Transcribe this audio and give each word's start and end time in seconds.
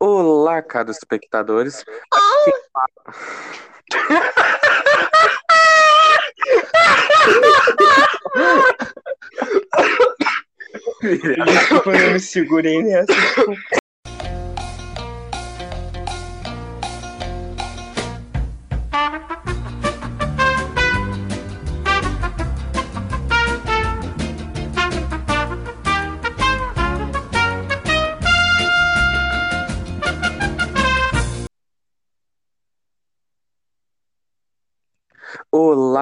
Olá, 0.00 0.62
caros 0.62 0.96
espectadores. 0.96 1.82
Desculpa, 11.02 11.96
eu 11.96 12.12
me 12.12 12.20
segurei 12.20 12.82
nessa. 12.82 13.12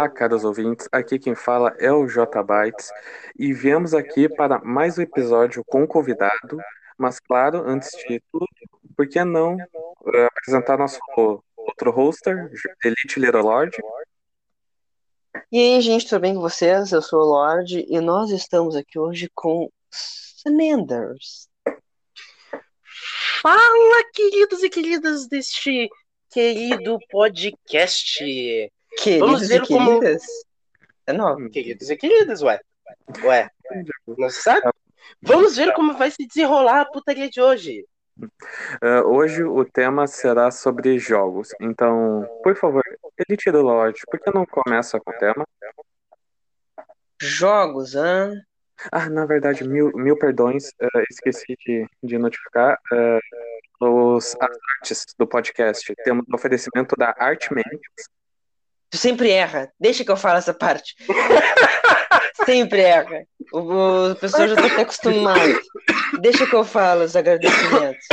Olá, 0.06 0.14
caros 0.14 0.44
ouvintes. 0.44 0.88
Aqui 0.92 1.18
quem 1.18 1.34
fala 1.34 1.74
é 1.80 1.90
o 1.90 2.06
J 2.06 2.40
Bytes 2.40 2.92
e 3.36 3.52
viemos 3.52 3.92
aqui 3.92 4.28
para 4.28 4.60
mais 4.60 4.96
um 4.96 5.02
episódio 5.02 5.64
com 5.66 5.82
um 5.82 5.86
convidado. 5.86 6.58
Mas, 6.96 7.18
claro, 7.18 7.68
antes 7.68 7.90
de 7.90 8.22
tudo, 8.30 8.46
por 8.96 9.08
que 9.08 9.24
não 9.24 9.58
eh, 9.60 10.26
apresentar 10.26 10.78
nosso 10.78 11.00
outro 11.56 11.90
hoster, 11.90 12.48
Elite 12.84 13.18
Little 13.18 13.42
Lord? 13.42 13.76
E 15.50 15.58
aí, 15.58 15.80
gente, 15.80 16.08
tudo 16.08 16.20
bem 16.20 16.36
com 16.36 16.40
vocês? 16.40 16.92
Eu 16.92 17.02
sou 17.02 17.22
o 17.22 17.26
Lorde 17.26 17.84
e 17.88 18.00
nós 18.00 18.30
estamos 18.30 18.76
aqui 18.76 19.00
hoje 19.00 19.28
com 19.34 19.68
Sanders. 19.90 21.48
Fala, 23.42 24.04
queridos 24.14 24.62
e 24.62 24.70
queridas 24.70 25.26
deste 25.26 25.88
querido 26.30 26.96
podcast. 27.10 28.22
Queridos 28.96 29.26
Vamos 29.30 29.48
ver 29.48 29.62
e 29.62 29.66
como- 29.66 30.00
queridas? 30.00 30.22
É 31.06 31.12
nova. 31.12 31.48
Queridos 31.50 31.90
e 31.90 31.96
queridas, 31.96 32.42
ué. 32.42 32.60
Ué, 33.24 33.48
não 34.18 34.28
sabe? 34.30 34.68
Vamos 35.22 35.56
ver 35.56 35.72
como 35.74 35.94
vai 35.96 36.10
se 36.10 36.26
desenrolar 36.26 36.80
a 36.80 36.84
putaria 36.84 37.28
de 37.30 37.40
hoje. 37.40 37.84
Eh, 38.82 39.00
hoje 39.02 39.44
o 39.44 39.64
tema 39.64 40.06
será 40.06 40.50
sobre 40.50 40.98
jogos. 40.98 41.50
Então, 41.60 42.26
por 42.42 42.56
favor, 42.56 42.82
Elite 43.28 43.48
Little 43.50 43.62
Lord, 43.62 44.00
por 44.10 44.18
que 44.18 44.30
não 44.34 44.44
começa 44.46 44.98
com 44.98 45.10
o 45.10 45.18
tema? 45.18 45.44
Jogos, 47.20 47.94
hã? 47.94 48.32
Ah, 48.92 49.08
na 49.08 49.24
verdade, 49.26 49.66
mil, 49.66 49.90
mil 49.94 50.18
perdões, 50.18 50.70
eh, 50.80 51.04
esqueci 51.10 51.56
de, 51.66 51.86
de 52.02 52.18
notificar. 52.18 52.78
eh, 52.92 53.18
os, 53.80 54.34
as 54.40 54.56
artes 54.78 55.04
do 55.18 55.26
podcast. 55.26 55.94
Temos 56.02 56.24
o 56.30 56.34
oferecimento 56.34 56.96
da 56.96 57.14
Artman. 57.18 57.62
Tu 58.96 59.00
sempre 59.00 59.30
erra. 59.30 59.70
Deixa 59.78 60.02
que 60.02 60.10
eu 60.10 60.16
falo 60.16 60.38
essa 60.38 60.54
parte. 60.54 60.94
sempre 62.46 62.80
erra. 62.80 63.26
O, 63.52 63.58
o, 63.58 64.12
a 64.12 64.14
pessoa 64.14 64.48
já 64.48 64.56
tá 64.56 64.64
até 64.64 64.80
acostumada. 64.80 65.60
Deixa 66.22 66.46
que 66.46 66.54
eu 66.56 66.64
falo 66.64 67.04
os 67.04 67.14
agradecimentos. 67.14 68.06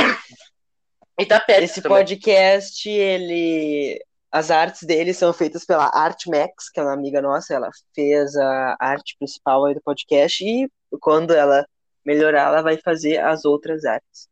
E 1.18 1.24
tá 1.24 1.40
perto 1.40 1.62
Esse 1.62 1.80
também. 1.80 1.96
podcast, 1.96 2.86
ele. 2.86 3.98
As 4.30 4.50
artes 4.50 4.82
dele 4.82 5.14
são 5.14 5.32
feitas 5.32 5.64
pela 5.64 5.86
Artmax, 5.86 6.68
que 6.70 6.78
é 6.78 6.82
uma 6.82 6.92
amiga 6.92 7.22
nossa. 7.22 7.54
Ela 7.54 7.70
fez 7.94 8.36
a 8.36 8.76
arte 8.78 9.16
principal 9.18 9.64
aí 9.64 9.74
do 9.74 9.80
podcast 9.80 10.44
e 10.44 10.68
quando 11.00 11.32
ela 11.32 11.66
melhorar, 12.04 12.48
ela 12.48 12.60
vai 12.60 12.76
fazer 12.76 13.20
as 13.20 13.46
outras 13.46 13.86
artes. 13.86 14.28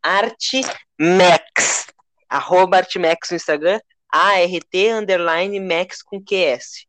Artmax. 0.00 1.88
Arroba 2.28 2.76
Artmax 2.76 3.30
no 3.30 3.36
Instagram. 3.36 3.80
A-R-T 4.16 4.90
underline 4.92 5.60
Max 5.60 6.02
com 6.02 6.20
QS. 6.22 6.86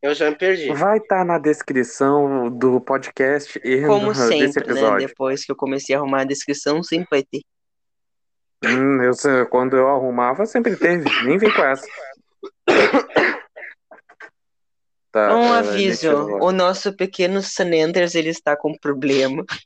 Eu 0.00 0.14
já 0.14 0.30
me 0.30 0.36
perdi. 0.36 0.72
Vai 0.72 0.98
estar 0.98 1.24
na 1.24 1.38
descrição 1.38 2.48
do 2.50 2.80
podcast 2.80 3.60
e 3.64 3.84
Como 3.86 4.06
no- 4.06 4.12
desse 4.12 4.28
sempre, 4.28 4.66
né? 4.66 4.72
episódio. 4.72 5.08
Depois 5.08 5.44
que 5.44 5.50
eu 5.50 5.56
comecei 5.56 5.94
a 5.94 5.98
arrumar 5.98 6.20
a 6.20 6.24
descrição, 6.24 6.82
sempre 6.82 7.08
vai 7.10 7.22
ter. 7.22 7.42
Hum, 8.64 9.02
eu 9.02 9.46
quando 9.48 9.76
eu 9.76 9.88
arrumava, 9.88 10.46
sempre 10.46 10.76
teve. 10.76 11.04
Nem 11.24 11.36
vem 11.38 11.52
com 11.52 11.62
essa. 11.64 11.86
Tá, 15.10 15.34
Um 15.34 15.54
eh, 15.54 15.58
aviso, 15.58 16.10
o 16.12 16.52
nosso 16.52 16.94
pequeno 16.94 17.40
Sanenders, 17.42 18.14
ele 18.14 18.28
está 18.28 18.56
com 18.56 18.76
problema. 18.78 19.44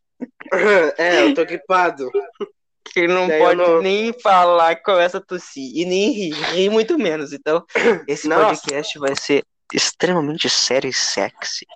É, 0.98 1.24
eu 1.24 1.34
tô 1.34 1.44
gripado. 1.44 2.08
que 2.92 3.00
ele 3.00 3.12
não 3.12 3.26
Daí 3.28 3.38
pode 3.38 3.56
não- 3.60 3.82
nem 3.82 4.12
falar, 4.12 4.76
começa 4.82 5.18
a 5.18 5.20
tossir 5.20 5.70
e 5.74 5.84
nem 5.84 6.10
rir, 6.12 6.32
rir 6.52 6.70
muito 6.70 6.98
menos. 6.98 7.32
Então, 7.32 7.64
esse 8.08 8.28
Nossa. 8.28 8.46
podcast 8.46 8.98
vai 8.98 9.14
ser 9.16 9.42
extremamente 9.72 10.48
sério 10.50 10.88
e 10.88 10.92
sexy. 10.92 11.66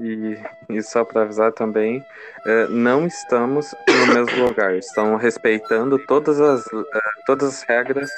E, 0.00 0.36
e 0.70 0.82
só 0.82 1.04
para 1.04 1.22
avisar 1.22 1.52
também, 1.52 2.02
eh, 2.46 2.66
não 2.68 3.06
estamos 3.06 3.72
no 3.88 4.06
mesmo 4.14 4.44
lugar. 4.48 4.74
Estão 4.76 5.16
respeitando 5.16 5.98
todas 6.06 6.40
as, 6.40 6.66
eh, 6.66 7.00
todas 7.26 7.54
as 7.54 7.62
regras 7.62 8.10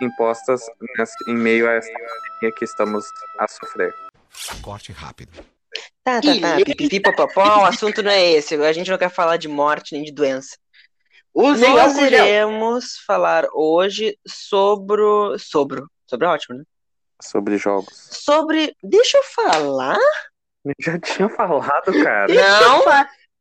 impostas 0.00 0.60
nessa- 0.96 1.16
em 1.26 1.34
meio 1.34 1.68
a 1.68 1.72
essa 1.72 1.90
pandemia 1.90 2.54
que 2.56 2.64
estamos 2.64 3.04
a 3.38 3.48
sofrer. 3.48 3.92
Corte 4.62 4.92
rápido. 4.92 5.32
Tá, 6.04 6.20
tá, 6.20 6.40
tá, 6.40 6.56
pipipi, 6.64 7.00
popopó, 7.00 7.62
o 7.62 7.64
assunto 7.64 8.02
não 8.02 8.10
é 8.10 8.30
esse. 8.32 8.54
A 8.54 8.72
gente 8.72 8.90
não 8.90 8.96
quer 8.98 9.10
falar 9.10 9.36
de 9.38 9.48
morte 9.48 9.94
nem 9.94 10.04
de 10.04 10.12
doença. 10.12 10.56
Usem 11.38 11.68
Nós 11.68 11.92
álcool 11.92 12.08
gel. 12.08 12.26
iremos 12.26 12.96
falar 13.06 13.44
hoje 13.52 14.18
sobre. 14.26 15.02
Sobre. 15.38 15.84
Sobre 16.06 16.26
é 16.26 16.30
ótimo, 16.30 16.56
né? 16.56 16.64
Sobre 17.22 17.58
jogos. 17.58 17.94
Sobre. 18.10 18.74
Deixa 18.82 19.18
eu 19.18 19.22
falar? 19.22 19.98
Eu 20.64 20.72
já 20.80 20.98
tinha 20.98 21.28
falado, 21.28 21.92
cara. 22.02 22.32
Não! 22.32 22.82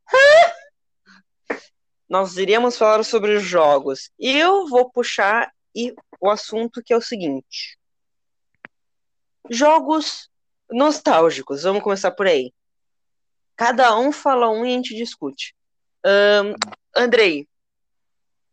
Nós 2.09 2.35
iremos 2.35 2.77
falar 2.77 3.01
sobre 3.05 3.39
jogos. 3.39 4.11
E 4.19 4.37
eu 4.37 4.67
vou 4.67 4.91
puxar 4.91 5.49
e 5.73 5.95
o 6.19 6.29
assunto 6.29 6.83
que 6.83 6.91
é 6.91 6.97
o 6.97 7.01
seguinte: 7.01 7.77
jogos 9.49 10.29
nostálgicos. 10.69 11.63
Vamos 11.63 11.81
começar 11.81 12.11
por 12.11 12.27
aí. 12.27 12.51
Cada 13.55 13.97
um 13.97 14.11
fala 14.11 14.49
um 14.49 14.65
e 14.65 14.73
a 14.73 14.75
gente 14.75 14.93
discute. 14.93 15.55
Ahn, 16.03 16.55
Andrei, 16.93 17.47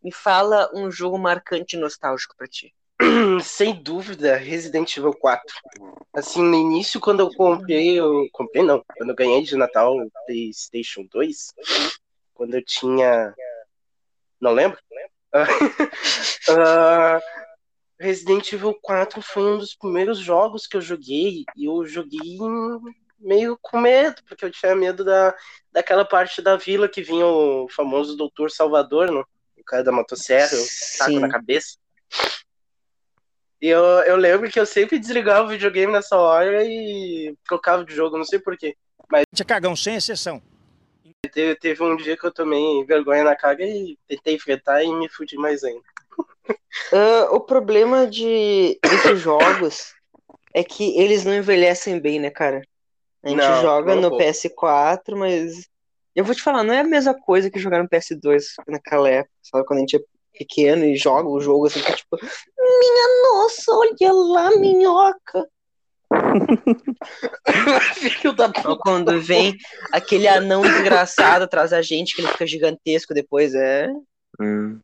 me 0.03 0.11
fala 0.11 0.69
um 0.73 0.91
jogo 0.91 1.17
marcante 1.17 1.75
e 1.75 1.79
nostálgico 1.79 2.35
pra 2.35 2.47
ti. 2.47 2.73
Sem 3.41 3.81
dúvida, 3.81 4.35
Resident 4.35 4.95
Evil 4.97 5.13
4. 5.13 5.43
Assim, 6.13 6.41
no 6.41 6.55
início, 6.55 6.99
quando 6.99 7.21
eu 7.21 7.33
comprei, 7.33 7.99
eu 7.99 8.27
comprei 8.31 8.63
não, 8.63 8.83
quando 8.97 9.09
eu 9.09 9.15
ganhei 9.15 9.43
de 9.43 9.55
Natal 9.55 9.95
o 9.95 10.11
PlayStation 10.25 11.07
2, 11.11 11.53
quando 12.33 12.55
eu 12.55 12.63
tinha. 12.63 13.33
Não 14.39 14.51
lembro? 14.51 14.77
Ah, 16.49 17.21
Resident 17.97 18.51
Evil 18.51 18.77
4 18.81 19.21
foi 19.21 19.43
um 19.43 19.57
dos 19.57 19.73
primeiros 19.73 20.19
jogos 20.19 20.67
que 20.67 20.75
eu 20.75 20.81
joguei 20.81 21.45
e 21.55 21.65
eu 21.65 21.85
joguei 21.85 22.37
meio 23.17 23.57
com 23.61 23.79
medo, 23.79 24.21
porque 24.27 24.43
eu 24.43 24.51
tinha 24.51 24.75
medo 24.75 25.05
da, 25.05 25.33
daquela 25.71 26.03
parte 26.03 26.41
da 26.41 26.57
vila 26.57 26.89
que 26.89 27.01
vinha 27.01 27.25
o 27.25 27.67
famoso 27.69 28.17
Doutor 28.17 28.51
Salvador, 28.51 29.09
né? 29.09 29.23
O 29.63 29.65
cara 29.65 29.83
da 29.83 29.91
motosserra, 29.91 30.55
o 30.55 30.67
taco 30.97 31.11
Sim. 31.11 31.19
na 31.19 31.29
cabeça. 31.29 31.77
E 33.61 33.67
eu, 33.67 33.81
eu 33.81 34.17
lembro 34.17 34.51
que 34.51 34.59
eu 34.59 34.65
sempre 34.65 34.99
desligava 34.99 35.45
o 35.45 35.49
videogame 35.49 35.91
nessa 35.93 36.17
hora 36.17 36.63
e 36.65 37.33
trocava 37.47 37.85
de 37.85 37.95
jogo, 37.95 38.17
não 38.17 38.25
sei 38.25 38.37
porquê. 38.39 38.75
Tinha 39.33 39.45
cagão 39.45 39.75
sem 39.75 39.95
exceção. 39.95 40.41
Teve, 41.31 41.55
teve 41.55 41.81
um 41.81 41.95
dia 41.95 42.17
que 42.17 42.25
eu 42.25 42.31
tomei 42.31 42.83
vergonha 42.83 43.23
na 43.23 43.35
cara 43.35 43.63
e 43.63 43.97
tentei 44.07 44.35
enfrentar 44.35 44.83
e 44.83 44.93
me 44.93 45.07
fudi 45.09 45.37
mais 45.37 45.63
ainda. 45.63 45.81
Ah, 46.91 47.29
o 47.31 47.39
problema 47.39 48.05
de 48.07 48.77
desses 48.83 49.19
jogos 49.19 49.93
é 50.53 50.63
que 50.63 50.97
eles 50.99 51.23
não 51.23 51.33
envelhecem 51.33 51.99
bem, 51.99 52.19
né, 52.19 52.29
cara? 52.29 52.61
A 53.23 53.29
gente 53.29 53.37
Não, 53.37 53.61
joga 53.61 53.93
um 53.93 54.01
no 54.01 54.09
pouco. 54.09 54.23
PS4, 54.23 55.15
mas 55.15 55.67
eu 56.15 56.23
vou 56.25 56.35
te 56.35 56.41
falar, 56.41 56.63
não 56.63 56.73
é 56.73 56.79
a 56.79 56.83
mesma 56.83 57.13
coisa 57.13 57.49
que 57.49 57.59
jogar 57.59 57.81
no 57.81 57.89
PS2 57.89 58.43
naquela 58.67 59.09
época, 59.09 59.33
sabe? 59.41 59.65
Quando 59.65 59.77
a 59.77 59.81
gente 59.81 59.95
é 59.97 59.99
pequeno 60.37 60.83
e 60.85 60.95
joga 60.95 61.27
o 61.29 61.39
jogo 61.39 61.67
assim, 61.67 61.81
que 61.81 61.91
é 61.91 61.95
tipo, 61.95 62.17
minha 62.19 63.23
nossa, 63.23 63.71
olha 63.71 64.13
lá, 64.13 64.51
minhoca. 64.57 65.47
Filho 67.95 68.33
da 68.33 68.51
Ou 68.65 68.77
quando 68.77 69.19
vem 69.19 69.55
aquele 69.91 70.27
anão 70.27 70.61
desgraçado 70.61 71.45
atrás 71.45 71.71
da 71.71 71.81
gente, 71.81 72.15
que 72.15 72.21
ele 72.21 72.27
fica 72.29 72.45
gigantesco 72.47 73.13
depois, 73.13 73.53
é. 73.55 73.87
Hum, 74.39 74.79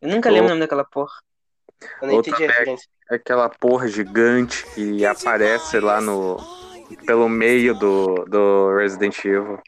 Eu 0.00 0.08
nunca 0.08 0.30
lembro 0.30 0.46
o 0.46 0.48
nome 0.50 0.60
daquela 0.60 0.84
porra. 0.84 1.12
Eu 2.02 2.08
nem 2.08 2.16
Outra 2.16 2.30
entendi 2.32 2.44
a 2.44 2.52
referência. 2.52 2.88
aquela 3.08 3.48
porra 3.48 3.88
gigante 3.88 4.66
que 4.74 5.04
aparece 5.04 5.80
lá 5.80 6.00
no. 6.00 6.36
pelo 7.06 7.28
meio 7.28 7.74
do, 7.74 8.24
do 8.26 8.76
Resident 8.76 9.18
Evil. 9.24 9.58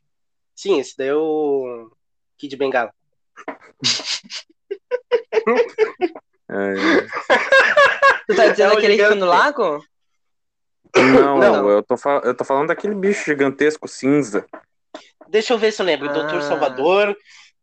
Sim, 0.55 0.79
esse 0.81 0.97
daí 0.97 1.09
é 1.09 1.15
o 1.15 1.91
Kid 2.39 2.57
Bengala. 2.57 2.93
É, 6.49 6.75
Tu 8.27 8.37
tá 8.37 8.49
dizendo 8.49 8.75
É 8.75 8.77
aquele 8.77 8.97
que 8.97 9.03
gigante. 9.03 9.21
no 9.21 9.27
lago? 9.27 9.85
não, 10.95 11.39
Não. 11.39 11.69
Eu, 11.71 11.83
tô 11.83 11.97
eu 12.23 12.35
tô 12.35 12.45
falando 12.45 12.69
daquele 12.69 12.95
bicho 12.95 13.25
gigantesco 13.25 13.89
cinza. 13.89 14.47
Deixa 15.29 15.53
eu 15.55 15.59
ver 15.59 15.73
se 15.73 15.81
eu 15.81 15.87
lembro. 15.87 16.11
Ah. 16.11 16.13
Doutor 16.13 16.43
Salvador, 16.43 17.17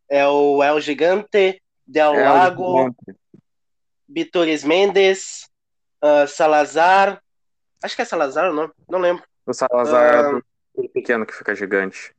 é 0.09 0.27
o 0.27 0.63
El 0.63 0.81
Gigante, 0.81 1.61
Del 1.85 2.15
É, 2.15 2.29
o 2.29 2.33
Lago. 2.33 2.95
Vitores 4.07 4.63
Mendes, 4.63 5.47
ah, 6.01 6.25
Salazar. 6.27 7.21
Acho 7.83 7.95
que 7.95 8.01
é 8.01 8.05
Salazar 8.05 8.49
o 8.49 8.53
nome, 8.53 8.73
não 8.89 8.99
lembro. 8.99 9.23
O 9.45 9.53
Salazar 9.53 10.35
Ah. 10.35 10.41
do 10.75 10.89
pequeno 10.89 11.25
que 11.25 11.33
fica 11.35 11.53
gigante. 11.55 12.13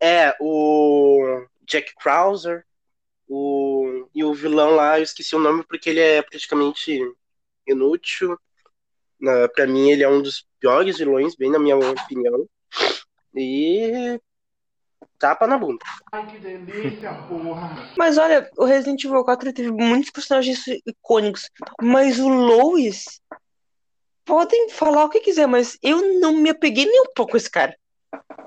É, 0.00 0.34
o 0.40 1.44
Jack 1.62 1.94
Krauser, 1.94 2.64
o... 3.28 4.08
e 4.14 4.24
o 4.24 4.32
vilão 4.32 4.70
lá, 4.70 4.98
eu 4.98 5.02
esqueci 5.02 5.36
o 5.36 5.40
nome 5.40 5.62
porque 5.64 5.90
ele 5.90 6.00
é 6.00 6.22
praticamente 6.22 7.00
inútil. 7.66 8.38
Na, 9.20 9.48
pra 9.48 9.66
mim, 9.66 9.90
ele 9.90 10.02
é 10.02 10.08
um 10.08 10.22
dos 10.22 10.46
piores 10.58 10.98
vilões, 10.98 11.36
bem 11.36 11.50
na 11.50 11.58
minha 11.58 11.76
opinião. 11.76 12.48
E. 13.34 14.18
Tapa 15.18 15.46
na 15.46 15.58
bunda. 15.58 15.84
Mas 17.96 18.16
olha, 18.16 18.50
o 18.56 18.64
Resident 18.64 19.04
Evil 19.04 19.22
4 19.22 19.52
teve 19.52 19.70
muitos 19.70 20.10
personagens 20.10 20.66
icônicos, 20.86 21.50
mas 21.80 22.18
o 22.18 22.28
Lois. 22.28 23.20
Podem 24.24 24.70
falar 24.70 25.04
o 25.04 25.10
que 25.10 25.20
quiser, 25.20 25.46
mas 25.46 25.76
eu 25.82 26.20
não 26.20 26.36
me 26.36 26.50
apeguei 26.50 26.86
nem 26.86 27.02
um 27.02 27.12
pouco 27.14 27.34
a 27.34 27.36
esse 27.36 27.50
cara. 27.50 27.76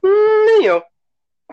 Nem 0.02 0.66
eu. 0.66 0.82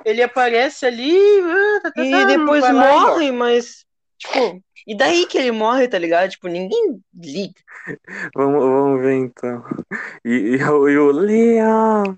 Ele 0.05 0.23
aparece 0.23 0.87
ali. 0.87 1.17
ah, 1.43 1.81
tá, 1.83 1.91
tá, 1.93 2.03
E 2.03 2.11
tá, 2.11 2.25
depois 2.25 2.71
morre, 2.71 3.33
mas. 3.33 3.85
Tipo, 4.19 4.63
e 4.87 4.97
daí 4.97 5.27
que 5.27 5.39
ele 5.39 5.51
morre, 5.53 5.89
tá 5.89 5.99
ligado? 5.99 6.31
Tipo, 6.31 6.49
ninguém 6.49 7.01
liga. 7.15 7.55
Vamos, 8.35 8.61
vamos 8.63 9.01
ver 9.01 9.15
então. 9.15 9.65
E, 10.25 10.31
e, 10.59 10.65
o- 10.65 10.89
e 10.89 10.99
o 10.99 11.11
Leon. 11.11 12.15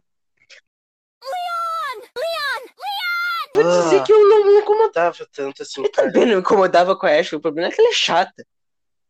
Vou 3.55 3.63
dizer 3.65 4.03
que 4.03 4.13
eu 4.13 4.29
não 4.29 4.47
me 4.47 4.59
incomodava 4.61 5.27
tanto 5.33 5.63
assim, 5.63 5.85
Eu 5.85 5.93
cara. 5.93 6.09
também 6.09 6.27
não 6.27 6.35
me 6.37 6.41
incomodava 6.41 6.97
com 6.97 7.07
a 7.07 7.11
Ashley, 7.11 7.39
o 7.39 7.41
problema 7.43 7.69
é 7.69 7.71
que 7.73 7.81
ela 7.81 7.91
é 7.91 7.95
chata. 7.95 8.45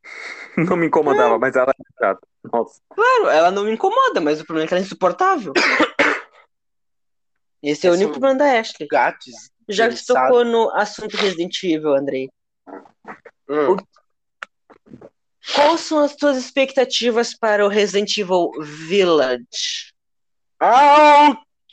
Não 0.56 0.76
me 0.76 0.86
incomodava, 0.88 1.38
mas 1.38 1.56
ela 1.56 1.70
é 1.70 2.04
chata. 2.04 2.26
Nossa. 2.52 2.80
Claro, 2.94 3.28
ela 3.28 3.50
não 3.50 3.64
me 3.64 3.70
incomoda, 3.72 4.20
mas 4.20 4.40
o 4.40 4.44
problema 4.44 4.66
é 4.66 4.68
que 4.68 4.74
ela 4.74 4.82
é 4.82 4.84
insuportável. 4.84 5.52
Esse 7.62 7.86
é 7.86 7.90
o 7.90 7.94
Esse 7.94 8.02
único 8.04 8.14
é 8.14 8.18
o- 8.18 8.20
problema 8.20 8.38
da 8.38 8.58
Ashley. 8.58 8.88
Gatos. 8.90 9.34
Já 9.68 9.88
que 9.88 9.96
Sabe. 9.96 10.28
tocou 10.28 10.44
no 10.44 10.70
assunto 10.74 11.16
Resident 11.16 11.62
Evil, 11.62 11.94
Andrei, 11.94 12.28
Hum. 13.48 13.76
quais 15.54 15.80
são 15.80 15.98
as 16.00 16.16
tuas 16.16 16.36
expectativas 16.36 17.34
para 17.36 17.64
o 17.64 17.68
Resident 17.68 18.16
Evil 18.18 18.50
Village? 18.60 19.92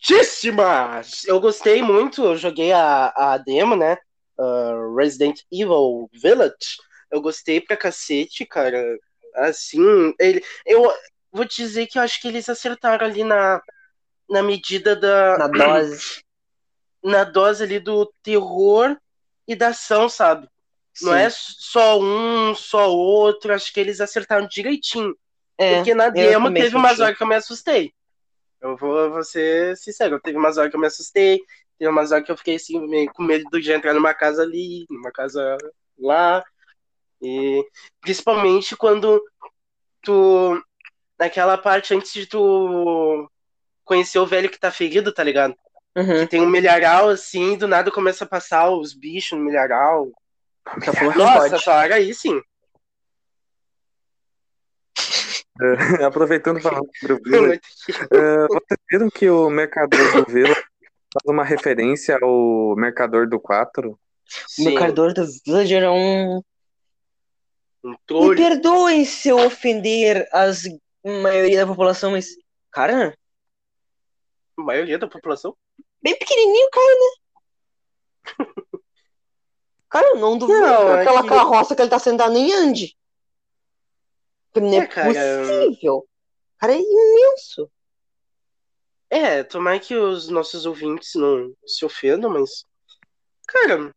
Altíssimas! 0.02 1.24
Eu 1.26 1.40
gostei 1.40 1.82
muito, 1.82 2.24
eu 2.24 2.36
joguei 2.38 2.72
a, 2.72 3.12
a 3.16 3.38
demo, 3.38 3.76
né? 3.76 3.98
Uh, 4.38 4.96
Resident 4.96 5.42
Evil 5.52 6.10
Village. 6.14 6.78
Eu 7.12 7.22
gostei 7.22 7.60
pra 7.60 7.76
cacete, 7.78 8.46
cara. 8.46 8.84
Assim, 9.36 10.14
ele, 10.20 10.44
eu 10.66 10.92
vou 11.32 11.46
te 11.46 11.58
dizer 11.58 11.88
que 11.88 11.98
eu 11.98 12.04
acho 12.04 12.20
que 12.22 12.28
eles 12.28 12.48
acertaram 12.50 13.06
ali 13.06 13.24
na, 13.24 13.62
na 14.30 14.44
medida 14.44 14.96
da. 14.96 15.38
Na 15.38 15.48
dose. 15.50 16.24
na 17.04 17.24
dose 17.24 17.64
ali 17.64 17.80
do 17.80 18.06
terror 18.22 18.96
e 19.48 19.56
da 19.56 19.70
ação, 19.70 20.08
sabe? 20.08 20.48
Não 21.02 21.14
Sim. 21.14 21.20
é 21.20 21.30
só 21.30 22.00
um, 22.00 22.54
só 22.54 22.92
outro. 22.92 23.54
Acho 23.54 23.74
que 23.74 23.80
eles 23.80 24.02
acertaram 24.02 24.48
direitinho. 24.48 25.16
É, 25.58 25.76
Porque 25.76 25.94
na 25.94 26.10
demo 26.10 26.54
teve 26.54 26.76
umas 26.76 27.00
horas 27.00 27.18
que 27.18 27.24
eu 27.24 27.28
me 27.28 27.36
assustei. 27.36 27.94
Eu 28.62 28.76
vou, 28.76 29.10
vou 29.10 29.24
ser 29.24 29.76
sincero, 29.78 30.20
teve 30.20 30.38
umas 30.38 30.58
horas 30.58 30.70
que 30.70 30.76
eu 30.76 30.82
me 30.82 30.88
assustei, 30.88 31.40
teve 31.78 31.90
umas 31.90 32.12
horas 32.12 32.26
que 32.26 32.32
eu 32.32 32.38
fiquei 32.38 32.56
assim, 32.56 32.80
meio 32.88 33.12
com 33.14 33.24
medo 33.24 33.60
de 33.60 33.72
entrar 33.72 33.94
numa 33.94 34.14
casa 34.14 34.42
ali, 34.42 34.86
numa 34.90 35.12
casa 35.12 35.58
lá. 35.98 36.44
E 37.22 37.64
principalmente 38.02 38.76
quando 38.76 39.22
tu. 40.02 40.62
Naquela 41.18 41.58
parte 41.58 41.94
antes 41.94 42.14
de 42.14 42.26
tu 42.26 43.30
conhecer 43.90 44.20
o 44.20 44.28
velho 44.28 44.52
que 44.52 44.60
tá 44.60 44.70
ferido, 44.70 45.12
tá 45.12 45.24
ligado? 45.24 45.56
Uhum. 45.98 46.28
Tem 46.28 46.40
um 46.40 46.48
milharal 46.48 47.10
assim, 47.10 47.58
do 47.58 47.68
nada 47.68 47.90
começa 47.90 48.24
a 48.24 48.28
passar 48.28 48.70
os 48.70 48.94
bichos 48.94 49.38
no 49.38 49.44
milharal. 49.44 50.12
Que 50.80 51.18
Nossa, 51.18 51.56
essa 51.56 51.74
hora 51.74 51.96
aí 51.96 52.14
sim. 52.14 52.40
É, 55.60 56.06
aproveitando 56.06 56.62
falando 56.62 56.88
sobre 57.00 57.14
o 57.14 57.20
vocês 57.20 58.80
viram 58.92 59.10
que 59.10 59.28
o 59.28 59.50
mercador 59.50 60.00
do 60.14 60.32
Village 60.32 60.54
faz 60.54 61.26
uma 61.26 61.44
referência 61.44 62.20
ao 62.22 62.76
mercador 62.76 63.28
do 63.28 63.40
4? 63.40 63.90
O 64.60 64.64
mercador 64.64 65.14
do 65.14 65.26
Village 65.44 65.74
era 65.74 65.92
um. 65.92 66.44
um 67.84 68.28
Me 68.30 68.36
perdoem 68.36 69.04
se 69.04 69.30
eu 69.30 69.40
ofender 69.40 70.30
as 70.32 70.66
maioria 71.04 71.62
da 71.62 71.68
população, 71.68 72.12
mas. 72.12 72.28
Cara, 72.72 73.18
A 74.60 74.64
maioria 74.64 75.00
da 75.00 75.08
população. 75.08 75.56
bem 76.02 76.18
pequenininho, 76.18 76.70
cara, 76.72 76.96
né? 76.96 77.10
Cara, 79.90 80.08
eu 80.10 80.18
não 80.18 80.38
duvido 80.38 80.60
Não, 80.60 80.92
é 80.92 81.02
aquela 81.02 81.24
que- 81.24 81.30
carroça 81.30 81.76
que 81.76 81.82
ele 81.82 81.90
tá 81.90 81.98
sentado 81.98 82.32
nem 82.32 82.54
ande. 82.54 82.96
Porque 84.54 84.68
Não 84.68 84.74
é, 84.76 84.84
É, 84.84 84.88
cara, 84.88 85.10
possível. 85.10 86.08
Cara, 86.60 86.74
é 86.74 86.80
imenso. 86.80 87.72
É, 89.10 89.44
tomara 89.44 89.80
que 89.80 89.96
os 89.96 90.30
nossos 90.30 90.68
ouvintes 90.68 91.16
não 91.16 91.52
se 91.66 91.84
ofendam, 91.84 92.30
mas. 92.30 92.66
Cara, 93.48 93.92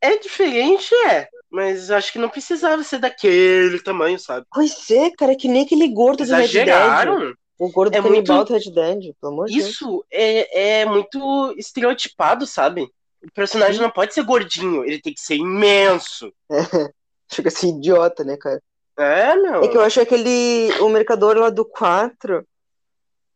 é 0.00 0.16
diferente, 0.16 0.94
é. 1.10 1.28
Mas 1.50 1.90
acho 1.90 2.10
que 2.10 2.18
não 2.18 2.30
precisava 2.30 2.82
ser 2.82 2.98
daquele 2.98 3.78
tamanho, 3.82 4.18
sabe? 4.18 4.46
Pois 4.50 4.90
é, 4.90 5.10
cara, 5.10 5.32
é 5.32 5.36
que 5.36 5.48
nem 5.48 5.64
aquele 5.66 5.88
gordo 5.88 6.24
do 6.24 6.34
Red 6.34 6.48
Dead. 6.48 7.36
O 7.62 7.70
gordo 7.70 7.94
É 7.96 8.02
canibal 8.02 8.38
muito- 8.38 8.48
do 8.48 8.54
Red 8.58 8.70
Dead, 8.72 9.14
pelo 9.20 9.32
amor 9.34 9.46
de 9.46 9.56
Deus. 9.56 9.68
Isso 9.70 10.04
é, 10.10 10.80
é 10.80 10.84
muito 10.84 11.54
estereotipado, 11.56 12.44
sabe? 12.44 12.90
O 13.22 13.30
personagem 13.32 13.80
não 13.80 13.88
pode 13.88 14.12
ser 14.12 14.24
gordinho, 14.24 14.84
ele 14.84 15.00
tem 15.00 15.14
que 15.14 15.20
ser 15.20 15.36
imenso. 15.36 16.32
Chega 17.30 17.48
a 17.48 17.52
ser 17.52 17.68
idiota, 17.68 18.24
né, 18.24 18.36
cara? 18.36 18.60
É, 18.98 19.36
meu. 19.36 19.62
É 19.62 19.68
que 19.68 19.76
eu 19.76 19.80
acho 19.80 20.00
que 20.00 20.00
aquele. 20.00 20.72
O 20.80 20.88
mercador 20.88 21.36
lá 21.38 21.50
do 21.50 21.64
4. 21.64 22.44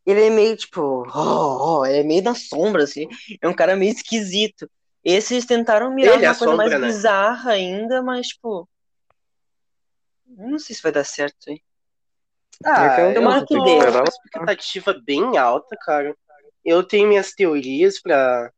Ele 0.04 0.22
é 0.26 0.30
meio 0.30 0.56
tipo. 0.56 1.06
Oh, 1.14 1.78
oh, 1.78 1.86
ele 1.86 1.98
é 1.98 2.02
meio 2.02 2.22
na 2.24 2.34
sombra, 2.34 2.82
assim. 2.82 3.06
É 3.40 3.46
um 3.46 3.54
cara 3.54 3.76
meio 3.76 3.92
esquisito. 3.92 4.68
Esses 5.04 5.46
tentaram 5.46 5.94
mirar 5.94 6.16
Ele 6.16 6.24
é 6.24 6.30
uma 6.30 6.36
coisa 6.36 6.56
mais 6.56 6.72
sombra, 6.72 6.78
né? 6.84 6.92
bizarra 6.92 7.52
ainda, 7.52 8.02
mas, 8.02 8.26
tipo. 8.26 8.68
Não 10.26 10.58
sei 10.58 10.74
se 10.74 10.82
vai 10.82 10.90
dar 10.90 11.04
certo, 11.04 11.48
hein? 11.48 11.62
Ah, 12.64 13.00
eu 13.00 13.08
eu 13.08 13.14
Tomara 13.14 13.44
que 13.46 13.54
dê. 13.54 13.60
uma 13.60 14.04
expectativa 14.04 14.94
bem 15.04 15.36
alta, 15.36 15.76
cara. 15.80 16.14
Eu 16.64 16.82
tenho 16.82 17.08
minhas 17.08 17.32
teorias 17.32 18.00
pra, 18.00 18.50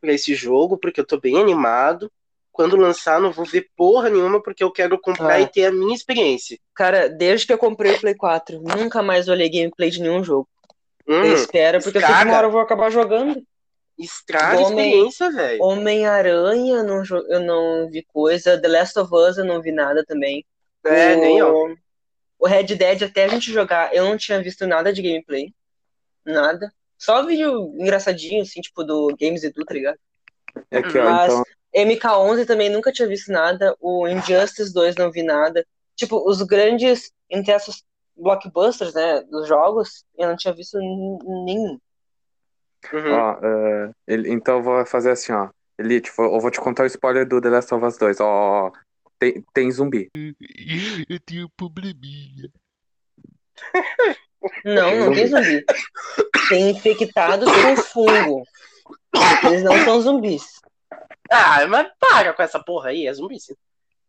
pra 0.00 0.12
esse 0.12 0.34
jogo, 0.34 0.78
porque 0.78 1.00
eu 1.00 1.06
tô 1.06 1.18
bem 1.18 1.38
animado. 1.40 2.10
Quando 2.52 2.76
lançar, 2.76 3.20
não 3.20 3.32
vou 3.32 3.44
ver 3.44 3.68
porra 3.76 4.10
nenhuma, 4.10 4.42
porque 4.42 4.62
eu 4.62 4.70
quero 4.70 5.00
comprar 5.00 5.34
Ah. 5.34 5.40
e 5.40 5.46
ter 5.46 5.66
a 5.66 5.72
minha 5.72 5.94
experiência. 5.94 6.58
Cara, 6.74 7.08
desde 7.08 7.46
que 7.46 7.52
eu 7.52 7.58
comprei 7.58 7.92
o 7.94 8.00
Play 8.00 8.14
4, 8.14 8.60
nunca 8.60 9.02
mais 9.02 9.28
olhei 9.28 9.48
gameplay 9.48 9.88
de 9.90 10.00
nenhum 10.02 10.22
jogo. 10.22 10.48
Hum, 11.08 11.24
eu 11.24 11.34
espero, 11.34 11.78
porque 11.82 11.98
eu 11.98 12.00
sei 12.02 12.08
que 12.08 12.12
estraga. 12.12 12.30
uma 12.30 12.36
hora 12.36 12.46
eu 12.46 12.50
vou 12.50 12.60
acabar 12.60 12.90
jogando. 12.90 13.42
estraga 13.98 14.58
a 14.58 14.62
experiência, 14.62 15.30
velho. 15.30 15.62
Homem-Aranha, 15.62 16.74
eu 16.76 16.84
não, 16.84 17.02
eu 17.28 17.40
não 17.40 17.88
vi 17.90 18.02
coisa. 18.12 18.60
The 18.60 18.68
Last 18.68 18.98
of 18.98 19.10
Us, 19.14 19.38
eu 19.38 19.44
não 19.44 19.60
vi 19.62 19.72
nada 19.72 20.04
também. 20.06 20.44
É, 20.84 21.16
o... 21.16 21.20
nem 21.20 21.38
eu. 21.38 21.74
O 22.40 22.48
Red 22.48 22.64
Dead, 22.74 23.02
até 23.02 23.24
a 23.24 23.28
gente 23.28 23.52
jogar, 23.52 23.94
eu 23.94 24.04
não 24.04 24.16
tinha 24.16 24.42
visto 24.42 24.66
nada 24.66 24.92
de 24.92 25.02
gameplay. 25.02 25.52
Nada. 26.24 26.72
Só 26.98 27.24
vídeo 27.24 27.74
engraçadinho, 27.78 28.42
assim, 28.42 28.60
tipo, 28.60 28.82
do 28.82 29.14
Games 29.20 29.44
Edu, 29.44 29.64
tá 29.64 29.74
ligado? 29.74 29.98
É 30.70 30.78
aqui, 30.78 30.98
ó, 30.98 31.04
Mas 31.04 31.32
então, 31.32 31.44
MK11 31.74 32.46
também 32.46 32.70
nunca 32.70 32.90
tinha 32.90 33.06
visto 33.06 33.30
nada. 33.30 33.76
O 33.78 34.08
Injustice 34.08 34.72
2 34.72 34.96
não 34.96 35.10
vi 35.10 35.22
nada. 35.22 35.64
Tipo, 35.94 36.26
os 36.28 36.40
grandes, 36.42 37.12
entre 37.28 37.52
essas 37.52 37.82
blockbusters, 38.16 38.94
né, 38.94 39.20
dos 39.22 39.46
jogos, 39.46 40.04
eu 40.18 40.28
não 40.28 40.36
tinha 40.36 40.54
visto 40.54 40.78
nenhum. 40.78 41.78
Uhum. 42.92 43.12
ó, 43.12 43.38
é, 43.42 43.90
ele- 44.06 44.30
então 44.32 44.56
eu 44.56 44.62
vou 44.62 44.86
fazer 44.86 45.10
assim, 45.10 45.32
ó. 45.32 45.50
Elite, 45.78 46.10
vou- 46.16 46.34
eu 46.34 46.40
vou 46.40 46.50
te 46.50 46.60
contar 46.60 46.84
o 46.84 46.86
spoiler 46.86 47.26
do 47.28 47.40
The 47.40 47.50
Last 47.50 47.74
of 47.74 47.84
Us 47.84 47.98
2. 47.98 48.20
Ó, 48.20 48.24
ó, 48.26 48.66
ó. 48.68 48.72
Tem, 49.20 49.44
tem 49.52 49.70
zumbi. 49.70 50.10
Eu 51.08 51.20
tenho 51.20 51.44
um 51.46 51.50
probleminha. 51.56 52.50
Não, 54.64 54.96
não 54.96 55.12
tem 55.12 55.26
zumbi. 55.26 55.64
Tem 56.48 56.70
infectados 56.70 57.46
com 57.52 57.76
fungo. 57.76 58.42
Eles 59.44 59.62
não 59.62 59.76
são 59.84 60.00
zumbis. 60.00 60.44
Ah, 61.30 61.66
mas 61.68 61.86
para 62.00 62.32
com 62.32 62.42
essa 62.42 62.58
porra 62.58 62.88
aí, 62.88 63.06
é 63.06 63.12
zumbi 63.12 63.38
sim. 63.38 63.54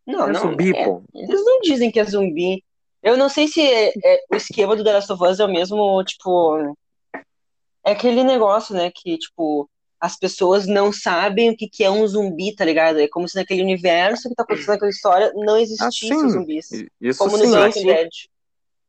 Não, 0.07 0.29
É 0.29 0.31
não. 0.31 0.39
zumbi, 0.41 0.75
é. 0.75 0.85
pô. 0.85 1.03
Eles 1.13 1.43
não 1.45 1.59
dizem 1.59 1.91
que 1.91 1.99
é 1.99 2.05
zumbi. 2.05 2.63
Eu 3.03 3.17
não 3.17 3.27
sei 3.29 3.47
se 3.47 3.61
é- 3.61 3.91
é- 4.03 4.19
o 4.31 4.35
esquema 4.35 4.75
do 4.75 4.83
The 4.83 4.93
Last 4.93 5.11
of 5.11 5.23
Us 5.23 5.39
é 5.39 5.45
o 5.45 5.51
mesmo, 5.51 6.03
tipo. 6.05 6.75
É 7.83 7.91
aquele 7.91 8.23
negócio, 8.23 8.73
né? 8.75 8.91
Que, 8.93 9.17
tipo, 9.17 9.69
as 10.01 10.17
pessoas 10.17 10.65
não 10.65 10.91
sabem 10.91 11.51
o 11.51 11.55
que, 11.55 11.69
que 11.69 11.83
é 11.83 11.91
um 11.91 12.05
zumbi, 12.07 12.55
tá 12.55 12.65
ligado? 12.65 12.99
É 12.99 13.07
como 13.07 13.29
se 13.29 13.35
naquele 13.35 13.61
universo 13.61 14.27
que 14.27 14.33
tá 14.35 14.41
acontecendo 14.43 14.73
aquela 14.73 14.89
história 14.89 15.31
não 15.35 15.55
existisse 15.57 16.11
Ah, 16.11 16.17
sim. 16.19 16.29
zumbis. 16.29 16.69
Isso 16.99 17.19
Como 17.19 17.37
no 17.37 17.43
sim. 17.45 17.51
Sim. 17.51 17.57
Walking 17.57 17.85
Dead. 17.85 18.09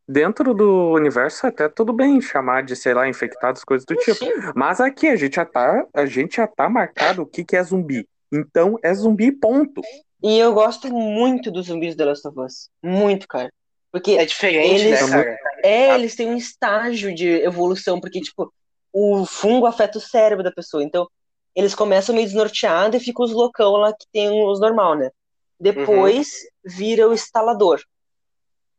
Dentro 0.09 0.53
do 0.53 0.93
universo 0.93 1.47
até 1.47 1.69
tudo 1.69 1.93
bem 1.93 2.21
chamar 2.21 2.63
de, 2.65 2.75
sei 2.75 2.93
lá, 2.93 3.09
infectados, 3.09 3.63
coisas 3.63 3.85
do 3.87 3.95
tipo. 3.95 4.17
Sim. 4.25 4.31
Mas 4.55 4.81
aqui 4.81 5.07
a 5.09 5.17
gente 5.17 5.37
já 5.37 5.45
tá, 5.45 5.87
a 5.95 6.07
gente 6.07 6.37
já 6.37 6.47
tá 6.47 6.69
marcado 6.69 7.23
o 7.23 7.27
que 7.27 7.45
que 7.45 7.57
é 7.57 7.63
zumbi. 7.63 8.07
Então 8.33 8.79
é 8.83 8.93
zumbi, 8.95 9.31
ponto. 9.31 9.81
E 10.23 10.39
eu 10.39 10.53
gosto 10.55 10.93
muito 10.93 11.51
dos 11.51 11.67
zumbis 11.67 11.95
do 11.95 11.99
The 11.99 12.05
Last 12.07 12.27
of 12.29 12.41
Us. 12.41 12.69
Muito, 12.83 13.29
cara. 13.29 13.53
Porque 13.93 14.13
É 14.13 14.25
diferente, 14.25 14.83
Eles- 14.87 15.09
né, 15.11 15.23
cara? 15.23 15.39
É, 15.63 15.95
eles 15.95 16.17
têm 16.17 16.27
um 16.29 16.37
estágio 16.37 17.15
de 17.15 17.29
evolução, 17.29 18.01
porque, 18.01 18.21
tipo, 18.21 18.53
o 18.93 19.25
fungo 19.25 19.67
afeta 19.67 19.99
o 19.99 20.01
cérebro 20.01 20.45
da 20.45 20.53
pessoa. 20.53 20.83
Então, 20.83 21.09
eles 21.55 21.75
começam 21.75 22.15
meio 22.15 22.27
desnorteados 22.27 23.01
e 23.01 23.05
ficam 23.05 23.25
os 23.25 23.33
loucão 23.33 23.73
lá 23.73 23.93
que 23.93 24.07
tem 24.13 24.31
os 24.31 24.61
normal, 24.61 24.95
né? 24.97 25.11
Depois 25.59 26.43
vira 26.65 27.09
o 27.09 27.13
instalador. 27.13 27.81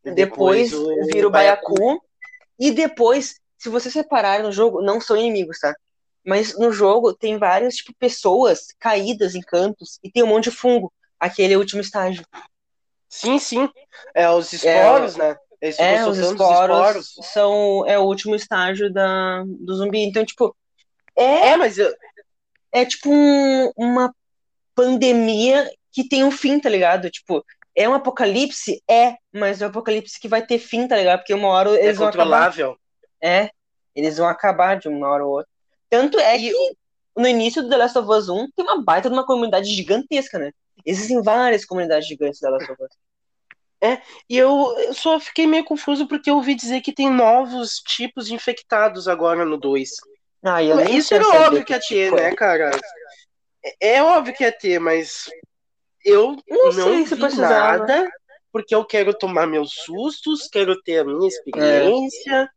Depois, 0.04 0.74
o 0.74 1.06
vira 1.06 1.28
o 1.28 1.32
baiacu. 1.32 2.02
E 2.60 2.72
depois, 2.72 3.40
se 3.58 3.70
vocês 3.70 3.94
repararem 3.94 4.46
no 4.46 4.52
jogo, 4.52 4.82
não 4.82 5.00
são 5.00 5.16
inimigos, 5.16 5.60
tá? 5.60 5.74
Mas 6.26 6.58
no 6.58 6.72
jogo 6.72 7.14
tem 7.14 7.38
várias, 7.38 7.76
tipo, 7.76 7.94
pessoas 7.98 8.68
caídas 8.80 9.36
em 9.36 9.42
cantos 9.42 10.00
e 10.04 10.12
tem 10.12 10.24
um 10.24 10.28
monte 10.28 10.46
de 10.46 10.52
fungo. 10.52 10.92
Aquele 11.20 11.54
é 11.54 11.58
o 11.58 11.60
último 11.60 11.82
estágio. 11.82 12.26
Sim, 13.10 13.38
sim. 13.40 13.70
É 14.14 14.30
os 14.30 14.52
esporos, 14.52 15.16
né? 15.16 15.38
Eles 15.64 15.80
É, 15.80 16.06
os 16.06 16.18
soltando 16.18 16.44
esporos 16.44 17.16
são 17.32 17.86
é 17.88 17.98
o 17.98 18.04
último 18.04 18.36
estágio 18.36 18.92
da, 18.92 19.44
do 19.48 19.76
zumbi. 19.76 20.04
Então, 20.04 20.26
tipo, 20.26 20.54
é, 21.16 21.52
É, 21.52 21.56
mas 21.58 21.78
eu- 21.78 21.94
é 22.74 22.84
tipo 22.86 23.10
um- 23.10 23.72
uma 23.78 24.14
pandemia 24.76 25.72
que 25.92 26.08
tem 26.08 26.24
um 26.24 26.32
fim, 26.32 26.60
tá 26.60 26.68
ligado? 26.70 27.10
Tipo, 27.10 27.46
é 27.76 27.88
um 27.88 27.94
apocalipse? 27.94 28.82
É, 28.90 29.16
mas 29.32 29.62
é 29.62 29.66
um 29.66 29.70
apocalipse 29.70 30.20
que 30.20 30.28
vai 30.28 30.46
ter 30.46 30.60
fim, 30.60 30.86
tá 30.88 30.98
ligado? 30.98 31.20
Porque 31.20 31.34
uma 31.34 31.48
hora 31.48 31.70
é 31.78 31.86
eles 31.86 31.98
vão 31.98 32.08
acabar. 32.08 32.24
controlável. 32.26 32.78
É, 33.22 33.50
eles 33.96 34.18
vão 34.18 34.28
acabar 34.28 34.78
de 34.78 34.88
uma 34.90 35.08
hora 35.08 35.26
ou 35.26 35.32
outra. 35.38 35.48
Tanto 35.90 36.20
é 36.20 36.36
E 36.38 36.50
que 36.50 36.54
no 37.16 37.28
início 37.28 37.62
do 37.64 37.70
The 37.70 37.78
Last 37.78 37.98
of 37.98 38.10
Us 38.10 38.28
1 38.28 38.50
tem 38.52 38.66
uma 38.66 38.82
baita 38.84 39.10
de 39.10 39.16
uma 39.16 39.26
comunidade 39.26 39.70
gigantesca, 39.70 40.38
né? 40.40 40.52
Existem 40.86 41.22
várias 41.22 41.64
comunidades 41.64 42.08
gigantes 42.08 42.40
do 42.40 42.48
The 42.48 42.50
Last 42.50 42.72
of 42.72 42.84
Us. 42.84 42.90
E 44.30 44.38
eu, 44.38 44.76
eu 44.80 44.94
só 44.94 45.20
fiquei 45.20 45.46
meio 45.46 45.66
confuso 45.66 46.08
porque 46.08 46.30
eu 46.30 46.36
ouvi 46.36 46.56
dizer 46.56 46.82
que 46.82 46.94
tem 46.94 47.12
novos 47.12 47.80
tipos 47.80 48.28
de 48.28 48.34
infectados 48.34 49.08
agora 49.08 49.44
no 49.44 49.58
2. 49.58 49.90
Ah, 50.44 50.62
Isso 50.90 51.14
era 51.14 51.28
óbvio 51.28 51.66
que 51.66 51.74
ia 51.74 51.80
ter, 51.80 51.86
tipo 51.86 52.18
é. 52.18 52.30
né, 52.30 52.36
cara? 52.36 52.72
É, 53.82 53.96
é 53.96 54.04
óbvio 54.04 54.34
que 54.34 54.44
ia 54.44 54.52
ter, 54.52 54.80
mas 54.80 55.30
eu 56.06 56.38
Não 56.50 56.66
não, 56.66 56.72
sei 56.72 57.06
se 57.06 57.16
vi 57.16 57.36
nada, 57.38 58.10
porque 58.52 58.76
eu 58.76 58.86
quero 58.86 59.14
tomar 59.14 59.48
meus 59.48 59.74
sustos, 59.74 60.48
quero 60.52 60.82
ter 60.82 61.00
a 61.00 61.04
minha 61.04 61.28
experiência. 61.28 62.50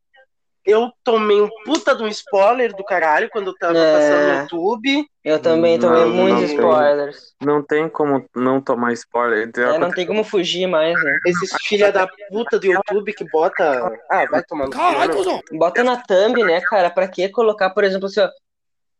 Eu 0.66 0.90
tomei 1.04 1.40
um 1.40 1.48
puta 1.64 1.94
de 1.94 2.02
um 2.02 2.08
spoiler 2.08 2.74
do 2.74 2.82
caralho 2.84 3.30
quando 3.30 3.48
eu 3.48 3.54
tava 3.56 3.78
É. 3.78 3.92
passando 3.92 4.24
no 4.26 4.40
YouTube. 4.42 5.06
Eu 5.22 5.40
também 5.40 5.78
Não, 5.78 5.88
tomei 5.88 6.04
não 6.04 6.10
muitos 6.10 6.40
tem. 6.42 6.56
spoilers. 6.56 7.34
Não 7.40 7.62
tem 7.62 7.88
como 7.88 8.24
não 8.34 8.60
tomar 8.60 8.92
spoiler. 8.92 9.48
É, 9.56 9.78
não 9.78 9.92
tem 9.92 10.06
como 10.06 10.24
fugir 10.24 10.66
mais, 10.66 11.00
né? 11.00 11.18
Esses 11.24 11.52
filha 11.62 11.92
da 11.92 12.08
puta 12.30 12.58
do 12.58 12.66
YouTube 12.66 13.12
que 13.14 13.24
bota. 13.30 13.92
Ah, 14.10 14.26
vai 14.26 14.42
tomar 14.42 14.64
no 14.66 14.72
Caralho, 14.72 15.08
né? 15.10 15.16
cuzão! 15.16 15.40
Bota 15.52 15.84
na 15.84 15.96
thumb, 16.02 16.42
né, 16.44 16.60
cara? 16.60 16.90
Pra 16.90 17.06
que 17.06 17.28
colocar, 17.28 17.70
por 17.70 17.84
exemplo, 17.84 18.06
assim, 18.06 18.20
ó. 18.20 18.28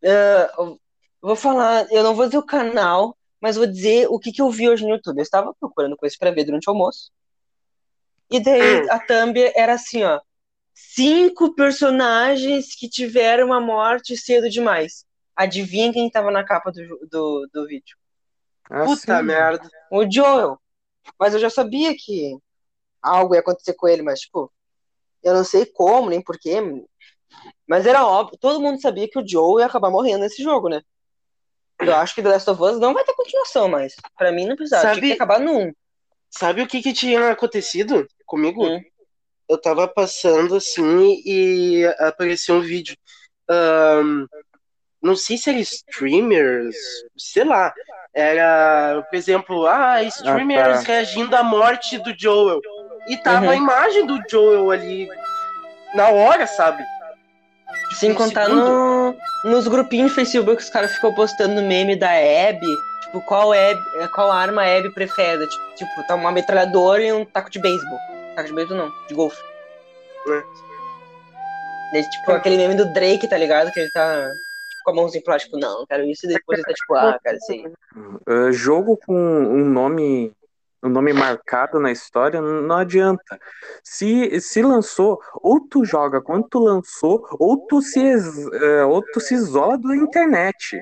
eu 0.02 0.78
vou 1.20 1.34
falar, 1.36 1.86
eu 1.90 2.04
não 2.04 2.14
vou 2.14 2.26
dizer 2.26 2.38
o 2.38 2.46
canal, 2.46 3.16
mas 3.40 3.56
vou 3.56 3.66
dizer 3.66 4.06
o 4.08 4.18
que, 4.20 4.30
que 4.30 4.40
eu 4.40 4.50
vi 4.50 4.68
hoje 4.68 4.84
no 4.84 4.90
YouTube. 4.90 5.18
Eu 5.18 5.22
estava 5.22 5.52
procurando 5.58 5.96
coisa 5.96 6.14
pra 6.18 6.30
ver 6.30 6.44
durante 6.44 6.68
o 6.68 6.70
almoço. 6.72 7.10
E 8.30 8.38
daí 8.40 8.62
Hum. 8.62 8.86
a 8.90 8.98
thumb 9.00 9.52
era 9.54 9.74
assim, 9.74 10.04
ó. 10.04 10.20
Cinco 10.78 11.54
personagens 11.54 12.74
que 12.74 12.86
tiveram 12.86 13.46
uma 13.46 13.58
morte 13.58 14.14
cedo 14.14 14.50
demais. 14.50 15.06
Adivinha 15.34 15.90
quem 15.90 16.10
tava 16.10 16.30
na 16.30 16.44
capa 16.44 16.70
do, 16.70 17.08
do, 17.10 17.48
do 17.50 17.66
vídeo? 17.66 17.96
Puta 18.84 19.16
Assim, 19.16 19.26
merda. 19.26 19.70
O 19.90 20.04
Joel. 20.10 20.60
Mas 21.18 21.32
eu 21.32 21.40
já 21.40 21.48
sabia 21.48 21.94
que 21.96 22.36
algo 23.00 23.34
ia 23.34 23.40
acontecer 23.40 23.72
com 23.72 23.88
ele, 23.88 24.02
mas, 24.02 24.20
tipo, 24.20 24.52
eu 25.22 25.32
não 25.32 25.44
sei 25.44 25.64
como, 25.64 26.10
nem 26.10 26.20
porquê. 26.20 26.56
Mas 27.66 27.86
era 27.86 28.06
óbvio, 28.06 28.38
todo 28.38 28.60
mundo 28.60 28.78
sabia 28.78 29.08
que 29.08 29.18
o 29.18 29.26
Joel 29.26 29.60
ia 29.60 29.66
acabar 29.66 29.90
morrendo 29.90 30.24
nesse 30.24 30.42
jogo, 30.42 30.68
né? 30.68 30.82
Eu 31.80 31.94
acho 31.96 32.14
que 32.14 32.22
The 32.22 32.28
Last 32.28 32.50
of 32.50 32.62
Us 32.62 32.78
não 32.78 32.92
vai 32.92 33.02
ter 33.02 33.14
continuação 33.14 33.66
mais. 33.66 33.94
Pra 34.14 34.30
mim 34.30 34.46
não 34.46 34.56
precisava, 34.56 34.82
Sabe- 34.82 35.00
tinha 35.00 35.16
que 35.16 35.22
acabar 35.22 35.40
1. 35.40 35.72
Sabe 36.28 36.60
o 36.60 36.66
que, 36.66 36.82
que 36.82 36.92
tinha 36.92 37.30
acontecido 37.30 38.06
comigo? 38.26 38.66
Hum. 38.66 38.82
Eu 39.48 39.58
tava 39.58 39.86
passando 39.86 40.56
assim 40.56 41.22
e 41.24 41.84
apareceu 41.98 42.56
um 42.56 42.60
vídeo. 42.60 42.96
Ahn, 43.48 44.26
não 45.02 45.14
sei 45.14 45.38
se 45.38 45.50
era 45.50 45.58
streamers, 45.60 46.74
sei 47.16 47.44
lá. 47.44 47.72
Era, 48.14 49.04
por 49.08 49.16
exemplo, 49.16 49.66
ah, 49.66 50.02
streamers 50.04 50.80
Ah, 50.80 50.82
tá. 50.82 50.86
reagindo 50.92 51.36
à 51.36 51.42
morte 51.44 51.98
do 51.98 52.12
Joel. 52.18 52.60
E 53.08 53.16
tava 53.18 53.44
Uhum. 53.44 53.50
a 53.50 53.56
imagem 53.56 54.06
do 54.06 54.18
Joel 54.28 54.70
ali 54.70 55.08
na 55.94 56.08
hora, 56.08 56.46
sabe? 56.46 56.82
Sem 57.94 58.12
um 58.12 58.14
contar 58.14 58.48
no, 58.48 59.14
nos 59.44 59.68
grupinhos 59.68 60.10
de 60.10 60.14
Facebook 60.16 60.56
que 60.56 60.62
os 60.62 60.70
caras 60.70 60.92
ficam 60.94 61.14
postando 61.14 61.62
meme 61.62 61.94
da 61.94 62.10
Abby. 62.10 62.66
Tipo, 63.04 63.20
qual, 63.22 63.52
Abby, 63.52 64.08
qual 64.14 64.32
arma 64.32 64.62
a 64.62 64.76
Abby 64.78 64.92
prefere? 64.92 65.46
Tipo, 65.46 65.64
tipo, 65.76 66.06
tá 66.08 66.14
uma 66.16 66.32
metralhadora 66.32 67.02
e 67.02 67.12
um 67.12 67.24
taco 67.24 67.50
de 67.50 67.60
beisebol. 67.60 67.98
Taco 68.36 68.48
de 68.48 68.54
beisebol 68.54 68.76
não, 68.76 68.92
de 69.08 69.14
golfe. 69.14 69.42
É. 70.28 70.42
Daí, 71.92 72.08
tipo, 72.10 72.32
aquele 72.32 72.58
meme 72.58 72.74
do 72.74 72.92
Drake, 72.92 73.26
tá 73.26 73.38
ligado? 73.38 73.72
Que 73.72 73.80
ele 73.80 73.90
tá 73.90 74.30
tipo, 74.68 74.84
com 74.84 74.90
a 74.90 74.94
mãozinha 74.94 75.22
lado, 75.26 75.40
tipo, 75.40 75.58
não, 75.58 75.80
eu 75.80 75.86
quero 75.86 76.04
isso. 76.04 76.26
E 76.26 76.28
depois 76.28 76.58
ele 76.58 76.66
tá 76.66 76.74
tipo, 76.74 76.94
ah, 76.94 77.18
cara, 77.22 77.38
aí. 77.50 77.72
Uh, 78.28 78.52
jogo 78.52 78.98
com 78.98 79.14
um 79.14 79.64
nome 79.64 80.32
um 80.82 80.90
nome 80.90 81.12
marcado 81.12 81.80
na 81.80 81.90
história 81.90 82.40
não 82.40 82.76
adianta. 82.76 83.40
Se, 83.82 84.40
se 84.40 84.62
lançou, 84.62 85.18
ou 85.34 85.58
tu 85.60 85.84
joga 85.84 86.20
quando 86.20 86.46
tu 86.48 86.58
lançou, 86.60 87.26
ou 87.40 87.66
tu 87.66 87.80
se, 87.80 87.98
eh, 87.98 88.84
ou 88.84 89.02
tu 89.02 89.18
se 89.18 89.34
isola 89.34 89.76
da 89.78 89.96
internet. 89.96 90.80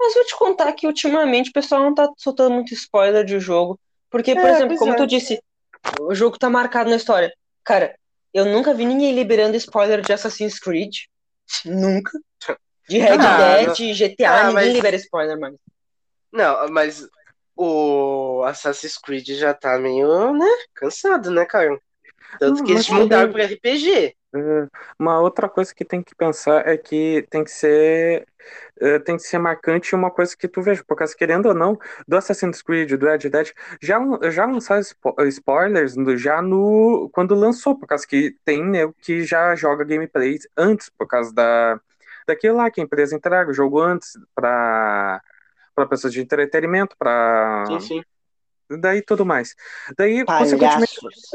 Mas 0.00 0.14
vou 0.14 0.24
te 0.24 0.36
contar 0.36 0.72
que 0.72 0.86
ultimamente 0.86 1.50
o 1.50 1.52
pessoal 1.52 1.82
não 1.82 1.94
tá 1.94 2.08
soltando 2.16 2.54
muito 2.54 2.72
spoiler 2.74 3.24
de 3.24 3.38
jogo. 3.38 3.78
Porque, 4.10 4.34
por 4.34 4.46
É, 4.46 4.52
exemplo, 4.52 4.76
como 4.76 4.92
é. 4.92 4.96
tu 4.96 5.06
disse, 5.06 5.38
o 6.00 6.14
jogo 6.14 6.38
tá 6.38 6.48
marcado 6.50 6.90
na 6.90 6.96
história. 6.96 7.32
Cara, 7.64 7.94
eu 8.32 8.44
nunca 8.44 8.74
vi 8.74 8.84
ninguém 8.84 9.14
liberando 9.14 9.56
spoiler 9.56 10.00
de 10.00 10.12
Assassin's 10.12 10.58
Creed. 10.58 10.92
Nunca. 11.64 12.18
De 12.88 12.98
Red 12.98 13.18
Ah, 13.20 13.36
Dead, 13.64 13.94
GTA, 13.94 14.30
Ah, 14.30 14.38
ninguém 14.48 14.54
mas- 14.54 14.72
libera 14.74 14.96
spoiler 14.96 15.38
mais. 15.38 15.54
Não, 16.32 16.68
mas 16.68 17.06
o 17.56 18.42
Assassin's 18.46 18.96
Creed 18.98 19.28
já 19.30 19.52
tá 19.52 19.78
meio, 19.78 20.32
né, 20.34 20.46
cansado, 20.74 21.30
né, 21.30 21.44
cara? 21.44 21.78
Tanto 22.38 22.58
Não, 22.58 22.64
que 22.64 22.72
eles 22.72 22.88
mas 22.88 22.98
mudaram 23.00 23.32
pro 23.32 23.42
RPG. 23.42 24.14
Eh, 24.34 24.66
Uma 24.98 25.20
outra 25.20 25.48
coisa 25.48 25.74
que 25.74 25.84
tem 25.84 26.02
que 26.02 26.14
pensar 26.14 26.66
é 26.68 26.76
que 26.76 27.26
tem 27.30 27.42
que 27.42 27.50
ser 27.50 28.26
eh, 28.80 28.98
tem 28.98 29.16
que 29.16 29.22
ser 29.22 29.38
marcante 29.38 29.94
uma 29.94 30.10
coisa 30.10 30.36
que 30.36 30.48
tu 30.48 30.62
veja, 30.62 30.84
porque 30.86 31.04
querendo 31.16 31.46
ou 31.46 31.54
não, 31.54 31.78
do 32.06 32.16
Assassin's 32.16 32.62
Creed, 32.62 32.92
do 32.92 33.06
Red 33.06 33.18
Dead, 33.30 33.52
já, 33.80 33.98
já 34.30 34.46
lançaram 34.46 34.82
spo- 34.82 35.16
spoilers 35.24 35.94
já 36.16 36.40
no 36.42 37.08
quando 37.12 37.34
lançou, 37.34 37.78
por 37.78 37.86
causa 37.86 38.06
que 38.06 38.36
tem 38.44 38.64
nego 38.64 38.94
que 39.00 39.22
já 39.24 39.54
joga 39.54 39.84
gameplays 39.84 40.48
antes, 40.56 40.88
por 40.90 41.06
causa 41.06 41.32
da 41.34 41.80
daquilo 42.26 42.58
lá 42.58 42.70
que 42.70 42.80
a 42.80 42.84
empresa 42.84 43.16
entrega 43.16 43.50
o 43.50 43.54
jogo 43.54 43.80
antes 43.80 44.18
para 44.34 45.22
para 45.74 45.86
pessoas 45.86 46.12
de 46.12 46.20
entretenimento, 46.20 46.96
para 46.98 47.64
Sim, 47.68 47.80
sim. 47.80 48.02
daí 48.80 49.00
tudo 49.00 49.24
mais. 49.24 49.54
Daí, 49.96 50.24
consequentemente, 50.24 51.00
Palhaços. 51.00 51.30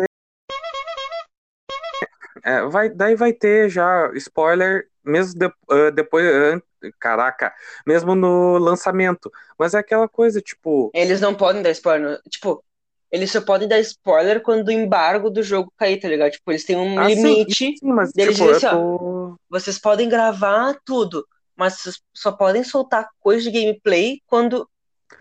É, 2.44 2.62
vai, 2.66 2.90
daí 2.90 3.16
vai 3.16 3.32
ter 3.32 3.70
já 3.70 4.12
spoiler, 4.16 4.90
mesmo 5.06 5.38
de- 5.40 5.54
ah, 5.70 5.90
depois, 5.94 6.26
ah, 6.26 6.62
caraca, 7.00 7.54
mesmo 7.86 8.16
no 8.16 8.58
lançamento. 8.58 9.32
Mas 9.58 9.74
é 9.74 9.80
aquela 9.80 10.08
coisa, 10.08 10.42
tipo, 10.42 10.92
Eles 10.94 11.22
não 11.22 11.34
podem 11.36 11.62
dar 11.62 11.72
spoiler. 11.72 12.20
Tipo, 12.30 12.64
eles 13.12 13.32
só 13.32 13.42
podem 13.42 13.68
dar 13.68 13.80
spoiler 13.80 14.42
quando 14.42 14.68
o 14.68 14.72
embargo 14.72 15.30
do 15.30 15.44
jogo 15.44 15.72
cair, 15.78 16.00
tá 16.00 16.08
ligado? 16.08 16.32
Tipo, 16.32 16.52
eles 16.52 16.66
têm 16.66 16.76
um 16.76 17.00
ah, 17.00 17.10
sim, 17.10 17.16
limite. 17.16 17.66
sim, 17.66 17.76
mas 17.84 18.12
Eles 18.18 18.36
tipo, 18.36 18.46
dizem 18.48 18.70
assim, 18.70 18.70
tô... 18.70 19.36
Vocês 19.50 19.80
podem 19.80 20.10
gravar 20.10 20.76
tudo, 20.86 21.26
mas 21.56 21.76
vocês 21.76 22.02
só 22.14 22.32
podem 22.32 22.64
soltar 22.64 23.08
coisa 23.20 23.44
de 23.44 23.52
gameplay 23.52 24.20
quando 24.28 24.68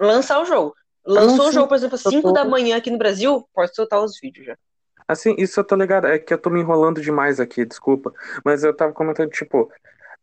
lançar 0.01 0.41
o 0.41 0.45
jogo. 0.47 0.75
Lançou 1.05 1.37
um 1.49 1.51
sei, 1.51 1.53
jogo, 1.53 1.69
por 1.69 1.75
exemplo, 1.77 1.97
às 1.97 2.05
eu 2.05 2.11
5 2.11 2.29
tô- 2.29 2.33
da 2.33 2.45
manhã 2.45 2.77
aqui 2.77 2.91
no 2.91 2.99
Brasil, 2.99 3.47
pode 3.53 3.75
soltar 3.75 4.03
os 4.03 4.19
vídeos 4.21 4.47
já. 4.47 4.57
Assim, 5.13 5.35
isso 5.39 5.61
eu 5.61 5.65
tô 5.65 5.77
ligado, 5.77 6.07
é 6.07 6.19
que 6.19 6.33
eu 6.35 6.39
tô 6.39 6.51
me 6.51 6.61
enrolando 6.61 7.01
demais 7.01 7.41
aqui, 7.41 7.65
desculpa. 7.65 8.13
Mas 8.45 8.65
eu 8.65 8.75
tava 8.75 8.93
comentando, 8.93 9.31
tipo, 9.31 9.71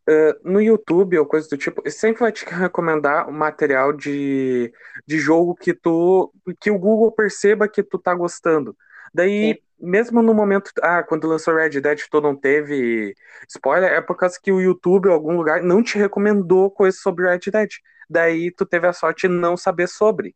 eh, 0.08 0.36
no 0.44 0.60
YouTube 0.62 1.20
ou 1.20 1.26
coisa 1.26 1.48
do 1.50 1.58
tipo, 1.58 1.88
sempre 1.92 2.22
vai 2.22 2.32
te 2.32 2.44
recomendar 2.50 3.30
o 3.30 3.32
material 3.34 3.94
de, 3.94 4.74
de 5.08 5.20
jogo 5.20 5.56
que 5.56 5.74
tu, 5.74 6.34
que 6.60 6.72
o 6.72 6.80
Google 6.80 7.12
perceba 7.12 7.68
que 7.70 7.84
tu 7.84 8.00
tá 8.00 8.14
gostando. 8.16 8.76
Daí, 9.14 9.62
mesmo 9.80 10.22
no 10.22 10.34
momento, 10.34 10.72
ah, 10.82 11.04
quando 11.04 11.28
lançou 11.28 11.56
Red 11.56 11.82
Dead 11.82 12.00
tu 12.10 12.22
não 12.22 12.36
teve 12.36 13.16
spoiler, 13.48 13.92
é 13.92 14.02
por 14.02 14.18
causa 14.18 14.40
que 14.42 14.52
o 14.52 14.60
YouTube 14.62 15.08
ou 15.08 15.14
algum 15.14 15.36
lugar 15.38 15.62
não 15.62 15.84
te 15.84 15.98
recomendou 15.98 16.72
coisas 16.72 17.02
sobre 17.02 17.30
Red 17.30 17.52
Dead. 17.52 17.70
Daí 18.10 18.52
tu 18.52 18.66
teve 18.66 18.88
a 18.88 18.94
sorte 18.94 19.28
de 19.28 19.34
não 19.34 19.56
saber 19.56 19.88
sobre. 19.88 20.36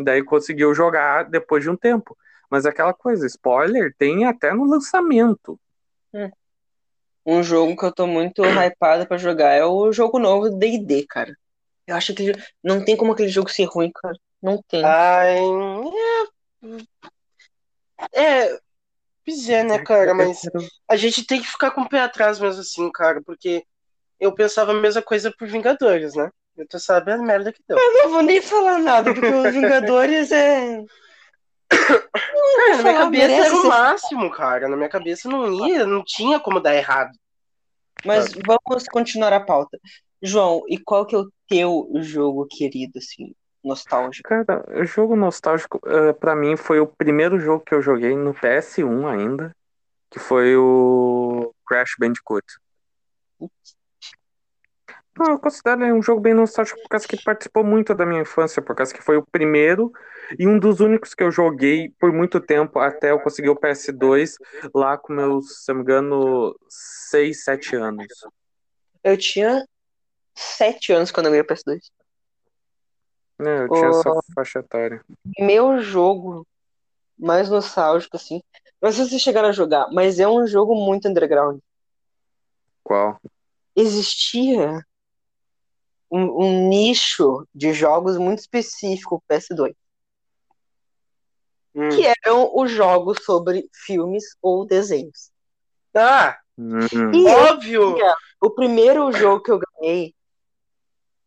Daí 0.00 0.22
conseguiu 0.22 0.72
jogar 0.74 1.24
depois 1.24 1.62
de 1.64 1.70
um 1.70 1.76
tempo. 1.76 2.16
Mas 2.50 2.64
é 2.64 2.70
aquela 2.70 2.94
coisa, 2.94 3.26
spoiler 3.26 3.94
tem 3.98 4.24
até 4.24 4.52
no 4.52 4.64
lançamento. 4.64 5.58
Um 7.24 7.42
jogo 7.42 7.76
que 7.76 7.84
eu 7.84 7.92
tô 7.92 8.06
muito 8.06 8.42
hypada 8.42 9.04
pra 9.06 9.18
jogar 9.18 9.52
é 9.52 9.64
o 9.64 9.92
jogo 9.92 10.18
novo 10.18 10.48
do 10.48 10.56
D&D, 10.56 11.06
cara. 11.06 11.36
Eu 11.86 11.94
acho 11.96 12.14
que 12.14 12.32
não 12.62 12.84
tem 12.84 12.96
como 12.96 13.12
aquele 13.12 13.28
jogo 13.28 13.50
ser 13.50 13.64
ruim, 13.64 13.90
cara. 13.94 14.16
Não 14.42 14.62
tem. 14.68 14.82
Ai, 14.84 15.38
é. 18.12 18.44
É. 18.44 18.58
Pois 19.24 19.48
é, 19.48 19.62
né, 19.62 19.78
cara? 19.80 20.14
Mas 20.14 20.40
a 20.88 20.96
gente 20.96 21.26
tem 21.26 21.40
que 21.40 21.46
ficar 21.46 21.70
com 21.72 21.82
o 21.82 21.88
pé 21.88 22.00
atrás 22.00 22.38
mesmo 22.38 22.62
assim, 22.62 22.90
cara, 22.90 23.20
porque 23.22 23.62
eu 24.18 24.34
pensava 24.34 24.72
a 24.72 24.80
mesma 24.80 25.02
coisa 25.02 25.30
por 25.30 25.46
Vingadores, 25.46 26.14
né? 26.14 26.30
Eu 26.56 26.66
tô 26.66 26.78
sabendo 26.78 27.22
a 27.22 27.26
merda 27.26 27.52
que 27.52 27.62
deu. 27.68 27.78
Eu 27.78 27.94
não 27.94 28.10
vou 28.10 28.22
nem 28.22 28.40
falar 28.40 28.78
nada, 28.78 29.12
porque 29.12 29.26
os 29.26 29.52
Vingadores 29.52 30.32
é. 30.32 30.82
Cara, 31.68 32.76
na 32.76 32.82
minha 32.82 32.98
cabeça 32.98 33.46
era 33.46 33.54
o 33.54 33.68
máximo, 33.68 34.30
cara. 34.30 34.68
Na 34.68 34.76
minha 34.76 34.88
cabeça 34.88 35.28
não 35.28 35.66
ia, 35.66 35.86
não 35.86 36.02
tinha 36.04 36.40
como 36.40 36.60
dar 36.60 36.74
errado. 36.74 37.12
Mas 38.04 38.32
vamos 38.32 38.84
continuar 38.90 39.32
a 39.32 39.40
pauta. 39.40 39.78
João, 40.22 40.62
e 40.68 40.78
qual 40.78 41.06
que 41.06 41.14
é 41.14 41.18
o 41.18 41.30
teu 41.48 41.88
jogo 41.96 42.46
querido, 42.46 42.98
assim, 42.98 43.32
nostálgico? 43.62 44.28
Cara, 44.28 44.64
o 44.68 44.84
jogo 44.84 45.16
nostálgico, 45.16 45.80
eh, 45.86 46.12
pra 46.12 46.34
mim, 46.34 46.56
foi 46.56 46.80
o 46.80 46.86
primeiro 46.86 47.38
jogo 47.38 47.64
que 47.64 47.74
eu 47.74 47.82
joguei 47.82 48.16
no 48.16 48.34
PS1 48.34 49.06
ainda, 49.06 49.54
que 50.10 50.18
foi 50.18 50.56
o 50.56 51.52
Crash 51.66 51.94
Bandicoot. 51.98 52.44
Não, 55.18 55.32
eu 55.32 55.38
considero 55.38 55.84
um 55.94 56.02
jogo 56.02 56.20
bem 56.20 56.32
nostálgico 56.32 56.80
por 56.82 56.88
causa 56.88 57.08
que 57.08 57.22
participou 57.22 57.64
muito 57.64 57.94
da 57.94 58.06
minha 58.06 58.22
infância, 58.22 58.62
por 58.62 58.76
causa 58.76 58.94
que 58.94 59.02
foi 59.02 59.16
o 59.16 59.26
primeiro 59.26 59.92
e 60.38 60.46
um 60.46 60.58
dos 60.58 60.80
únicos 60.80 61.14
que 61.14 61.24
eu 61.24 61.30
joguei 61.30 61.92
por 61.98 62.12
muito 62.12 62.40
tempo 62.40 62.78
até 62.78 63.10
eu 63.10 63.18
conseguir 63.18 63.48
o 63.48 63.56
PS2 63.56 64.34
lá 64.74 64.96
com 64.96 65.12
meus, 65.12 65.64
se 65.64 65.68
não 65.68 65.76
me 65.76 65.82
engano, 65.82 66.54
6, 66.68 67.42
7 67.44 67.76
anos. 67.76 68.06
Eu 69.02 69.16
tinha 69.16 69.66
sete 70.36 70.92
anos 70.92 71.10
quando 71.10 71.26
eu 71.26 71.32
ganhei 71.32 71.42
o 71.42 71.46
PS2. 71.46 71.80
É, 73.40 73.64
eu 73.64 73.68
tinha 73.68 73.88
essa 73.88 74.10
faixa 74.34 74.58
etária. 74.60 75.04
Meu 75.38 75.80
jogo 75.80 76.46
mais 77.18 77.48
nostálgico, 77.48 78.16
assim. 78.16 78.40
Não 78.80 78.92
sei 78.92 79.04
se 79.04 79.10
vocês 79.10 79.22
chegaram 79.22 79.48
a 79.48 79.52
jogar, 79.52 79.88
mas 79.92 80.20
é 80.20 80.28
um 80.28 80.46
jogo 80.46 80.74
muito 80.74 81.08
underground. 81.08 81.58
Qual? 82.84 83.20
Existia 83.74 84.84
um, 86.10 86.44
um 86.44 86.68
nicho 86.68 87.46
de 87.54 87.72
jogos 87.72 88.16
muito 88.18 88.38
específico 88.40 89.22
pro 89.26 89.36
PS2, 89.36 89.74
Hum. 91.74 91.88
que 91.90 92.04
eram 92.24 92.50
os 92.54 92.70
jogos 92.70 93.18
sobre 93.24 93.68
filmes 93.84 94.24
ou 94.42 94.66
desenhos. 94.66 95.30
Ah, 95.94 96.36
Hum, 96.58 96.78
E 97.14 97.24
óbvio! 97.28 97.96
o 98.40 98.50
primeiro 98.50 99.12
jogo 99.12 99.42
que 99.42 99.50
eu 99.52 99.60
ganhei, 99.60 100.12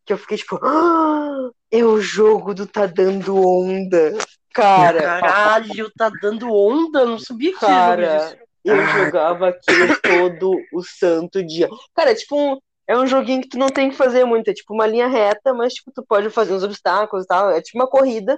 que 0.05 0.11
eu 0.11 0.17
fiquei 0.17 0.37
tipo, 0.37 0.59
"Ah, 0.61 1.49
é 1.71 1.85
o 1.85 2.01
jogo 2.01 2.53
do 2.53 2.67
Tá 2.67 2.85
Dando 2.85 3.37
Onda. 3.37 4.17
Cara, 4.53 5.21
Caralho, 5.21 5.89
tá 5.97 6.09
dando 6.21 6.51
onda? 6.53 7.05
Não 7.05 7.17
sabia 7.17 7.53
que 7.53 7.59
tinha 7.59 7.69
Cara, 7.69 8.39
eu 8.65 8.85
jogava 8.87 9.47
aquilo 9.47 9.87
todo 10.01 10.53
o 10.73 10.83
santo 10.83 11.41
dia. 11.41 11.69
Cara, 11.95 12.11
é 12.11 12.15
tipo 12.15 12.35
um, 12.37 12.59
é 12.91 12.97
um 12.97 13.07
joguinho 13.07 13.41
que 13.41 13.47
tu 13.47 13.57
não 13.57 13.69
tem 13.69 13.89
que 13.89 13.95
fazer 13.95 14.25
muito, 14.25 14.49
é 14.49 14.53
tipo 14.53 14.73
uma 14.73 14.85
linha 14.85 15.07
reta, 15.07 15.53
mas 15.53 15.73
tipo 15.73 15.91
tu 15.95 16.03
pode 16.05 16.29
fazer 16.29 16.53
uns 16.53 16.61
obstáculos 16.63 17.23
e 17.23 17.27
tal, 17.27 17.49
é 17.49 17.61
tipo 17.61 17.77
uma 17.77 17.87
corrida 17.87 18.37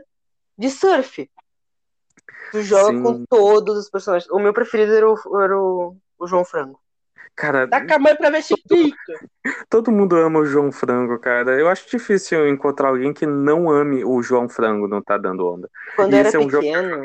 de 0.56 0.70
surf. 0.70 1.28
Tu 2.52 2.62
joga 2.62 2.94
Sim. 2.94 3.02
com 3.02 3.26
todos 3.26 3.76
os 3.76 3.90
personagens. 3.90 4.30
O 4.30 4.38
meu 4.38 4.54
preferido 4.54 4.94
era 4.94 5.10
o, 5.10 5.42
era 5.42 5.58
o, 5.60 5.98
o 6.20 6.28
João 6.28 6.46
Frango. 6.46 6.80
Cara, 7.36 7.66
Dá 7.66 7.84
com 7.84 7.96
a 7.96 7.98
mãe 7.98 8.16
pra 8.16 8.30
ver 8.30 8.44
se 8.44 8.54
pica. 8.70 9.28
todo 9.68 9.92
mundo 9.92 10.16
ama 10.18 10.42
o 10.42 10.46
João 10.46 10.72
Frango, 10.72 11.18
cara. 11.18 11.60
Eu 11.60 11.68
acho 11.68 11.90
difícil 11.90 12.48
encontrar 12.48 12.90
alguém 12.90 13.12
que 13.12 13.26
não 13.26 13.72
ame 13.72 14.06
o 14.06 14.22
João 14.22 14.48
Frango, 14.48 14.88
não 14.88 15.02
tá 15.02 15.18
dando 15.18 15.48
onda. 15.48 15.68
Quando 15.96 16.12
E 16.14 16.16
eu 16.16 16.20
era 16.20 16.30
é 16.30 16.40
um 16.40 16.48
jogo 16.48 16.64
pequeno, 16.64 17.04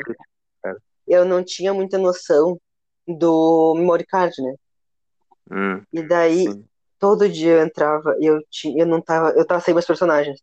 cara. 0.61 0.77
eu 1.07 1.25
não 1.25 1.43
tinha 1.43 1.73
muita 1.73 1.97
noção 1.97 2.61
do 3.07 3.73
memory 3.75 4.05
card, 4.05 4.35
né? 4.39 4.53
Hum, 5.51 5.81
E 5.91 6.03
daí 6.03 6.43
sim. 6.43 6.69
Todo 6.99 7.29
dia 7.29 7.53
eu 7.53 7.65
entrava 7.65 8.15
e 8.19 8.25
eu 8.25 8.41
tinha, 8.49 8.83
eu 8.83 8.85
não 8.87 9.01
tava, 9.01 9.31
eu 9.31 9.45
tava 9.45 9.61
sem 9.61 9.73
meus 9.73 9.85
personagens. 9.85 10.41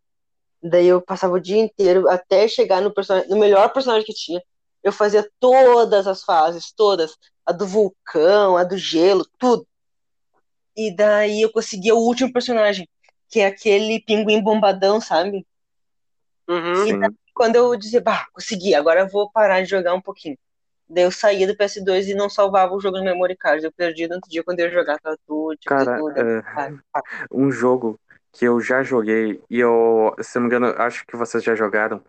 Daí 0.62 0.86
eu 0.86 1.00
passava 1.00 1.34
o 1.34 1.40
dia 1.40 1.58
inteiro 1.58 2.08
até 2.08 2.48
chegar 2.48 2.80
no 2.80 2.92
personagem, 2.92 3.28
no 3.28 3.36
melhor 3.36 3.72
personagem 3.72 4.04
que 4.04 4.14
tinha. 4.14 4.42
Eu 4.82 4.92
fazia 4.92 5.28
todas 5.38 6.06
as 6.06 6.22
fases, 6.22 6.72
todas, 6.72 7.16
a 7.44 7.52
do 7.52 7.66
vulcão, 7.66 8.56
a 8.56 8.64
do 8.64 8.76
gelo, 8.76 9.26
tudo. 9.38 9.66
E 10.76 10.94
daí 10.94 11.42
eu 11.42 11.52
conseguia 11.52 11.94
o 11.94 12.00
último 12.00 12.32
personagem, 12.32 12.88
que 13.28 13.40
é 13.40 13.46
aquele 13.46 14.00
pinguim 14.00 14.42
bombadão, 14.42 15.00
sabe? 15.00 15.46
Uhum. 16.48 16.74
Sim. 16.84 17.00
Quando 17.34 17.56
eu 17.56 17.76
dizia, 17.76 18.00
bah, 18.00 18.26
consegui, 18.32 18.74
agora 18.74 19.00
eu 19.00 19.08
vou 19.08 19.30
parar 19.30 19.60
de 19.60 19.68
jogar 19.68 19.94
um 19.94 20.00
pouquinho. 20.00 20.38
Daí 20.88 21.04
eu 21.04 21.10
saía 21.10 21.46
do 21.46 21.56
PS2 21.56 22.08
e 22.08 22.14
não 22.14 22.30
salvava 22.30 22.74
o 22.74 22.80
jogo 22.80 22.98
no 22.98 23.04
memory 23.04 23.36
card. 23.36 23.64
Eu 23.64 23.72
perdi 23.72 24.06
no 24.06 24.14
outro 24.14 24.30
dia 24.30 24.44
quando 24.44 24.60
eu 24.60 24.66
ia 24.66 24.72
jogar, 24.72 24.98
tava 25.00 25.18
tudo, 25.26 25.56
tipo, 25.56 25.68
Cara, 25.68 25.98
tudo. 25.98 26.18
é, 26.18 26.44
ah. 26.94 27.02
um 27.30 27.50
jogo 27.50 27.98
que 28.32 28.44
eu 28.44 28.60
já 28.60 28.82
joguei 28.82 29.40
e 29.48 29.58
eu, 29.58 30.14
se 30.20 30.36
não 30.36 30.42
me 30.42 30.48
engano, 30.48 30.66
acho 30.78 31.04
que 31.06 31.16
vocês 31.16 31.42
já 31.42 31.54
jogaram, 31.54 32.02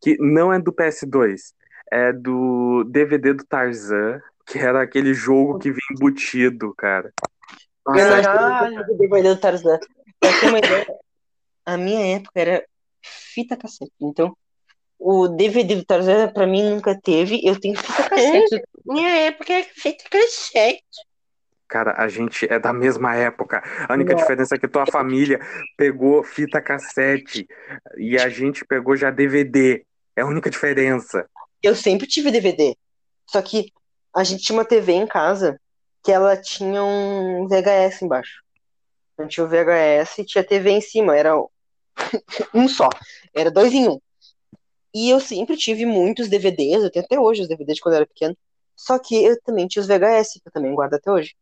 que 0.00 0.16
não 0.18 0.52
é 0.52 0.58
do 0.58 0.72
PS2, 0.72 1.52
é 1.90 2.12
do 2.12 2.84
DVD 2.84 3.34
do 3.34 3.44
Tarzan, 3.44 4.20
que 4.46 4.58
era 4.58 4.82
aquele 4.82 5.12
jogo 5.12 5.58
que 5.58 5.70
vinha 5.70 5.80
embutido, 5.90 6.72
cara. 6.74 7.12
Nossa, 7.86 8.22
Caralho. 8.22 8.84
sei 8.84 8.94
o 8.94 8.98
DVD 8.98 9.34
do 9.34 9.40
Tarzan. 9.40 9.78
Pra 10.20 10.40
ter 10.40 10.48
uma 10.48 10.58
ideia, 10.58 10.86
a 11.66 11.76
minha 11.76 12.16
época 12.16 12.40
era 12.40 12.64
fita 13.02 13.56
cassete. 13.56 13.92
Então, 14.00 14.36
o 15.04 15.26
DVD 15.26 15.74
do 15.74 15.84
Tarzan 15.84 16.28
pra 16.28 16.46
mim 16.46 16.70
nunca 16.70 16.98
teve. 16.98 17.40
Eu 17.44 17.58
tenho 17.58 17.76
fita 17.76 18.08
cassete. 18.08 18.62
Minha 18.86 19.10
época 19.26 19.52
é 19.52 19.64
feita 19.64 20.04
crescente. 20.08 20.82
Cara, 21.68 21.94
a 21.96 22.06
gente 22.06 22.46
é 22.46 22.58
da 22.58 22.72
mesma 22.72 23.16
época. 23.16 23.62
A 23.88 23.94
única 23.94 24.14
diferença 24.14 24.54
é 24.54 24.58
que 24.58 24.68
tua 24.68 24.86
família 24.86 25.40
pegou 25.76 26.22
fita 26.22 26.60
cassete 26.60 27.48
e 27.96 28.16
a 28.16 28.28
gente 28.28 28.64
pegou 28.64 28.94
já 28.94 29.10
DVD. 29.10 29.84
É 30.14 30.20
a 30.20 30.26
única 30.26 30.48
diferença. 30.48 31.26
Eu 31.60 31.74
sempre 31.74 32.06
tive 32.06 32.30
DVD. 32.30 32.76
Só 33.26 33.42
que 33.42 33.72
a 34.14 34.22
gente 34.22 34.44
tinha 34.44 34.56
uma 34.56 34.64
TV 34.64 34.92
em 34.92 35.06
casa 35.06 35.58
que 36.04 36.12
ela 36.12 36.36
tinha 36.36 36.84
um 36.84 37.48
VHS 37.48 38.02
embaixo. 38.02 38.42
Então 39.14 39.26
tinha 39.26 39.44
o 39.44 39.48
VHS 39.48 40.18
e 40.18 40.24
tinha 40.24 40.44
TV 40.44 40.70
em 40.70 40.80
cima. 40.80 41.16
Era 41.16 41.34
um 42.54 42.68
só. 42.68 42.88
Era 43.34 43.50
dois 43.50 43.72
em 43.72 43.88
um. 43.88 43.98
E 44.94 45.08
eu 45.08 45.20
sempre 45.20 45.56
tive 45.56 45.86
muitos 45.86 46.28
DVDs. 46.28 46.82
Eu 46.82 46.90
tenho 46.90 47.04
até 47.04 47.18
hoje 47.18 47.42
os 47.42 47.48
DVDs 47.48 47.76
de 47.76 47.80
quando 47.80 47.94
eu 47.94 47.98
era 47.98 48.06
pequeno. 48.06 48.36
Só 48.76 48.98
que 48.98 49.14
eu 49.14 49.40
também 49.42 49.66
tinha 49.66 49.80
os 49.80 49.86
VHS, 49.86 50.34
que 50.34 50.48
eu 50.48 50.52
também 50.52 50.74
guardo 50.74 50.94
até 50.94 51.10
hoje. 51.10 51.34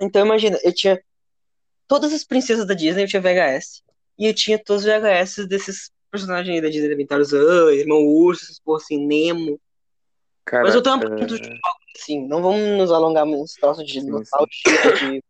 Então 0.00 0.24
imagina, 0.24 0.58
eu 0.62 0.72
tinha 0.72 1.02
todas 1.86 2.12
as 2.12 2.24
princesas 2.24 2.66
da 2.66 2.74
Disney, 2.74 3.04
eu 3.04 3.08
tinha 3.08 3.22
VHS. 3.22 3.82
E 4.18 4.26
eu 4.26 4.34
tinha 4.34 4.58
todos 4.58 4.84
os 4.84 4.90
VHS 4.90 5.46
desses 5.46 5.90
personagens 6.10 6.54
aí 6.54 6.60
da 6.60 6.68
Disney, 6.68 6.90
também, 6.90 7.06
Tarzan, 7.06 7.72
Irmão 7.72 7.98
Urso, 7.98 8.44
essas 8.44 8.60
porra 8.60 8.78
assim, 8.78 9.04
Nemo. 9.04 9.60
Cara, 10.44 10.64
Mas 10.64 10.74
eu 10.74 10.82
um 10.94 10.98
é, 10.98 11.00
pouquinho 11.00 11.26
de 11.26 11.36
jogos, 11.36 11.60
assim, 11.96 12.26
não 12.28 12.40
vamos 12.40 12.78
nos 12.78 12.92
alongar 12.92 13.26
nos 13.26 13.54
troços 13.54 13.84
de 13.84 14.00
nostalgia, 14.04 14.96
de... 15.00 15.24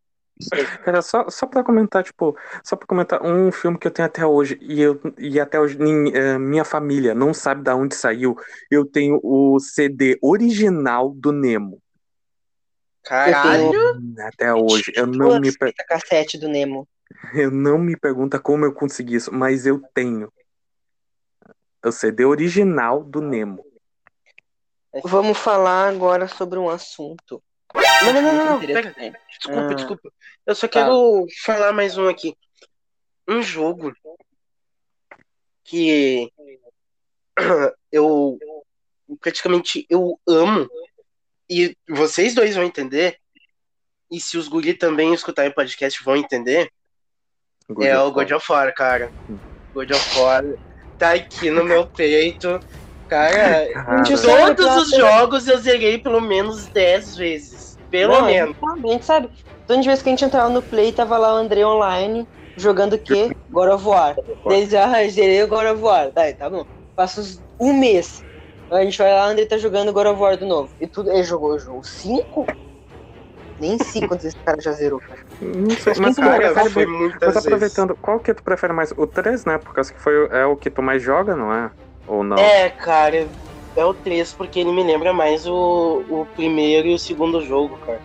Cara, 0.85 1.01
só, 1.01 1.31
só 1.31 1.47
pra 1.47 1.63
comentar, 1.63 2.03
tipo, 2.03 2.37
só 2.65 2.75
pra 2.75 2.87
comentar 2.87 3.23
um 3.25 3.53
filme 3.53 3.79
que 3.79 3.87
eu 3.87 3.91
tenho 3.91 4.07
até 4.07 4.27
hoje, 4.27 4.59
e, 4.61 4.81
eu, 4.83 5.01
e 5.17 5.39
até 5.39 5.61
hoje 5.61 5.79
nin- 5.79 6.13
eh, 6.13 6.39
minha 6.39 6.65
família 6.65 7.15
não 7.15 7.33
sabe 7.33 7.63
da 7.63 7.77
onde 7.77 7.95
saiu. 7.95 8.37
Eu 8.71 8.85
tenho 8.85 9.21
o 9.23 9.61
CD 9.61 10.19
original 10.21 11.11
do 11.11 11.31
Nemo. 11.31 11.81
Caralho. 13.05 13.73
Até 14.19 14.53
hoje. 14.53 14.93
Eu 14.97 15.07
não, 15.07 15.39
me, 15.39 15.53
cassete 15.87 16.37
do 16.37 16.49
Nemo. 16.49 16.89
eu 17.35 17.51
não 17.51 17.79
me 17.79 17.97
pergunta 17.97 18.41
como 18.41 18.65
eu 18.65 18.73
consegui 18.73 19.15
isso, 19.17 19.33
mas 19.33 19.67
eu 19.67 19.81
tenho. 19.95 20.33
o 21.85 21.93
CD 21.93 22.25
original 22.25 23.05
do 23.05 23.21
Nemo. 23.21 23.65
Vamos 25.05 25.39
falar 25.39 25.89
agora 25.89 26.27
sobre 26.27 26.59
um 26.59 26.69
assunto. 26.69 27.43
Não, 28.03 28.13
não, 28.13 28.23
não, 28.23 28.45
não, 28.45 28.61
Pera, 28.61 28.95
desculpa, 29.29 29.61
Ah. 29.61 29.75
desculpa. 29.75 30.13
Eu 30.47 30.55
só 30.55 30.69
quero 30.69 31.27
falar 31.45 31.73
mais 31.73 31.97
um 31.97 32.09
aqui. 32.09 32.37
Um 33.27 33.43
jogo 33.43 33.93
que 35.65 36.31
eu 37.91 38.39
praticamente 39.21 39.87
eu 39.89 40.19
amo 40.27 40.69
e 41.49 41.77
vocês 41.89 42.35
dois 42.35 42.55
vão 42.55 42.65
entender 42.65 43.19
e 44.11 44.21
se 44.21 44.37
os 44.37 44.49
guri 44.49 44.75
também 44.75 45.15
escutarem 45.15 45.51
o 45.51 45.55
podcast 45.55 46.03
vão 46.05 46.17
entender 46.17 46.71
é 47.81 47.99
o 47.99 48.13
God 48.13 48.31
of 48.33 48.53
War, 48.53 48.75
cara. 48.75 49.11
God 49.73 49.91
of 49.91 50.19
War 50.19 50.45
tá 50.99 51.13
aqui 51.15 51.51
no 51.51 51.65
meu 51.65 51.87
peito. 51.87 52.61
Cara, 53.09 53.73
Cara. 53.73 54.03
de 54.05 54.15
todos 54.21 54.77
os 54.77 54.91
jogos 54.91 55.49
eu 55.49 55.59
zerei 55.59 55.99
pelo 55.99 56.21
menos 56.21 56.67
10 56.67 57.17
vezes. 57.17 57.54
Pelo 57.95 58.11
Não, 58.11 58.27
menos. 58.27 58.57
A 58.87 58.93
gente 58.93 59.05
sabe. 59.05 59.31
Toda 59.67 59.83
vez 59.83 60.03
que 60.03 60.09
a 60.09 60.13
gente 60.13 60.25
entrava 60.25 60.51
no 60.51 60.63
Play, 60.63 60.93
tava 60.93 61.17
lá 61.17 61.33
o 61.35 61.37
André 61.37 61.65
online, 61.65 62.29
jogando 62.57 62.95
o 62.95 62.99
quê? 62.99 63.37
God 63.49 63.71
of 63.73 63.85
War. 63.87 64.21
Daí 64.49 64.63
eles, 64.63 64.75
ah, 64.75 65.09
zerei 65.09 65.43
o 65.45 65.49
God 65.49 65.67
of 65.67 65.81
War. 65.81 66.13
Daí, 66.13 66.35
tá 66.35 66.51
bom. 66.51 66.67
Passa 66.97 67.21
uns- 67.21 67.43
um 67.61 67.73
mês. 67.79 68.25
Aí 68.71 68.83
a 68.83 68.85
gente 68.85 68.99
vai 68.99 69.13
lá, 69.13 69.27
o 69.29 69.31
André 69.31 69.47
tá 69.47 69.57
jogando 69.59 69.93
God 69.93 70.07
of 70.09 70.21
War 70.21 70.37
de 70.37 70.45
novo. 70.45 70.75
E 70.81 70.89
tudo, 70.89 71.11
ele 71.13 71.23
jogou, 71.23 71.57
jogou 71.59 71.85
cinco? 71.85 72.53
Nem 73.59 73.79
sei 73.79 74.03
quantos 74.03 74.25
esse 74.27 74.37
cara 74.45 74.61
já 74.61 74.73
zerou, 74.73 75.01
cara. 75.01 75.21
Não 75.41 75.77
sei, 75.77 75.95
Mas 75.97 76.17
mas, 76.19 76.19
cara, 76.19 76.55
foi 76.73 76.87
mas 77.25 77.37
muitas 77.37 77.43
vezes. 77.43 77.75
aproveitando, 77.77 77.97
qual 77.97 78.21
que 78.21 78.35
tu 78.35 78.43
prefere 78.43 78.73
mais? 78.73 78.93
O 78.93 79.07
3, 79.07 79.45
né? 79.45 79.59
Por 79.59 79.75
causa 79.75 79.93
que 79.93 80.01
foi, 80.01 80.29
é 80.31 80.45
o 80.47 80.57
que 80.57 80.71
tu 80.71 80.83
mais 80.83 81.03
joga, 81.03 81.37
não 81.37 81.53
é? 81.53 81.73
Ou 82.07 82.25
não? 82.25 82.39
É, 82.39 82.71
cara, 82.71 83.31
é 83.77 83.85
o 83.85 83.95
3 83.95 84.33
porque 84.33 84.61
ele 84.61 84.73
me 84.73 84.83
lembra 84.83 85.13
mais 85.13 85.47
o, 85.47 86.05
o 86.09 86.27
primeiro 86.35 86.89
e 86.89 86.95
o 86.95 86.99
segundo 86.99 87.45
jogo, 87.45 87.77
cara. 87.79 88.01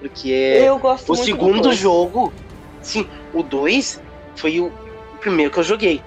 Porque 0.00 0.30
Eu 0.30 0.78
gosto 0.78 1.12
o 1.12 1.16
segundo 1.16 1.72
jogo, 1.72 2.32
sim, 2.80 3.06
o 3.34 3.42
2 3.42 4.00
foi 4.36 4.60
o 4.60 4.72
primeiro 5.20 5.50
que 5.52 5.58
eu 5.58 5.64
joguei. 5.64 6.02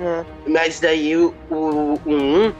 É. 0.00 0.24
Mas 0.46 0.80
daí 0.80 1.16
o 1.16 1.34
1 1.50 1.98
um 2.06 2.52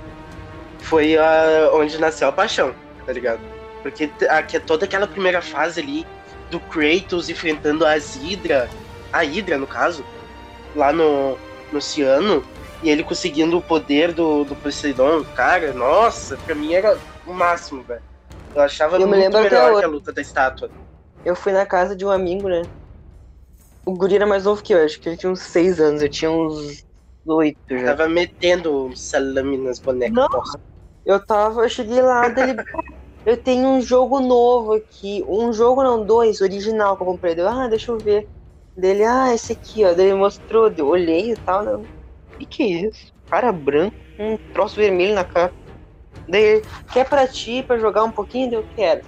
foi 0.79 1.17
a, 1.17 1.71
onde 1.75 1.99
nasceu 1.99 2.29
a 2.29 2.33
paixão, 2.33 2.73
tá 3.05 3.13
ligado? 3.13 3.41
Porque 3.83 4.07
t- 4.07 4.29
aqui 4.29 4.57
é 4.57 4.61
toda 4.61 4.85
aquela 4.85 5.07
primeira 5.07 5.43
fase 5.43 5.81
ali 5.81 6.07
do 6.51 6.61
Kratos 6.61 7.29
enfrentando 7.29 7.85
as 7.85 8.17
Hydra, 8.17 8.69
a 9.13 9.23
Hydra 9.23 9.59
no 9.59 9.67
caso, 9.67 10.05
lá 10.75 10.93
no, 10.93 11.37
no 11.73 11.81
Ciano, 11.81 12.45
e 12.83 12.91
ele 12.91 13.03
conseguindo 13.03 13.57
o 13.57 13.63
poder 13.63 14.13
do, 14.13 14.45
do 14.45 14.55
Poseidon, 14.57 15.25
cara, 15.35 15.73
nossa, 15.73 16.37
pra 16.37 16.55
mim 16.55 16.75
era 16.75 16.99
o 17.27 17.33
máximo, 17.33 17.83
velho. 17.83 18.03
Eu 18.55 18.63
achava 18.63 18.97
Eu 18.97 19.07
me 19.07 19.17
muito 19.17 19.39
melhor 19.39 19.79
que 19.79 19.85
a 19.85 19.89
luta 19.89 20.13
da 20.13 20.21
estátua. 20.21 20.71
Eu 21.25 21.35
fui 21.35 21.53
na 21.53 21.67
casa 21.67 21.95
de 21.95 22.05
um 22.05 22.11
amigo, 22.11 22.49
né? 22.49 22.63
O 23.85 23.93
guri 23.95 24.17
era 24.17 24.27
mais 24.27 24.45
novo 24.45 24.63
que 24.63 24.75
eu, 24.75 24.85
acho 24.85 25.01
que 25.01 25.09
ele 25.09 25.17
tinha 25.17 25.31
uns 25.31 25.41
seis 25.41 25.81
anos, 25.81 26.03
eu 26.03 26.09
tinha 26.09 26.31
uns 26.31 26.85
oito 27.27 27.79
já. 27.79 27.97
Tava 27.97 28.09
metendo 28.09 28.95
salame 28.97 29.59
nas 29.59 29.79
bonecas. 29.79 30.15
Não. 30.15 30.29
porra. 30.29 30.61
Eu 31.05 31.25
tava, 31.25 31.63
eu 31.63 31.69
cheguei 31.69 32.03
lá, 32.03 32.29
dele. 32.29 32.57
Eu 33.25 33.37
tenho 33.37 33.67
um 33.67 33.81
jogo 33.81 34.21
novo 34.21 34.75
aqui. 34.75 35.21
Um 35.27 35.53
jogo 35.53 35.83
não, 35.83 36.07
dois, 36.07 36.41
original 36.41 36.97
que 36.97 37.03
eu 37.03 37.07
comprei. 37.09 37.35
Deu, 37.35 37.49
ah, 37.49 37.67
deixa 37.67 37.91
eu 37.91 37.99
ver. 37.99 38.29
Dele, 38.77 39.03
ah, 39.03 39.35
esse 39.35 39.53
aqui, 39.53 39.85
ó. 39.85 39.93
Daí 39.93 40.07
ele 40.07 40.15
mostrou, 40.15 40.73
eu 40.77 40.87
olhei 40.87 41.33
e 41.33 41.37
tal. 41.37 41.65
Né? 41.65 41.89
E 42.39 42.47
que 42.47 42.63
é 42.63 42.89
isso? 42.89 43.13
Cara 43.29 43.53
branco, 43.53 43.97
um 44.19 44.37
troço 44.53 44.77
vermelho 44.77 45.15
na 45.15 45.25
cara. 45.25 45.53
Daí, 46.29 46.63
quer 46.93 47.09
pra 47.09 47.27
ti, 47.27 47.63
pra 47.63 47.79
jogar 47.79 48.05
um 48.05 48.11
pouquinho? 48.11 48.51
Daí 48.51 48.59
eu 48.59 48.67
quero. 48.75 49.03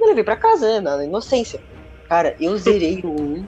Eu 0.00 0.06
levei 0.06 0.24
pra 0.24 0.36
casa, 0.36 0.80
né? 0.80 0.96
Na 0.96 1.04
inocência. 1.04 1.60
Cara, 2.08 2.36
eu 2.38 2.56
zerei 2.56 3.00
o 3.04 3.20
1, 3.20 3.46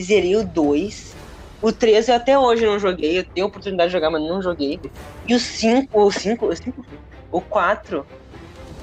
zerei 0.00 0.36
o 0.36 0.46
2. 0.46 1.14
O 1.60 1.72
3 1.72 2.08
eu 2.08 2.14
até 2.14 2.38
hoje 2.38 2.64
não 2.64 2.78
joguei. 2.78 3.18
Eu 3.18 3.24
tenho 3.24 3.46
a 3.46 3.48
oportunidade 3.48 3.90
de 3.90 3.92
jogar, 3.92 4.10
mas 4.10 4.22
não 4.22 4.40
joguei. 4.40 4.80
E 5.26 5.34
o 5.34 5.40
5, 5.40 6.00
o 6.00 6.10
5, 6.10 6.46
o 6.46 6.56
5 6.56 6.86
o 7.30 7.40
4, 7.40 8.06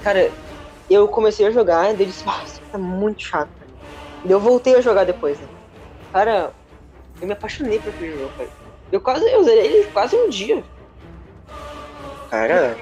cara, 0.03 0.31
eu 0.89 1.07
comecei 1.07 1.47
a 1.47 1.51
jogar 1.51 1.93
daí 1.93 2.05
disse, 2.05 2.23
isso 2.45 2.61
tá 2.71 2.77
muito 2.77 3.23
chato. 3.23 3.49
E 4.23 4.31
eu 4.31 4.39
voltei 4.39 4.75
a 4.75 4.81
jogar 4.81 5.03
depois, 5.03 5.39
né? 5.39 5.47
Cara, 6.11 6.53
eu 7.19 7.27
me 7.27 7.33
apaixonei 7.33 7.79
por 7.79 7.89
aquele 7.89 8.17
jogo, 8.17 8.31
cara. 8.37 8.49
Eu 8.95 9.01
quase, 9.01 9.29
eu 9.29 9.43
zerei 9.43 9.65
ele 9.67 9.83
quase 9.91 10.15
um 10.15 10.29
dia. 10.29 10.63
Cara, 12.29 12.77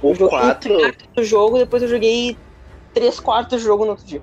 o 0.00 0.10
Eu 0.10 0.14
joguei 0.14 0.28
4. 0.28 0.74
um 0.74 0.78
quarto 0.78 1.08
do 1.12 1.24
jogo, 1.24 1.58
depois 1.58 1.82
eu 1.82 1.88
joguei 1.88 2.38
três 2.92 3.18
quartos 3.18 3.60
do 3.60 3.64
jogo 3.66 3.84
no 3.84 3.90
outro 3.90 4.06
dia. 4.06 4.22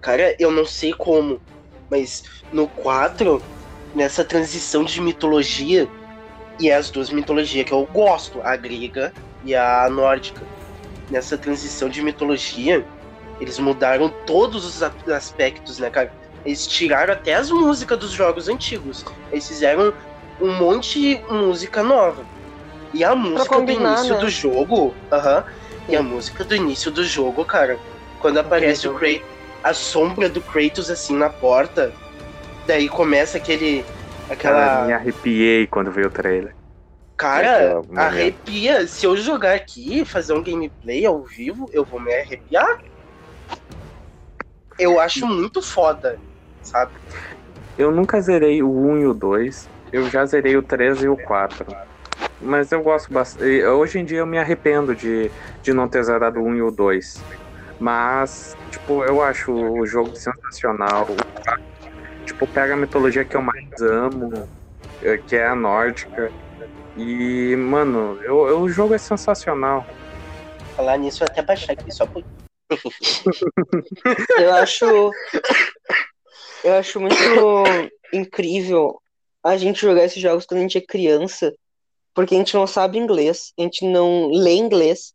Cara, 0.00 0.36
eu 0.38 0.52
não 0.52 0.64
sei 0.64 0.92
como, 0.92 1.40
mas 1.90 2.22
no 2.52 2.68
4, 2.68 3.42
nessa 3.92 4.24
transição 4.24 4.84
de 4.84 5.00
mitologia, 5.00 5.88
e 6.60 6.70
é 6.70 6.76
as 6.76 6.88
duas 6.88 7.10
mitologias 7.10 7.66
que 7.66 7.72
eu 7.72 7.84
gosto, 7.86 8.40
a 8.42 8.54
grega 8.54 9.12
e 9.44 9.52
a 9.52 9.90
nórdica. 9.90 10.42
Nessa 11.10 11.36
transição 11.36 11.88
de 11.88 12.00
mitologia, 12.02 12.86
eles 13.40 13.58
mudaram 13.58 14.14
todos 14.26 14.64
os 14.64 14.80
aspectos, 15.10 15.80
né, 15.80 15.90
cara? 15.90 16.12
Eles 16.44 16.66
tiraram 16.66 17.12
até 17.12 17.34
as 17.34 17.50
músicas 17.50 17.98
dos 17.98 18.10
jogos 18.10 18.48
antigos. 18.48 19.04
Eles 19.32 19.46
fizeram 19.46 19.92
um 20.40 20.52
monte 20.54 21.00
de 21.00 21.32
música 21.32 21.82
nova. 21.82 22.24
E 22.92 23.02
a 23.02 23.14
música 23.14 23.56
combinar, 23.56 23.94
do 23.94 23.98
início 23.98 24.14
né? 24.14 24.20
do 24.20 24.28
jogo, 24.28 24.94
aham. 25.10 25.44
E 25.88 25.90
Sim. 25.90 25.96
a 25.96 26.02
música 26.02 26.44
do 26.44 26.54
início 26.54 26.90
do 26.90 27.04
jogo, 27.04 27.44
cara, 27.44 27.78
quando 28.20 28.38
aparece 28.38 28.86
o. 28.88 28.94
Kratos, 28.94 29.22
a 29.62 29.72
sombra 29.72 30.28
do 30.28 30.42
Kratos 30.42 30.90
assim 30.90 31.16
na 31.16 31.30
porta, 31.30 31.92
daí 32.66 32.88
começa 32.88 33.38
aquele 33.38 33.82
Cara, 34.28 34.34
aquela 34.34 34.86
me 34.86 34.92
arrepiei 34.92 35.66
quando 35.66 35.90
veio 35.90 36.08
o 36.08 36.10
trailer. 36.10 36.54
Cara, 37.16 37.82
arrepia. 37.96 38.86
Se 38.86 39.06
eu 39.06 39.16
jogar 39.16 39.54
aqui, 39.54 40.04
fazer 40.04 40.34
um 40.34 40.42
gameplay 40.42 41.06
ao 41.06 41.22
vivo, 41.22 41.68
eu 41.72 41.84
vou 41.84 42.00
me 42.00 42.12
arrepiar. 42.12 42.78
Eu 44.78 45.00
acho 45.00 45.26
muito 45.26 45.62
foda, 45.62 46.18
sabe? 46.64 46.92
Eu 47.78 47.90
nunca 47.90 48.20
zerei 48.20 48.62
o 48.62 48.70
1 48.70 48.98
e 48.98 49.06
o 49.06 49.14
2. 49.14 49.68
Eu 49.92 50.08
já 50.08 50.24
zerei 50.26 50.56
o 50.56 50.62
3 50.62 51.02
e 51.02 51.08
o 51.08 51.16
4. 51.16 51.66
Mas 52.40 52.70
eu 52.72 52.82
gosto 52.82 53.12
bastante. 53.12 53.64
Hoje 53.64 53.98
em 53.98 54.04
dia 54.04 54.18
eu 54.18 54.26
me 54.26 54.38
arrependo 54.38 54.94
de, 54.94 55.30
de 55.62 55.72
não 55.72 55.88
ter 55.88 56.02
zerado 56.04 56.40
o 56.40 56.44
1 56.44 56.54
e 56.56 56.62
o 56.62 56.70
2. 56.70 57.22
Mas, 57.78 58.52
tipo, 58.70 59.04
eu 59.04 59.22
acho 59.22 59.52
o 59.52 59.86
jogo 59.86 60.14
sensacional. 60.14 61.02
O 61.02 61.16
4, 61.16 61.64
Tipo, 62.24 62.46
pega 62.48 62.74
a 62.74 62.76
mitologia 62.76 63.24
que 63.24 63.36
eu 63.36 63.42
mais 63.42 63.80
amo, 63.82 64.48
eh, 65.02 65.18
que 65.18 65.36
é 65.36 65.46
a 65.46 65.54
nórdica. 65.54 66.32
E, 66.96 67.54
mano, 67.56 68.18
eu, 68.24 68.48
eu- 68.48 68.60
o 68.60 68.68
jogo 68.68 68.94
é 68.94 68.98
sensacional. 68.98 69.84
Falar 70.76 70.96
nisso, 70.96 71.22
eu 71.22 71.28
até 71.30 71.42
baixar 71.42 71.72
aqui, 71.72 71.92
só 71.92 72.06
por. 72.06 72.22
Eu 74.38 74.54
acho. 74.54 75.10
Eu 76.64 76.74
acho 76.74 76.98
muito 76.98 77.14
incrível 78.12 78.98
a 79.42 79.56
gente 79.58 79.82
jogar 79.82 80.04
esses 80.04 80.20
jogos 80.20 80.46
quando 80.46 80.60
a 80.60 80.62
gente 80.62 80.78
é 80.78 80.80
criança, 80.80 81.54
porque 82.14 82.34
a 82.34 82.38
gente 82.38 82.54
não 82.54 82.66
sabe 82.66 82.98
inglês, 82.98 83.52
a 83.58 83.62
gente 83.62 83.84
não 83.86 84.30
lê 84.30 84.54
inglês, 84.54 85.12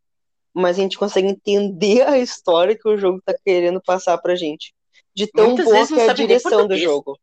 mas 0.54 0.78
a 0.78 0.82
gente 0.82 0.98
consegue 0.98 1.28
entender 1.28 2.04
a 2.04 2.20
história 2.20 2.78
que 2.78 2.88
o 2.88 2.98
jogo 2.98 3.20
tá 3.26 3.34
querendo 3.44 3.82
passar 3.82 4.18
pra 4.20 4.36
gente. 4.36 4.74
De 5.16 5.26
tão 5.26 5.48
Muitas 5.48 5.66
boa 5.66 5.88
que 5.88 6.00
é 6.00 6.10
a 6.10 6.14
direção 6.14 6.68
do 6.68 6.78
jogo. 6.78 7.20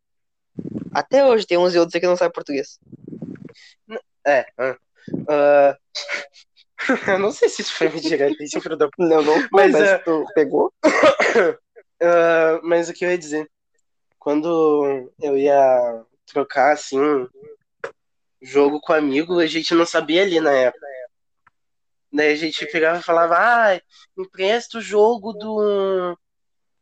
Até 0.92 1.24
hoje 1.24 1.46
tem 1.46 1.56
uns 1.56 1.74
e 1.74 1.78
outros 1.78 2.00
que 2.00 2.06
não 2.06 2.16
sabem 2.16 2.32
português. 2.32 2.80
É. 4.26 4.44
ah, 5.28 5.76
eu 7.06 7.18
não 7.20 7.30
sei 7.30 7.48
se 7.48 7.62
isso 7.62 7.74
foi 7.74 7.88
me 7.88 8.00
direto, 8.00 8.42
esse 8.42 8.60
filho 8.60 8.76
da 8.76 8.88
Não, 8.98 9.22
não 9.22 9.34
foi, 9.34 9.48
Mas, 9.52 9.72
mas, 9.72 9.82
é, 9.82 9.98
tu 9.98 10.24
pegou? 10.34 10.72
Ah, 11.98 12.60
mas 12.62 12.90
o 12.90 12.92
que 12.92 13.06
eu 13.06 13.10
ia 13.10 13.16
dizer? 13.16 13.50
Quando 14.26 15.08
eu 15.22 15.38
ia 15.38 16.04
trocar, 16.26 16.72
assim, 16.72 16.98
jogo 18.42 18.80
com 18.80 18.92
amigo, 18.92 19.38
a 19.38 19.46
gente 19.46 19.72
não 19.72 19.86
sabia 19.86 20.22
ali 20.22 20.40
na 20.40 20.50
época. 20.50 20.84
Daí 22.12 22.32
a 22.32 22.34
gente 22.34 22.66
pegava 22.66 22.98
e 22.98 23.04
falava, 23.04 23.36
ah, 23.38 23.80
empresta 24.18 24.78
o 24.78 24.80
jogo 24.80 25.32
do, 25.32 26.18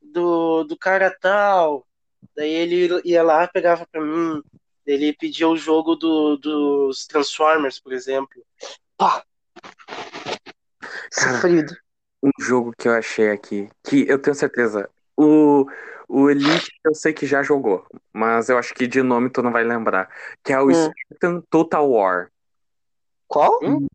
do, 0.01 0.65
do 0.65 0.79
cara 0.79 1.15
tal. 1.21 1.87
Daí 2.35 2.51
ele 2.51 3.03
ia 3.05 3.23
lá, 3.23 3.47
pegava 3.47 3.87
pra 3.93 4.01
mim. 4.01 4.43
Ele 4.87 5.13
pedia 5.13 5.47
o 5.47 5.55
jogo 5.55 5.97
do, 5.97 6.39
dos 6.39 7.07
Transformers, 7.07 7.79
por 7.79 7.93
exemplo. 7.93 8.43
Cara, 8.99 9.23
Sofrido. 11.13 11.77
um 12.23 12.31
jogo 12.41 12.73
que 12.73 12.89
eu 12.89 12.95
achei 12.95 13.29
aqui, 13.31 13.69
que 13.87 14.09
eu 14.09 14.19
tenho 14.19 14.35
certeza, 14.35 14.89
o, 15.15 15.67
o 16.09 16.29
Elite 16.31 16.71
eu 16.85 16.95
sei 16.95 17.13
que 17.13 17.27
já 17.27 17.43
jogou, 17.43 17.87
mas 18.13 18.49
eu 18.49 18.59
acho 18.59 18.75
que 18.75 18.87
de 18.87 19.03
nome 19.03 19.31
tu 19.31 19.43
não 19.43 19.53
vai 19.53 19.65
lembrar, 19.65 20.09
que 20.43 20.53
é 20.53 20.61
o 20.61 20.69
Hum. 20.69 20.91
Spartan 21.09 21.41
Total 21.51 21.89
War. 21.91 22.29
Qual? 23.29 23.59
Hum? 23.63 23.87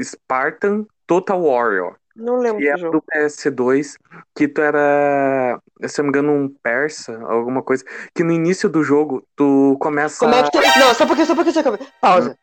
Spartan 0.00 0.86
Total 1.06 1.40
Warrior. 1.40 1.96
Não 2.14 2.36
lembro 2.38 2.58
Que 2.60 2.64
do 2.68 2.74
é 2.74 2.78
jogo. 2.78 2.92
do 2.98 3.02
PS2, 3.02 3.96
que 4.34 4.48
tu 4.48 4.60
era, 4.60 5.60
se 5.86 6.00
eu 6.00 6.04
não 6.04 6.10
me 6.12 6.18
engano, 6.18 6.32
um 6.32 6.48
persa, 6.48 7.16
alguma 7.22 7.62
coisa. 7.62 7.84
Que 8.14 8.24
no 8.24 8.32
início 8.32 8.68
do 8.68 8.82
jogo, 8.82 9.24
tu 9.36 9.76
começa. 9.80 10.18
Como 10.18 10.34
é 10.34 10.42
que 10.42 10.50
tu... 10.50 10.58
Não, 10.80 10.94
só 10.94 11.06
porque, 11.06 11.24
só 11.24 11.34
porque, 11.36 11.52
só 11.52 11.62
porque. 11.62 11.86
Pausa. 12.00 12.36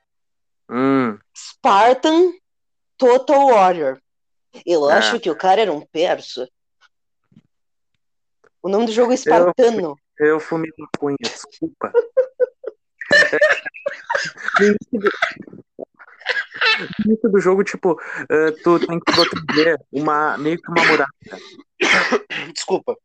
Hum, 0.70 1.18
Spartan 1.38 2.32
Total 2.98 3.46
Warrior. 3.48 4.00
Eu 4.66 4.90
É. 4.90 4.94
acho 4.94 5.20
que 5.20 5.30
o 5.30 5.36
cara 5.36 5.62
era 5.62 5.72
um 5.74 5.82
persa. 5.82 6.48
O 8.65 8.67
nome 8.69 8.88
do 8.88 8.91
jogo 8.91 9.12
é 9.12 9.13
Espartano. 9.13 9.95
eu 10.17 10.39
fumei 10.39 10.71
maconha, 10.80 11.17
desculpa. 11.21 11.93
No 14.60 14.65
início 14.65 14.99
do- 14.99 15.12
no 17.06 17.12
início 17.12 17.30
do 17.30 17.39
jogo, 17.39 17.63
tipo, 17.63 18.01
eh, 18.28 18.51
tu 18.63 18.80
tem 18.80 18.99
que 18.99 19.12
proteger 19.13 19.78
uma, 19.91 20.36
meio 20.39 20.60
que 20.60 20.67
uma 20.71 20.84
muralha. 20.84 21.06
Desculpa. 22.54 22.95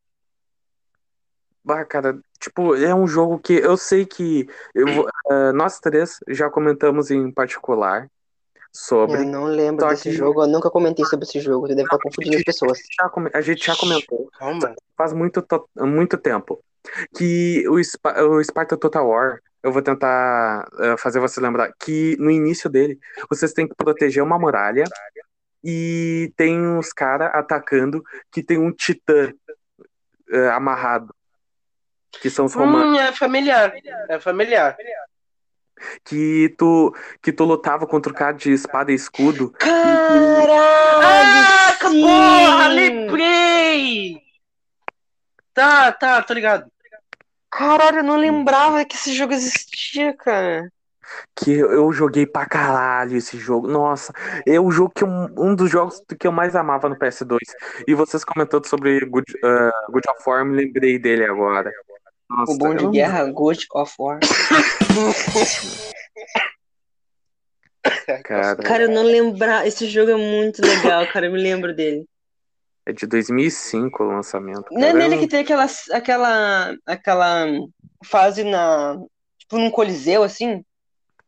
Bah, 1.62 1.84
cara, 1.84 2.18
tipo, 2.40 2.74
é 2.74 2.94
um 2.94 3.06
jogo 3.06 3.38
que 3.38 3.52
eu 3.52 3.76
sei 3.76 4.06
que 4.06 4.48
eu 4.74 5.06
eh, 5.30 5.52
nós 5.52 5.78
três 5.78 6.16
já 6.28 6.48
comentamos 6.48 7.10
em 7.10 7.30
particular 7.30 8.08
sobre. 8.72 9.18
Eu 9.22 9.26
não 9.26 9.44
lembro 9.44 9.84
Só 9.84 9.90
desse 9.90 10.10
que- 10.10 10.12
jogo, 10.12 10.42
eu 10.44 10.48
nunca 10.48 10.70
comentei 10.70 11.04
sobre 11.04 11.24
esse 11.24 11.40
jogo, 11.40 11.66
você 11.66 11.74
deve 11.74 11.86
estar 11.86 11.98
confundindo 11.98 12.36
as 12.36 12.44
pessoas. 12.44 12.78
Já 12.98 13.10
a 13.34 13.40
gente 13.40 13.66
já 13.66 13.76
comentou 13.76 14.28
Calma. 14.38 14.74
faz 14.96 15.12
muito, 15.12 15.42
to- 15.42 15.68
muito 15.76 16.16
tempo 16.16 16.62
que 17.16 17.64
o, 17.68 17.82
Spa- 17.82 18.22
o 18.22 18.42
Sparta 18.42 18.76
Total 18.76 19.06
War, 19.06 19.40
eu 19.62 19.70
vou 19.72 19.82
tentar 19.82 20.66
eh, 20.80 20.96
fazer 20.96 21.20
você 21.20 21.40
lembrar 21.40 21.70
que 21.78 22.16
no 22.18 22.30
início 22.30 22.70
dele 22.70 22.98
vocês 23.28 23.52
têm 23.52 23.68
que 23.68 23.74
proteger 23.74 24.22
uma 24.22 24.38
muralha 24.38 24.84
e 25.62 26.32
tem 26.36 26.58
uns 26.58 26.90
caras 26.92 27.30
atacando 27.34 28.02
que 28.32 28.42
tem 28.42 28.56
um 28.58 28.72
titã 28.72 29.30
eh, 30.32 30.48
amarrado. 30.50 31.14
Que 32.22 32.30
são 32.30 32.46
os 32.46 32.54
romanos. 32.54 32.98
Hum, 32.98 33.00
é 33.00 33.12
familiar. 33.12 33.72
É 34.08 34.18
familiar. 34.18 34.76
Que 36.04 36.54
tu, 36.58 36.94
que 37.22 37.32
tu 37.32 37.44
lutava 37.44 37.86
contra 37.86 38.12
o 38.12 38.14
cara 38.14 38.32
de 38.32 38.52
espada 38.52 38.90
e 38.92 38.94
escudo. 38.94 39.50
Caralho! 39.58 40.52
Ah, 41.02 41.76
sim! 41.90 42.02
porra, 42.02 42.68
lembrei! 42.68 44.20
Tá, 45.54 45.92
tá, 45.92 46.22
tô 46.22 46.32
ligado. 46.34 46.70
Caralho, 47.50 47.98
eu 47.98 48.04
não 48.04 48.16
lembrava 48.16 48.84
que 48.84 48.94
esse 48.94 49.12
jogo 49.12 49.32
existia, 49.32 50.16
cara. 50.16 50.70
Que 51.34 51.50
eu 51.58 51.92
joguei 51.92 52.24
pra 52.24 52.46
caralho 52.46 53.16
esse 53.16 53.36
jogo. 53.36 53.66
Nossa, 53.66 54.12
é 54.46 54.60
o 54.60 54.70
jogo 54.70 54.92
que 54.94 55.02
eu- 55.02 55.08
um 55.36 55.56
dos 55.56 55.68
jogos 55.68 56.00
que 56.18 56.26
eu 56.26 56.30
mais 56.30 56.54
amava 56.54 56.88
no 56.88 56.96
PS2. 56.96 57.38
E 57.88 57.94
vocês 57.94 58.24
comentando 58.24 58.66
sobre 58.68 59.00
Good, 59.04 59.24
eh, 59.44 59.70
Good 59.90 60.08
of 60.08 60.22
War, 60.24 60.44
me 60.44 60.54
lembrei 60.56 60.98
dele 61.00 61.24
agora. 61.24 61.68
Nossa, 62.28 62.52
O 62.52 62.58
bom 62.58 62.74
de 62.76 62.84
eu- 62.84 62.90
guerra, 62.92 63.24
God 63.32 63.58
of 63.74 63.92
War. 63.98 64.20
Cara, 68.24 68.56
Cara, 68.56 68.82
eu 68.84 68.90
não 68.90 69.02
lembrar. 69.02 69.66
Esse 69.66 69.88
jogo 69.88 70.10
é 70.10 70.16
muito 70.16 70.60
legal, 70.60 71.06
cara. 71.12 71.26
Eu 71.26 71.32
me 71.32 71.40
lembro 71.40 71.74
dele. 71.74 72.06
é 72.84 72.92
de 72.92 73.06
2005 73.06 74.02
o 74.02 74.06
lançamento. 74.08 74.66
Não 74.70 74.88
é 74.88 74.92
nele 74.92 75.18
que 75.18 75.26
tem 75.26 75.40
aquela, 75.40 75.66
aquela, 75.92 76.74
aquela 76.86 77.46
fase 78.04 78.44
na. 78.44 78.96
Tipo, 79.38 79.58
num 79.58 79.70
coliseu, 79.70 80.22
assim? 80.22 80.64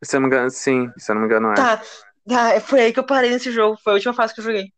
Se 0.03 0.17
eu 0.17 0.21
não 0.21 0.29
me 0.29 0.35
engano, 0.35 0.51
sim, 0.51 0.91
se 0.99 1.11
eu 1.11 1.15
não 1.15 1.23
me 1.23 1.27
engano 1.27 1.53
é. 1.53 1.55
Tá. 1.55 1.83
Tá, 2.29 2.61
foi 2.61 2.81
aí 2.81 2.93
que 2.93 3.01
eu 3.01 3.07
parei 3.07 3.31
nesse 3.31 3.51
jogo. 3.51 3.77
Foi 3.83 3.93
a 3.93 3.95
última 3.95 4.15
fase 4.15 4.33
que 4.35 4.41
eu 4.41 4.45
joguei. 4.45 4.73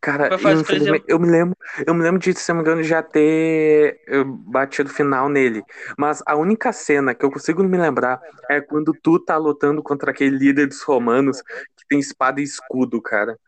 Cara, 0.00 0.28
infelizmente, 0.34 1.04
eu 1.06 1.18
me 1.18 1.30
lembro, 1.30 1.56
eu 1.86 1.94
me 1.94 2.02
lembro 2.02 2.18
de, 2.20 2.34
se 2.34 2.48
não 2.50 2.56
me 2.56 2.62
engano, 2.62 2.82
já 2.82 3.02
ter 3.02 4.00
eh, 4.06 4.24
batido 4.24 4.90
final 4.90 5.28
nele. 5.28 5.62
Mas 5.96 6.22
a 6.26 6.36
única 6.36 6.72
cena 6.72 7.14
que 7.14 7.24
eu 7.24 7.30
consigo 7.30 7.62
me 7.62 7.78
lembrar 7.78 8.20
é 8.48 8.60
quando 8.60 8.92
tu 8.92 9.18
tá 9.18 9.36
lutando 9.36 9.82
contra 9.82 10.10
aquele 10.10 10.36
líder 10.36 10.66
dos 10.66 10.82
romanos 10.82 11.40
que 11.42 11.86
tem 11.88 11.98
espada 11.98 12.40
e 12.40 12.44
escudo, 12.44 13.00
cara. 13.00 13.38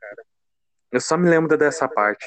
Eu 0.90 1.00
só 1.00 1.16
me 1.16 1.28
lembro 1.28 1.56
dessa 1.56 1.88
parte. 1.88 2.26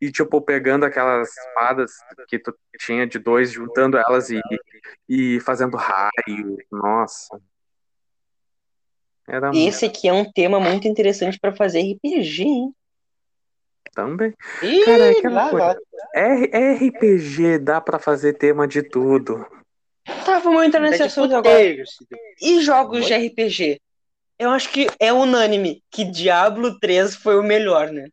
E, 0.00 0.10
tipo, 0.10 0.40
pegando 0.42 0.84
aquelas 0.84 1.34
espadas 1.36 1.92
que 2.28 2.38
tu 2.38 2.54
tinha 2.78 3.06
de 3.06 3.18
dois, 3.18 3.50
juntando 3.50 3.96
elas 3.96 4.28
e, 4.28 4.40
e 5.08 5.40
fazendo 5.40 5.76
raio. 5.76 6.58
Nossa. 6.70 7.40
Era 9.26 9.50
Esse 9.54 9.86
aqui 9.86 10.08
é 10.08 10.12
um 10.12 10.30
tema 10.30 10.60
muito 10.60 10.86
interessante 10.86 11.38
pra 11.38 11.54
fazer 11.54 11.80
RPG, 11.80 12.42
hein? 12.42 12.75
Também. 13.96 14.32
Ih, 14.62 14.84
Cara, 14.84 15.06
é 15.06 15.10
aquela 15.12 15.34
lá, 15.44 15.50
coisa. 15.50 15.66
lá. 15.66 15.76
R- 16.14 16.50
RPG 16.86 17.58
dá 17.58 17.80
pra 17.80 17.98
fazer 17.98 18.34
tema 18.34 18.68
de 18.68 18.82
tudo. 18.82 19.44
Tá, 20.24 20.38
vamos 20.38 20.64
entrar 20.64 20.80
nesse 20.80 21.02
É 21.02 21.06
assunto 21.06 21.34
agora. 21.34 21.58
E 22.40 22.60
jogos 22.60 23.06
de 23.06 23.14
RPG? 23.14 23.80
Eu 24.38 24.50
acho 24.50 24.70
que 24.70 24.86
é 25.00 25.12
unânime 25.12 25.82
que 25.90 26.04
Diablo 26.04 26.78
3 26.78 27.16
foi 27.16 27.38
o 27.38 27.42
melhor, 27.42 27.90
né? 27.90 28.06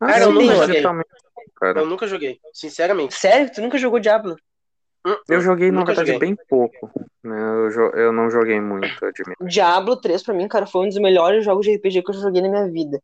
Ah, 0.00 0.06
Cara, 0.08 0.24
eu 0.24 0.32
nunca 0.32 0.54
joguei. 0.56 0.82
cara. 1.54 1.80
Eu 1.80 1.86
nunca 1.86 2.06
joguei, 2.08 2.38
sinceramente. 2.52 3.14
Sério? 3.14 3.50
Tu 3.54 3.60
nunca 3.62 3.78
jogou 3.78 4.00
Diablo? 4.00 4.36
Hum, 5.06 5.16
Eu 5.28 5.40
joguei, 5.40 5.70
na 5.70 5.84
verdade, 5.84 6.12
joguei. 6.12 6.34
bem 6.34 6.36
pouco. 6.48 6.90
né? 7.22 7.38
Eu, 7.38 7.70
jo- 7.70 7.92
eu 7.96 8.12
não 8.12 8.28
joguei 8.28 8.60
muito, 8.60 8.88
eu 9.00 9.08
admito. 9.08 9.44
Diablo 9.46 9.96
3, 10.00 10.22
pra 10.22 10.34
mim, 10.34 10.48
cara, 10.48 10.66
foi 10.66 10.84
um 10.84 10.88
dos 10.88 10.98
melhores 10.98 11.44
jogos 11.44 11.64
de 11.64 11.72
RPG 11.76 12.02
que 12.02 12.10
eu 12.10 12.14
já 12.14 12.20
joguei 12.22 12.42
na 12.42 12.48
minha 12.48 12.68
vida. 12.68 13.00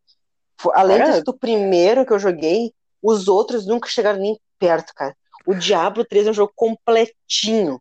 Além 0.74 0.98
Cara. 0.98 1.10
de 1.12 1.16
ser 1.18 1.24
o 1.30 1.32
primeiro 1.38 2.04
que 2.06 2.12
eu 2.12 2.18
joguei, 2.18 2.72
os 3.02 3.28
outros 3.28 3.66
nunca 3.66 3.88
chegaram 3.88 4.18
nem 4.20 4.38
perto, 4.58 4.92
cara. 4.94 5.16
O 5.46 5.54
Diablo 5.54 6.04
3 6.04 6.26
é 6.28 6.30
um 6.30 6.34
jogo 6.34 6.52
completinho. 6.54 7.80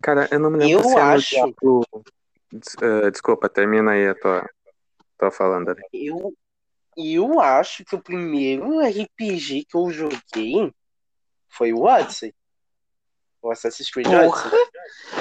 Cara, 0.00 0.26
eu 0.30 0.38
não 0.38 0.50
me 0.50 0.58
lembro 0.58 0.78
Eu 0.84 0.88
se 0.88 0.96
é 0.96 1.00
acho- 1.00 1.28
Diablo... 1.34 1.84
Des- 2.50 2.76
eh, 2.82 3.10
desculpa, 3.10 3.48
termina 3.48 3.92
aí 3.92 4.08
a 4.08 4.14
tua, 4.14 4.48
tua 5.18 5.30
falando 5.30 5.70
ali. 5.70 5.82
Eu, 5.92 6.34
eu 6.96 7.40
acho 7.40 7.82
que 7.84 7.94
o 7.94 8.02
primeiro 8.02 8.80
RPG 8.80 9.64
que 9.68 9.76
eu 9.76 9.90
joguei 9.90 10.70
foi 11.48 11.72
o 11.72 11.82
Odyssey. 11.84 12.34
O 13.40 13.50
Assassin's 13.50 13.90
Creed 13.90 14.06
Porra. 14.06 14.26
Odyssey. 14.26 14.58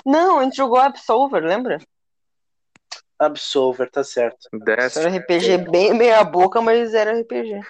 Não, 0.06 0.40
a 0.40 0.44
gente 0.44 0.58
jogou 0.58 0.78
Absolver, 0.78 1.42
lembra? 1.44 1.80
Absolver, 3.22 3.88
tá 3.92 4.04
certo. 4.04 4.50
Destiny. 4.52 5.06
Era 5.06 5.16
RPG 5.18 5.70
bem 5.70 5.94
meia 5.94 6.24
boca, 6.24 6.60
mas 6.60 6.92
era 6.96 7.12
RPG. 7.20 7.62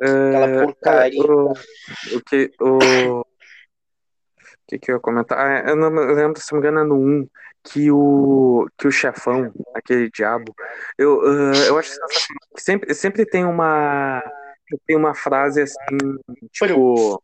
Aquela 0.00 0.48
Eh, 0.48 0.64
porcaria. 0.64 1.22
o, 1.22 1.52
o 1.52 2.20
que 2.26 2.50
o, 2.60 3.20
o 3.20 3.24
que 4.66 4.80
que 4.80 4.90
eu 4.90 4.96
ia 4.96 5.00
comentar? 5.00 5.38
Ah, 5.38 5.70
eu 5.70 5.76
não 5.76 5.90
lembro, 5.90 6.40
se 6.40 6.52
não 6.52 6.60
me 6.60 6.66
engano, 6.66 6.80
é 6.80 6.84
no 6.84 6.96
1, 6.96 7.28
que 7.62 7.88
o, 7.92 8.66
que 8.76 8.88
o 8.88 8.90
chefão, 8.90 9.52
aquele 9.74 10.10
diabo, 10.10 10.52
eu, 10.98 11.22
eh, 11.24 11.68
eu 11.68 11.78
acho 11.78 11.92
que 12.54 12.60
sempre, 12.60 12.92
sempre 12.92 13.24
tem 13.24 13.44
uma 13.44 14.20
tem 14.88 14.96
uma 14.96 15.14
frase 15.14 15.62
assim, 15.62 16.18
tipo 16.50 17.20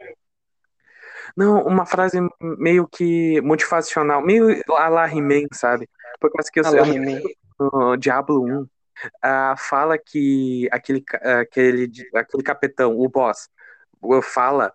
não, 1.37 1.65
uma 1.65 1.85
frase 1.85 2.21
meio 2.41 2.87
que 2.87 3.41
motivacional, 3.41 4.23
meio 4.23 4.63
a 4.77 4.89
la 4.89 5.09
He-Man, 5.09 5.49
sabe? 5.53 5.89
Por 6.21 6.31
causa 6.31 6.49
que 6.53 6.61
eu, 6.61 6.65
eu. 6.65 7.42
No 7.73 7.97
Diablo 7.97 8.43
1, 8.45 8.67
ah, 9.23 9.55
fala 9.59 9.99
que 9.99 10.69
aquele, 10.71 11.01
ca- 11.01 11.41
aquele, 11.41 11.91
aquele 12.15 12.43
capitão, 12.43 12.97
o 12.99 13.09
boss, 13.09 13.49
fala, 14.23 14.73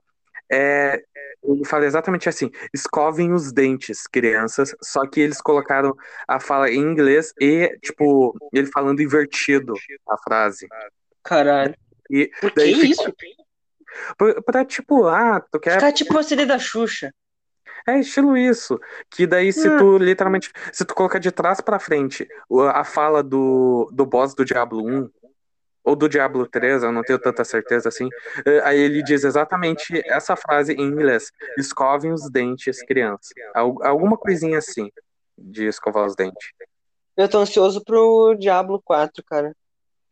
é, 0.52 1.04
ele 1.44 1.66
fala 1.66 1.86
exatamente 1.86 2.28
assim: 2.30 2.50
escovem 2.74 3.34
os 3.34 3.52
dentes, 3.52 4.08
crianças. 4.08 4.76
Só 4.82 5.06
que 5.06 5.20
eles 5.20 5.42
colocaram 5.42 5.94
a 6.28 6.40
fala 6.40 6.70
em 6.70 6.80
inglês 6.80 7.34
e, 7.40 7.78
tipo, 7.82 8.36
ele 8.54 8.68
falando 8.68 9.02
invertido 9.02 9.74
a 10.10 10.18
frase. 10.18 10.68
Caralho. 11.24 11.76
E 12.10 12.32
Por 12.40 12.52
que 12.52 12.60
daí 12.62 12.90
isso? 12.92 13.14
pra, 14.18 14.42
pra, 14.42 14.66
tipo, 14.66 15.06
ah, 15.08 15.42
tu 15.52 15.60
quer. 15.60 15.74
Ficar 15.74 15.92
tipo 15.92 16.18
a 16.18 16.24
CD 16.24 16.46
da 16.46 16.58
Xuxa. 16.58 17.14
É 17.88 18.00
estilo 18.00 18.36
isso. 18.36 18.80
Que 19.10 19.26
daí, 19.26 19.52
se 19.54 19.70
Hum. 19.70 19.78
tu 19.78 19.98
literalmente. 19.98 20.52
Se 20.74 20.84
tu 20.86 20.94
colocar 20.94 21.20
de 21.20 21.32
trás 21.32 21.62
pra 21.62 21.80
frente 21.80 22.28
a 22.74 22.84
fala 22.84 23.24
do, 23.24 23.90
do 23.94 24.06
boss 24.06 24.36
do 24.36 24.44
Diablo 24.44 24.86
1, 24.86 25.10
ou 25.84 25.96
do 25.96 26.10
Diablo 26.10 26.46
3, 26.46 26.84
eu 26.84 26.92
não 26.92 27.02
tenho 27.02 27.18
tanta 27.18 27.46
certeza 27.46 27.88
assim. 27.88 28.10
eh, 28.46 28.62
Aí 28.66 28.78
ele 28.78 29.02
diz 29.02 29.24
exatamente 29.24 30.02
essa 30.06 30.36
frase 30.36 30.74
em 30.74 30.82
inglês: 30.82 31.32
escovem 31.58 32.12
os 32.12 32.30
dentes, 32.30 32.84
criança. 32.84 33.30
Al- 33.56 33.82
Alguma 33.82 34.18
coisinha 34.18 34.58
assim 34.58 34.92
de 35.38 35.66
escovar 35.66 36.06
os 36.06 36.14
dentes. 36.16 36.50
Eu 37.16 37.30
tô 37.30 37.40
ansioso 37.40 37.82
pro 37.86 38.36
Diablo 38.38 38.82
4, 38.84 39.24
cara. 39.24 39.56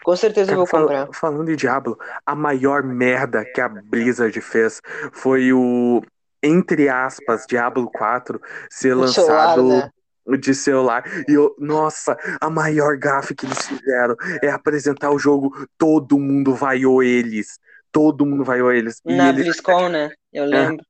Com 0.04 0.16
certeza 0.16 0.52
eu 0.52 0.58
vou 0.58 0.66
fal- 0.68 0.82
comprar. 0.84 1.08
falando 1.14 1.46
de 1.48 1.56
Diablo, 1.56 1.98
a 2.26 2.36
maior 2.36 2.84
merda 2.84 3.44
que 3.44 3.60
a 3.60 3.68
Blizzard 3.68 4.40
fez 4.40 4.80
foi 5.12 5.52
o, 5.52 6.02
entre 6.46 6.88
aspas, 6.90 7.46
Diablo 7.48 7.90
4 7.92 8.40
ser 8.70 8.96
No 8.96 9.08
celular, 9.08 9.48
lançado 9.48 9.68
né? 10.28 10.38
de 10.38 10.54
celular. 10.54 11.04
E 11.28 11.34
eu, 11.34 11.56
nossa, 11.60 12.18
a 12.42 12.50
maior 12.50 12.98
gafe 12.98 13.36
que 13.36 13.46
eles 13.46 13.68
fizeram 13.68 14.16
é 14.42 14.50
apresentar 14.50 15.12
o 15.12 15.20
jogo, 15.20 15.68
todo 15.78 16.20
mundo 16.20 16.54
vaiou 16.54 17.04
eles. 17.04 17.60
Todo 17.92 18.26
mundo 18.26 18.44
vaiou 18.44 18.72
eles. 18.72 19.02
Na 19.06 19.30
eles, 19.30 19.46
BlizzCon, 19.46 19.90
né? 19.90 20.12
Eu 20.34 20.46
lembro. 20.46 20.84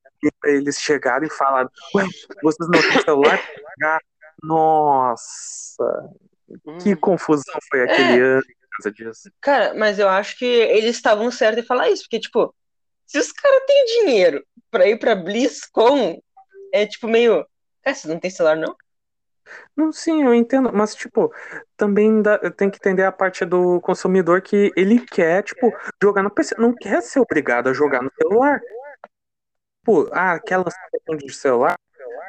eles 0.46 0.80
chegaram 0.80 1.26
e 1.26 1.30
falaram: 1.30 1.70
Ué, 1.96 2.06
vocês 2.42 2.70
não 2.70 2.82
têm 2.82 3.02
celular? 3.02 3.40
Nossa, 4.42 5.84
que 6.82 6.92
Hum. 6.92 6.96
confusão 6.96 7.56
foi 7.70 7.84
aquele 7.84 8.20
ano 8.20 8.42
por 8.42 8.84
causa 8.84 8.92
disso. 8.92 9.32
Cara, 9.42 9.74
mas 9.76 10.00
eu 10.00 10.10
acho 10.10 10.38
que 10.38 10.46
eles 10.46 10.96
estavam 10.96 11.30
certos 11.32 11.64
em 11.64 11.68
falar 11.68 11.90
isso, 11.90 12.04
porque, 12.04 12.20
tipo, 12.20 12.54
se 13.06 13.18
os 13.20 13.32
caras 13.32 13.62
têm 13.66 13.86
dinheiro 13.86 14.46
pra 14.72 14.88
ir 14.88 14.98
pra 14.98 15.16
BlizzCon, 15.16 16.20
é 16.74 16.86
tipo 16.86 17.08
meio. 17.08 17.46
Cara, 17.84 17.96
você 17.96 18.08
não 18.08 18.20
tem 18.20 18.32
celular, 18.32 18.56
não? 18.58 18.76
Não, 19.76 19.92
sim, 19.92 20.24
eu 20.24 20.34
entendo, 20.34 20.72
mas, 20.74 20.96
tipo, 20.96 21.32
também 21.78 22.22
dá- 22.22 22.40
tem 22.52 22.70
que 22.70 22.78
entender 22.78 23.04
a 23.04 23.12
parte 23.12 23.46
do 23.46 23.80
consumidor 23.82 24.42
que 24.42 24.72
ele 24.76 25.06
quer, 25.06 25.44
tipo, 25.44 25.72
jogar 26.02 26.24
no 26.24 26.32
PC, 26.32 26.56
não 26.58 26.74
quer 26.74 27.02
ser 27.04 27.20
obrigado 27.20 27.68
a 27.70 27.74
jogar 27.74 28.02
no 28.02 28.12
celular. 28.20 28.60
Pô, 29.84 30.10
ah, 30.12 30.34
aquela 30.34 30.64
questão 30.64 31.16
de 31.16 31.32
celular, 31.32 31.78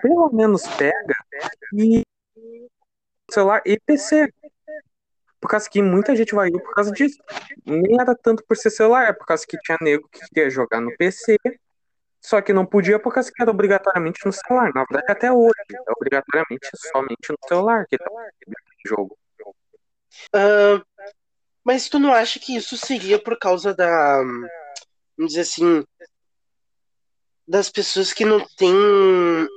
pelo 0.03 0.31
menos 0.31 0.63
pega 0.77 1.15
e 1.73 2.03
celular 3.31 3.63
e 3.65 3.79
PC. 3.81 4.31
Por 5.47 5.51
causa 5.51 5.71
que 5.71 5.81
muita 5.81 6.17
gente 6.17 6.35
vai 6.35 6.49
ir 6.49 6.61
por 6.61 6.75
causa 6.75 6.91
disso. 6.91 7.23
Nem 7.65 8.01
era 8.01 8.17
tanto 8.17 8.43
por 8.45 8.57
ser 8.57 8.69
celular, 8.69 9.11
é 9.11 9.13
por 9.13 9.25
causa 9.25 9.47
que 9.47 9.57
tinha 9.59 9.79
nego 9.81 10.09
que 10.09 10.19
queria 10.27 10.51
jogar 10.51 10.81
no 10.81 10.93
PC, 10.97 11.37
só 12.21 12.43
que 12.43 12.53
não 12.53 12.67
podia 12.67 12.99
por 12.99 13.15
causa 13.15 13.31
que 13.33 13.41
era 13.41 13.53
obrigatoriamente 13.53 14.27
no 14.27 14.33
celular. 14.33 14.73
Na 14.75 14.85
verdade, 14.91 15.13
até 15.13 15.31
hoje, 15.31 15.55
é 15.71 15.93
obrigatoriamente 15.97 16.69
somente 16.91 17.31
no 17.31 17.39
celular 17.47 17.87
que 17.89 17.97
tá 17.97 18.11
o 18.11 18.89
jogo. 18.89 19.17
Ah, 20.33 20.83
mas 21.65 21.89
tu 21.89 22.01
não 22.01 22.13
acha 22.13 22.41
que 22.41 22.57
isso 22.57 22.77
seria 22.77 23.17
por 23.17 23.39
causa 23.39 23.73
da. 23.73 24.17
Vamos 25.17 25.33
dizer 25.33 25.43
assim. 25.43 25.85
Das 27.47 27.71
pessoas 27.71 28.13
que 28.13 28.25
não 28.25 28.45
têm. 28.57 28.75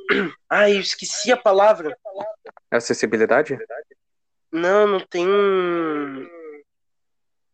Ai, 0.47 0.75
eu 0.75 0.81
esqueci 0.81 1.31
a 1.31 1.37
palavra. 1.37 1.97
Acessibilidade? 2.69 3.57
Não, 4.51 4.87
não 4.87 4.99
tem. 4.99 5.25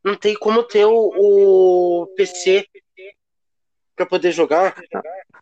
Não 0.04 0.16
tem 0.16 0.36
como 0.36 0.64
ter 0.64 0.86
o, 0.86 0.94
o 0.94 2.08
PC 2.16 2.68
pra 3.96 4.06
poder 4.06 4.32
jogar. 4.32 4.76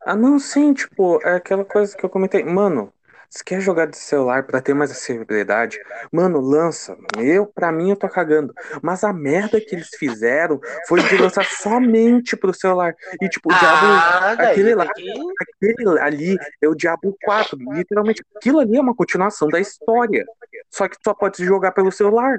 Ah, 0.01 0.15
não, 0.15 0.39
sim, 0.39 0.73
tipo, 0.73 1.19
é 1.25 1.35
aquela 1.35 1.65
coisa 1.65 1.95
que 1.95 2.03
eu 2.03 2.09
comentei. 2.09 2.43
Mano, 2.43 2.92
se 3.35 3.43
quer 3.43 3.59
jogar 3.59 3.87
de 3.87 3.97
celular 3.97 4.43
pra 4.45 4.61
ter 4.61 4.75
mais 4.75 4.91
acessibilidade, 4.91 5.79
mano, 6.11 6.39
lança. 6.39 6.95
Eu, 7.17 7.47
pra 7.47 7.71
mim, 7.71 7.89
eu 7.89 7.95
tô 7.95 8.07
cagando. 8.07 8.53
Mas 8.81 9.03
a 9.03 9.11
merda 9.11 9.59
que 9.59 9.73
eles 9.75 9.89
fizeram 9.97 10.59
foi 10.87 11.01
de 11.01 11.17
lançar 11.17 11.43
somente 11.49 12.37
pro 12.37 12.53
celular. 12.53 12.93
E, 13.19 13.27
tipo, 13.27 13.51
o 13.51 13.57
Diablo. 13.57 13.89
Ah, 13.89 14.31
aquele 14.33 14.75
lá- 14.75 14.85
tem 14.93 15.05
que- 15.05 15.33
Aquele 15.65 15.99
ali 15.99 16.37
é 16.61 16.67
o 16.67 16.75
Diablo 16.75 17.17
4. 17.23 17.57
Literalmente, 17.73 18.23
aquilo 18.35 18.59
ali 18.59 18.77
é 18.77 18.81
uma 18.81 18.95
continuação 18.95 19.47
da 19.47 19.59
história. 19.59 20.25
Só 20.69 20.87
que 20.87 20.95
só 21.03 21.13
pode 21.15 21.43
jogar 21.43 21.71
pelo 21.71 21.91
celular. 21.91 22.37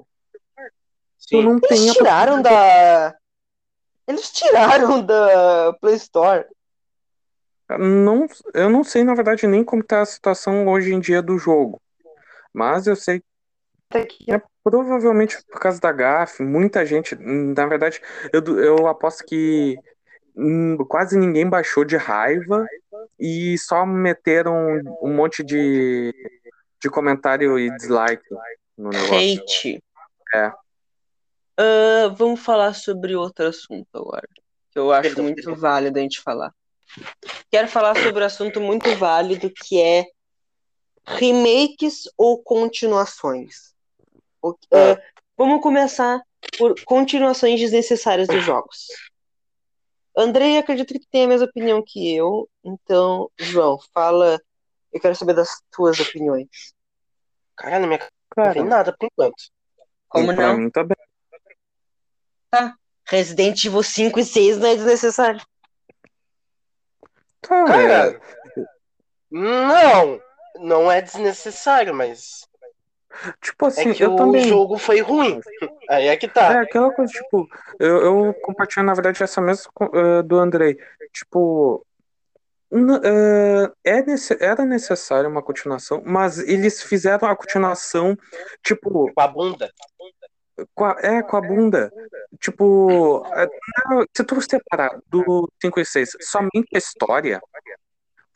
Tu 1.28 1.38
Sim. 1.38 1.42
não 1.44 1.59
tem 1.59 1.78
Eles 1.78 1.90
a 1.90 1.94
tiraram 1.94 2.40
da. 2.42 3.14
Eles 4.07 4.30
tiraram 4.30 5.00
da 5.02 5.74
Play 5.80 5.94
Store. 5.96 6.44
Não, 7.70 8.27
eu 8.53 8.68
não 8.68 8.85
sei, 8.85 9.03
na 9.05 9.14
verdade, 9.14 9.46
nem 9.46 9.64
como 9.64 9.83
tá 9.83 10.03
a 10.03 10.07
situação 10.07 10.68
hoje 10.68 10.92
em 10.92 11.00
dia 11.00 11.22
do 11.22 11.38
jogo. 11.38 11.81
Mas 12.53 12.87
eu 12.87 12.94
sei 12.94 13.22
que 13.90 14.31
é 14.31 14.40
provavelmente 14.62 15.38
por 15.50 15.61
causa 15.61 15.81
da 15.81 15.92
GAF, 15.92 16.42
muita 16.42 16.85
gente, 16.85 17.14
na 17.16 17.66
verdade, 17.66 18.00
eu, 18.33 18.42
eu 18.59 18.87
aposto 18.87 19.24
que 19.24 19.77
quase 20.88 21.18
ninguém 21.18 21.48
baixou 21.48 21.85
de 21.85 21.96
raiva 21.96 22.66
e 23.18 23.57
só 23.59 23.87
meteram 23.87 24.81
um 25.00 25.14
monte 25.14 25.44
de, 25.44 26.12
de 26.83 26.90
comentário 26.90 27.59
e 27.59 27.70
dislike 27.77 28.24
no 28.77 28.90
negócio. 28.90 29.42
Hate. 29.42 29.83
É. 30.35 30.53
Ah, 31.57 32.09
vamos 32.16 32.40
falar 32.40 32.74
sobre 32.74 33.14
outro 33.14 33.46
assunto 33.46 33.88
agora. 33.94 34.29
Que 34.72 34.79
eu 34.79 34.90
acho 34.90 35.03
Perdão, 35.03 35.24
muito 35.24 35.55
válido 35.55 35.98
a 35.98 36.03
gente 36.03 36.20
falar. 36.20 36.53
Quero 37.50 37.68
falar 37.68 37.94
sobre 37.96 38.22
um 38.22 38.26
assunto 38.26 38.60
muito 38.60 38.94
válido 38.96 39.50
que 39.50 39.80
é 39.80 40.06
remakes 41.06 42.04
ou 42.16 42.42
continuações. 42.42 43.74
Ah, 44.72 45.00
vamos 45.36 45.62
começar 45.62 46.20
por 46.58 46.74
continuações 46.84 47.60
desnecessárias 47.60 48.28
dos 48.28 48.44
jogos. 48.44 48.86
Andrei, 50.16 50.58
acredito 50.58 50.94
que 50.94 51.08
tem 51.10 51.24
a 51.24 51.28
mesma 51.28 51.46
opinião 51.46 51.82
que 51.84 52.14
eu. 52.14 52.48
Então, 52.62 53.30
João, 53.38 53.78
fala. 53.92 54.40
Eu 54.92 55.00
quero 55.00 55.16
saber 55.16 55.34
das 55.34 55.48
tuas 55.72 55.98
opiniões. 55.98 56.72
Cara, 57.56 57.80
na 57.80 57.86
minha 57.86 57.98
cabeça 57.98 58.14
não 58.36 58.52
vem 58.52 58.64
nada 58.64 58.94
por 58.96 59.06
enquanto. 59.06 59.42
Como 60.08 60.32
não? 60.32 60.56
mim 60.56 60.70
tá 60.70 60.84
bem. 60.84 60.96
Resident 63.06 63.64
Evil 63.64 63.82
5 63.82 64.20
e 64.20 64.24
6 64.24 64.58
não 64.58 64.68
é 64.68 64.76
desnecessário. 64.76 65.44
Cara, 67.46 68.11
é, 68.11 68.20
não, 69.30 70.20
não 70.57 70.92
é 70.92 71.00
desnecessário, 71.00 71.94
mas 71.94 72.46
tipo 73.40 73.66
assim, 73.66 73.90
é 73.90 73.94
que 73.94 74.04
eu 74.04 74.12
o 74.12 74.16
também. 74.16 74.42
jogo 74.48 74.76
foi 74.78 75.00
ruim. 75.00 75.40
Aí 75.88 76.09
é 76.09 76.16
que 76.16 76.26
É 76.26 76.28
tá. 76.28 76.61
aquela 76.61 76.92
coisa, 76.92 77.12
tipo, 77.12 77.48
eu, 77.78 78.02
eu 78.26 78.35
compartilho, 78.42 78.85
na 78.87 78.94
verdade, 78.94 79.22
essa 79.22 79.40
mesma 79.40 79.70
eh, 79.92 80.22
do 80.22 80.37
Andrei. 80.38 80.76
Tipo, 81.12 81.85
eh, 82.72 83.70
é 83.85 84.02
nesse- 84.02 84.37
era 84.42 84.64
necessário 84.64 85.28
uma 85.30 85.42
continuação, 85.42 86.02
mas 86.04 86.38
eles 86.38 86.83
fizeram 86.83 87.28
a 87.28 87.37
continuação, 87.37 88.16
tipo, 88.64 89.12
Com 89.14 89.20
a 89.20 89.28
bunda. 89.28 89.70
Com 90.74 90.84
a, 90.84 90.96
é, 91.00 91.22
com 91.22 91.36
a 91.36 91.40
bunda. 91.40 91.92
Tipo, 92.40 93.22
não, 93.90 94.04
se 94.16 94.24
tu 94.24 94.40
separar 94.40 94.98
do 95.08 95.48
5 95.60 95.80
e 95.80 95.84
6 95.84 96.10
somente 96.20 96.68
a 96.74 96.78
história, 96.78 97.40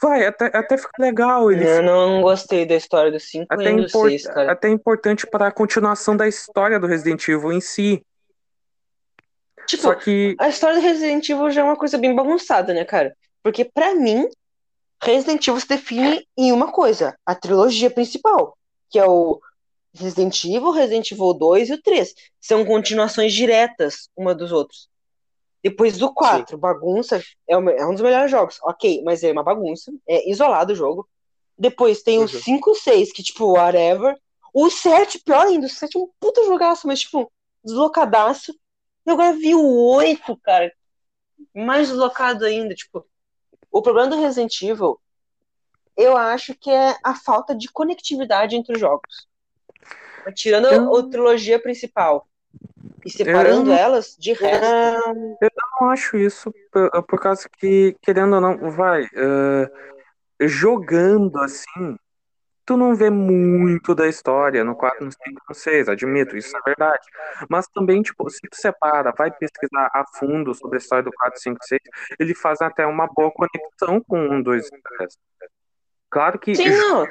vai, 0.01 0.27
até, 0.27 0.47
até 0.47 0.77
fica 0.77 0.91
legal. 0.99 1.51
Ele 1.51 1.67
Eu 1.69 1.83
não 1.83 2.23
gostei 2.23 2.67
da 2.67 2.75
história 2.75 3.11
do 3.11 3.21
5 3.21 3.47
até, 3.49 3.65
nem 3.65 3.77
do 3.77 3.83
impor- 3.87 4.09
6, 4.11 4.27
cara. 4.27 4.53
até 4.53 4.69
importante 4.69 5.27
para 5.27 5.47
a 5.49 5.53
continuação 5.53 6.17
da 6.17 6.27
história 6.27 6.79
do 6.79 6.87
Resident 6.87 7.27
Evil 7.29 7.53
em 7.53 7.61
si. 7.61 8.05
Tipo, 9.67 9.83
Só 9.83 9.95
que. 9.95 10.35
a 10.41 10.49
história 10.49 10.77
do 10.77 10.83
Resident 10.83 11.29
Evil 11.29 11.51
já 11.51 11.61
é 11.61 11.65
uma 11.65 11.77
coisa 11.77 11.99
bem 11.99 12.15
bagunçada, 12.15 12.73
né, 12.73 12.85
cara? 12.85 13.15
Porque 13.43 13.65
pra 13.65 13.95
mim, 13.95 14.27
Resident 15.03 15.47
Evil 15.47 15.61
se 15.61 15.69
define 15.69 16.27
em 16.37 16.53
uma 16.53 16.73
coisa, 16.73 17.15
a 17.25 17.35
trilogia 17.35 17.91
principal, 17.91 18.57
que 18.91 18.99
é 18.99 19.05
o 19.07 19.39
Resident 19.95 20.45
Evil, 20.45 20.71
Resident 20.71 21.11
Evil 21.11 21.35
2 21.35 21.71
e 21.71 21.73
o 21.75 21.83
3. 21.83 22.15
São 22.41 22.65
continuações 22.65 23.33
diretas 23.33 24.09
uma 24.17 24.35
dos 24.35 24.53
outros. 24.53 24.89
Depois 25.63 25.99
do 25.99 26.13
4, 26.15 26.57
bagunça, 26.57 27.23
é, 27.47 27.57
o 27.57 27.69
é 27.71 27.87
um 27.87 27.93
dos 27.93 28.01
melhores 28.01 28.31
jogos. 28.31 28.59
Ok, 28.63 29.03
mas 29.05 29.23
é 29.25 29.33
uma 29.33 29.43
bagunça. 29.43 29.93
É 30.07 30.31
isolado 30.31 30.73
o 30.73 30.77
jogo. 30.77 31.09
Depois 31.57 32.03
tem 32.03 32.19
o 32.19 32.23
Uhum. 32.23 32.29
5, 32.29 32.75
6, 32.77 33.13
que 33.13 33.23
tipo, 33.23 33.53
whatever. 33.55 34.17
O 34.55 34.71
7, 34.71 35.19
pior 35.19 35.47
ainda, 35.47 35.67
o 35.67 35.71
7 35.71 35.97
é 35.97 36.01
um 36.01 36.09
puta 36.21 36.45
jogaço, 36.45 36.87
mas 36.87 37.01
tipo, 37.01 37.31
deslocadaço. 37.65 38.55
E 39.05 39.11
agora 39.11 39.33
vi 39.33 39.55
o 39.55 39.67
8, 39.95 40.37
cara. 40.39 40.73
Mais 41.55 41.89
deslocado 41.89 42.45
ainda, 42.45 42.75
tipo. 42.75 43.05
O 43.71 43.83
problema 43.83 44.09
do 44.09 44.21
Resident 44.21 44.63
Evil, 44.63 44.99
eu 45.97 46.17
acho 46.17 46.55
que 46.55 46.71
é 46.71 46.97
a 47.05 47.15
falta 47.15 47.55
de 47.55 47.71
conectividade 47.71 48.57
entre 48.57 48.75
os 48.75 48.81
jogos. 48.81 49.27
Tirando 50.35 50.67
Eu- 50.67 50.97
a 50.97 51.09
trilogia 51.09 51.59
principal 51.61 52.27
e 53.05 53.11
separando 53.11 53.71
Eu- 53.71 53.77
elas, 53.77 54.17
de 54.19 54.33
resto. 54.33 54.67
não 55.81 55.91
acho 55.91 56.17
isso 56.17 56.53
por, 56.73 57.03
por 57.05 57.21
causa 57.21 57.49
que, 57.59 57.97
querendo 58.03 58.35
ou 58.35 58.41
não, 58.41 58.71
vai, 58.71 59.05
eh, 59.15 59.71
jogando 60.41 61.39
assim, 61.39 61.97
tu 62.65 62.77
não 62.77 62.95
vê 62.95 63.09
muito 63.09 63.95
da 63.95 64.07
história 64.07 64.63
no 64.63 64.77
4, 64.77 65.05
no 65.05 65.11
5, 65.11 65.41
no 65.49 65.55
6, 65.55 65.89
admito, 65.89 66.37
isso 66.37 66.55
é 66.55 66.61
verdade. 66.67 67.07
Mas 67.49 67.67
também, 67.69 68.03
tipo, 68.03 68.29
se 68.29 68.41
tu 68.41 68.57
separa, 68.57 69.13
vai 69.17 69.31
pesquisar 69.31 69.89
a 69.95 70.05
fundo 70.19 70.55
sobre 70.55 70.77
a 70.77 70.79
história 70.79 71.03
do 71.03 71.11
4, 71.13 71.41
5, 71.41 71.59
6, 71.65 71.81
ele 72.19 72.35
faz 72.35 72.61
até 72.61 72.85
uma 72.85 73.07
boa 73.07 73.31
conexão 73.31 74.03
com 74.07 74.19
um, 74.19 74.43
dois 74.43 74.67
e 74.67 74.83
três. 74.97 75.17
Claro 76.11 76.39
que 76.39 76.55
Sim, 76.55 76.69
não. 76.69 77.07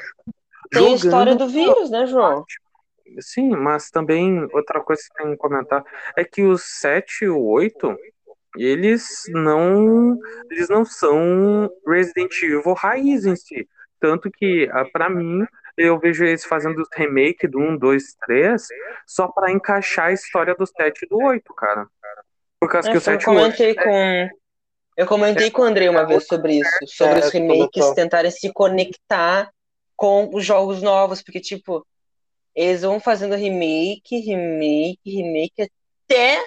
Tem 0.69 0.93
a 0.93 0.95
história 0.95 1.35
do 1.35 1.47
vírus, 1.47 1.89
né, 1.89 2.05
João? 2.05 2.45
Sim, 3.19 3.51
mas 3.51 3.89
também 3.89 4.47
outra 4.53 4.81
coisa 4.81 5.01
que 5.01 5.23
tem 5.23 5.31
que 5.31 5.37
comentar 5.37 5.83
é 6.15 6.23
que 6.23 6.43
os 6.43 6.63
7 6.63 7.25
e 7.25 7.29
o 7.29 7.41
8, 7.41 7.95
eles 8.57 9.23
não 9.29 10.17
eles 10.49 10.69
não 10.69 10.85
são 10.85 11.69
Resident 11.87 12.41
Evil 12.41 12.73
raiz 12.73 13.25
em 13.25 13.35
si. 13.35 13.67
Tanto 13.99 14.29
que, 14.29 14.69
ah, 14.71 14.85
pra 14.85 15.09
mim, 15.09 15.45
eu 15.75 15.99
vejo 15.99 16.23
eles 16.23 16.45
fazendo 16.45 16.81
os 16.81 16.87
remake 16.93 17.47
do 17.47 17.59
1, 17.59 17.77
2, 17.77 18.15
3 18.25 18.67
só 19.05 19.27
pra 19.27 19.51
encaixar 19.51 20.07
a 20.07 20.13
história 20.13 20.55
do 20.55 20.65
7 20.65 21.03
e 21.03 21.07
do 21.07 21.17
8, 21.17 21.53
cara. 21.53 21.87
Por 22.59 22.69
causa 22.69 22.89
que 22.89 22.97
o 22.97 22.99
Nossa, 22.99 23.11
eu 23.11 23.19
7 23.19 23.23
e 23.23 23.29
o 23.29 23.33
8 23.33 23.41
comentei 23.41 23.75
com. 23.75 24.29
Eu 24.95 25.05
comentei 25.05 25.51
com 25.51 25.61
o 25.61 25.65
André 25.65 25.89
uma 25.89 26.05
vez 26.05 26.25
sobre 26.25 26.59
isso, 26.59 26.87
sobre 26.87 27.19
É, 27.19 27.25
os 27.25 27.31
remakes 27.31 27.91
tentarem 27.91 28.31
se 28.31 28.51
conectar 28.51 29.51
com 29.95 30.29
os 30.33 30.43
jogos 30.43 30.81
novos, 30.81 31.21
porque, 31.21 31.39
tipo, 31.39 31.85
eles 32.57 32.81
vão 32.81 32.99
fazendo 32.99 33.35
remake, 33.35 34.17
remake, 34.17 34.99
remake, 35.05 35.69
até, 36.03 36.43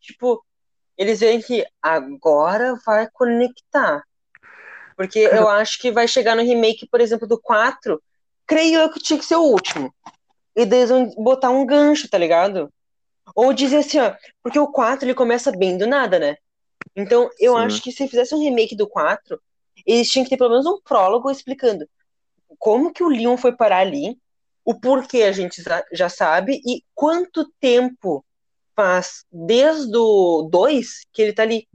tipo, 0.00 0.44
eles 0.98 1.20
veem 1.20 1.40
que 1.40 1.64
agora 1.80 2.74
vai 2.84 3.08
conectar. 3.12 4.02
Porque 4.96 5.20
eu 5.20 5.48
acho 5.48 5.78
que 5.80 5.92
vai 5.92 6.08
chegar 6.08 6.34
no 6.34 6.42
remake, 6.42 6.88
por 6.88 7.00
exemplo, 7.00 7.28
do 7.28 7.40
4, 7.40 8.02
creio 8.44 8.80
eu 8.80 8.90
que 8.90 8.98
tinha 8.98 9.16
que 9.16 9.24
ser 9.24 9.36
o 9.36 9.44
último. 9.44 9.94
E 10.56 10.66
daí 10.66 10.80
eles 10.80 10.90
vão 10.90 11.08
botar 11.10 11.50
um 11.50 11.64
gancho, 11.64 12.10
tá 12.10 12.18
ligado? 12.18 12.68
Ou 13.32 13.52
dizer 13.52 13.78
assim, 13.78 14.00
ó, 14.00 14.12
porque 14.42 14.58
o 14.58 14.72
4 14.72 15.06
ele 15.06 15.14
começa 15.14 15.52
bem 15.52 15.78
do 15.78 15.86
nada, 15.86 16.18
né? 16.18 16.36
Então, 16.96 17.30
eu 17.38 17.54
Sim. 17.54 17.60
acho 17.60 17.80
que 17.80 17.92
se 17.92 18.08
fizesse 18.08 18.34
um 18.34 18.42
remake 18.42 18.74
do 18.74 18.88
4, 18.88 19.40
eles 19.86 20.08
tinham 20.08 20.24
que 20.24 20.30
ter 20.30 20.36
pelo 20.36 20.50
menos 20.50 20.66
um 20.66 20.80
prólogo 20.80 21.30
explicando 21.30 21.88
como 22.58 22.92
que 22.92 23.04
o 23.04 23.08
Leon 23.08 23.36
foi 23.36 23.52
parar 23.52 23.78
ali, 23.78 24.16
o 24.64 24.78
porquê 24.78 25.22
a 25.24 25.32
gente 25.32 25.62
já- 25.92 26.08
sabe 26.08 26.60
e 26.66 26.82
quanto 26.94 27.50
tempo 27.60 28.24
faz 28.74 29.24
desde 29.30 29.96
o 29.96 30.48
2 30.50 31.00
que 31.12 31.20
ele 31.22 31.32
tá 31.32 31.42
ali. 31.42 31.66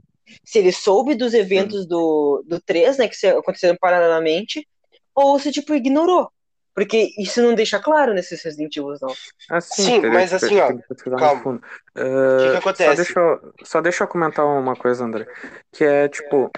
Se 0.44 0.58
ele 0.58 0.72
soube 0.72 1.14
dos 1.14 1.32
eventos 1.32 1.86
do, 1.86 2.42
do 2.46 2.60
3, 2.60 2.98
né, 2.98 3.08
que 3.08 3.26
aconteceram 3.26 3.76
paralelamente, 3.80 4.66
ou 5.14 5.38
se, 5.38 5.50
tipo, 5.50 5.74
ignorou. 5.74 6.30
Porque 6.74 7.08
isso 7.18 7.42
não 7.42 7.54
deixa 7.54 7.80
claro 7.80 8.14
nesses 8.14 8.42
Resident 8.42 8.76
Evil, 8.76 8.94
não. 9.00 9.12
Assim, 9.50 9.82
Sim, 9.82 10.00
mas 10.10 10.32
assim, 10.32 10.60
ó, 10.60 10.72
calma. 11.18 11.42
fundo. 11.42 11.58
O 11.58 11.62
Ah, 11.96 12.36
que 12.40 12.44
que 12.44 12.52
Só 12.52 12.58
acontece? 12.58 12.96
deixa, 12.96 13.18
eu, 13.20 13.54
só 13.64 13.80
deixa 13.80 14.04
eu 14.04 14.08
comentar 14.08 14.46
uma 14.46 14.76
coisa, 14.76 15.04
André. 15.04 15.26
Que 15.72 15.84
é 15.84 16.08
tipo, 16.08 16.50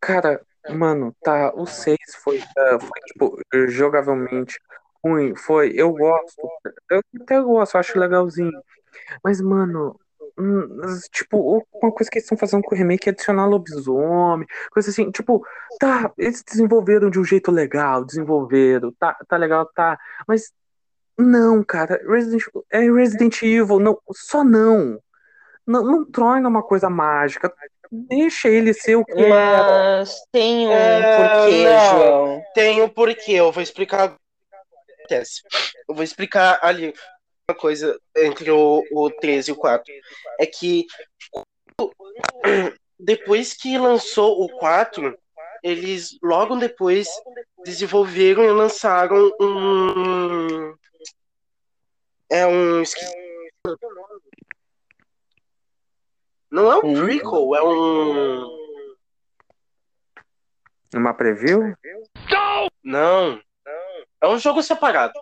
cara, 0.00 0.40
mano, 0.70 1.14
tá, 1.22 1.52
o 1.54 1.66
6 1.66 1.98
foi, 2.22 2.38
ah, 2.56 2.78
foi 2.80 3.00
tipo, 3.08 3.38
jogavelmente 3.68 4.58
ruim. 5.10 5.34
Foi, 5.36 5.72
eu 5.74 5.92
gosto, 5.92 6.48
eu 6.90 7.00
até 7.22 7.40
gosto, 7.40 7.74
eu 7.74 7.80
acho 7.80 7.98
legalzinho. 7.98 8.52
Mas, 9.22 9.40
mano, 9.40 9.98
hum, 10.38 10.80
tipo, 11.12 11.64
uma 11.82 11.92
coisa 11.92 12.10
que 12.10 12.18
eles 12.18 12.24
estão 12.24 12.38
fazendo 12.38 12.62
com 12.62 12.74
o 12.74 12.78
remake 12.78 13.08
é 13.08 13.12
adicionar 13.12 13.46
lobisomem, 13.46 14.46
coisa 14.70 14.90
assim, 14.90 15.10
tipo, 15.10 15.44
tá, 15.78 16.12
eles 16.18 16.42
desenvolveram 16.42 17.10
de 17.10 17.18
um 17.18 17.24
jeito 17.24 17.50
legal, 17.50 18.04
desenvolveram, 18.04 18.92
tá, 18.98 19.16
tá 19.28 19.36
legal, 19.36 19.66
tá, 19.74 19.98
mas 20.26 20.52
não, 21.18 21.64
cara, 21.64 22.00
Resident, 22.06 22.42
é 22.70 22.80
Resident 22.80 23.42
Evil, 23.42 23.78
não, 23.80 23.98
só 24.12 24.44
não. 24.44 25.00
Não, 25.66 25.82
não 25.82 26.04
torna 26.04 26.48
uma 26.48 26.62
coisa 26.62 26.88
mágica. 26.88 27.52
Deixa 27.90 28.48
ele 28.48 28.72
ser 28.72 28.96
o 28.96 29.04
que 29.04 29.12
é. 29.12 29.28
Mas 29.28 30.14
tem 30.30 30.68
um 30.68 30.72
É, 30.72 31.16
porquê, 31.16 31.64
não. 31.64 31.90
João. 31.90 32.42
Tem 32.54 32.82
o 32.82 32.88
porquê, 32.88 33.32
eu 33.32 33.50
vou 33.50 33.62
explicar. 33.62 34.14
Acontece. 35.06 35.42
Eu 35.88 35.94
vou 35.94 36.02
explicar 36.02 36.58
ali 36.62 36.92
uma 37.48 37.56
coisa 37.56 37.98
entre 38.16 38.50
o, 38.50 38.84
o 38.90 39.10
13 39.10 39.50
e 39.50 39.52
o 39.52 39.56
4. 39.56 39.92
É 40.40 40.46
que 40.46 40.86
depois 42.98 43.54
que 43.54 43.78
lançou 43.78 44.42
o 44.42 44.48
4, 44.58 45.16
eles 45.62 46.18
logo 46.22 46.56
depois 46.56 47.08
desenvolveram 47.64 48.44
e 48.44 48.50
lançaram 48.50 49.30
um. 49.40 50.74
É 52.28 52.46
um. 52.46 52.82
Não 56.50 56.72
é 56.72 56.76
um 56.76 56.88
Hum? 56.88 57.04
prequel, 57.04 57.54
é 57.54 57.62
um. 57.62 58.56
Uma 60.94 61.12
preview? 61.12 61.76
Não. 62.82 63.40
É 64.26 64.28
um 64.28 64.38
jogo 64.38 64.62
separado. 64.62 65.12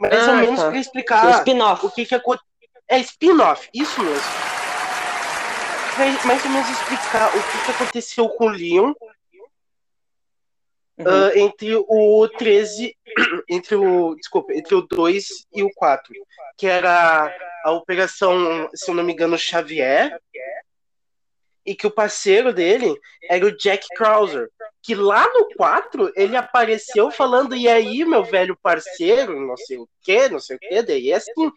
Mais 0.00 0.26
ou 0.26 0.34
Ah, 0.34 0.36
menos 0.36 0.60
tá. 0.60 0.68
pra 0.68 0.76
O 0.76 0.80
explicar 0.80 1.38
spin-off. 1.38 1.86
o 1.86 1.90
que 1.90 2.06
que 2.06 2.14
aconteceu. 2.14 2.48
É 2.88 2.98
spin-off, 3.00 3.68
isso 3.74 4.02
mesmo. 4.02 4.22
Pra 5.94 6.26
mais 6.26 6.44
ou 6.44 6.50
menos 6.50 6.68
explicar 6.70 7.28
o 7.36 7.42
que 7.42 7.64
que 7.64 7.70
aconteceu 7.70 8.28
com 8.30 8.46
o 8.46 8.50
Leon 8.50 8.94
Uhum. 11.00 11.06
ah, 11.06 11.38
entre 11.38 11.76
o 11.76 12.28
13, 12.38 12.96
entre 13.48 13.76
o, 13.76 14.16
desculpa, 14.16 14.52
entre 14.52 14.74
o 14.74 14.82
2 14.82 15.28
e 15.54 15.62
o 15.62 15.70
4, 15.74 16.12
que 16.56 16.66
era 16.66 17.32
a 17.64 17.70
operação, 17.70 18.68
se 18.74 18.90
eu 18.90 18.94
não 18.96 19.04
me 19.04 19.12
engano, 19.12 19.38
Xavier, 19.38 20.18
e 21.68 21.74
que 21.74 21.86
o 21.86 21.90
parceiro 21.90 22.52
dele 22.52 22.94
era 23.28 23.44
o 23.44 23.54
Jack 23.54 23.86
Krauser, 23.94 24.48
que 24.82 24.94
lá 24.94 25.26
no 25.34 25.48
4 25.54 26.10
ele 26.16 26.34
apareceu 26.34 27.10
falando, 27.10 27.54
e 27.54 27.68
aí, 27.68 28.04
meu 28.06 28.24
velho 28.24 28.56
parceiro, 28.62 29.38
não 29.38 29.56
sei 29.56 29.76
o 29.76 29.88
que, 30.02 30.28
não 30.30 30.40
sei 30.40 30.56
o 30.56 30.58
que, 30.58 30.82
daí 30.82 31.10
é 31.10 31.16
assim, 31.16 31.52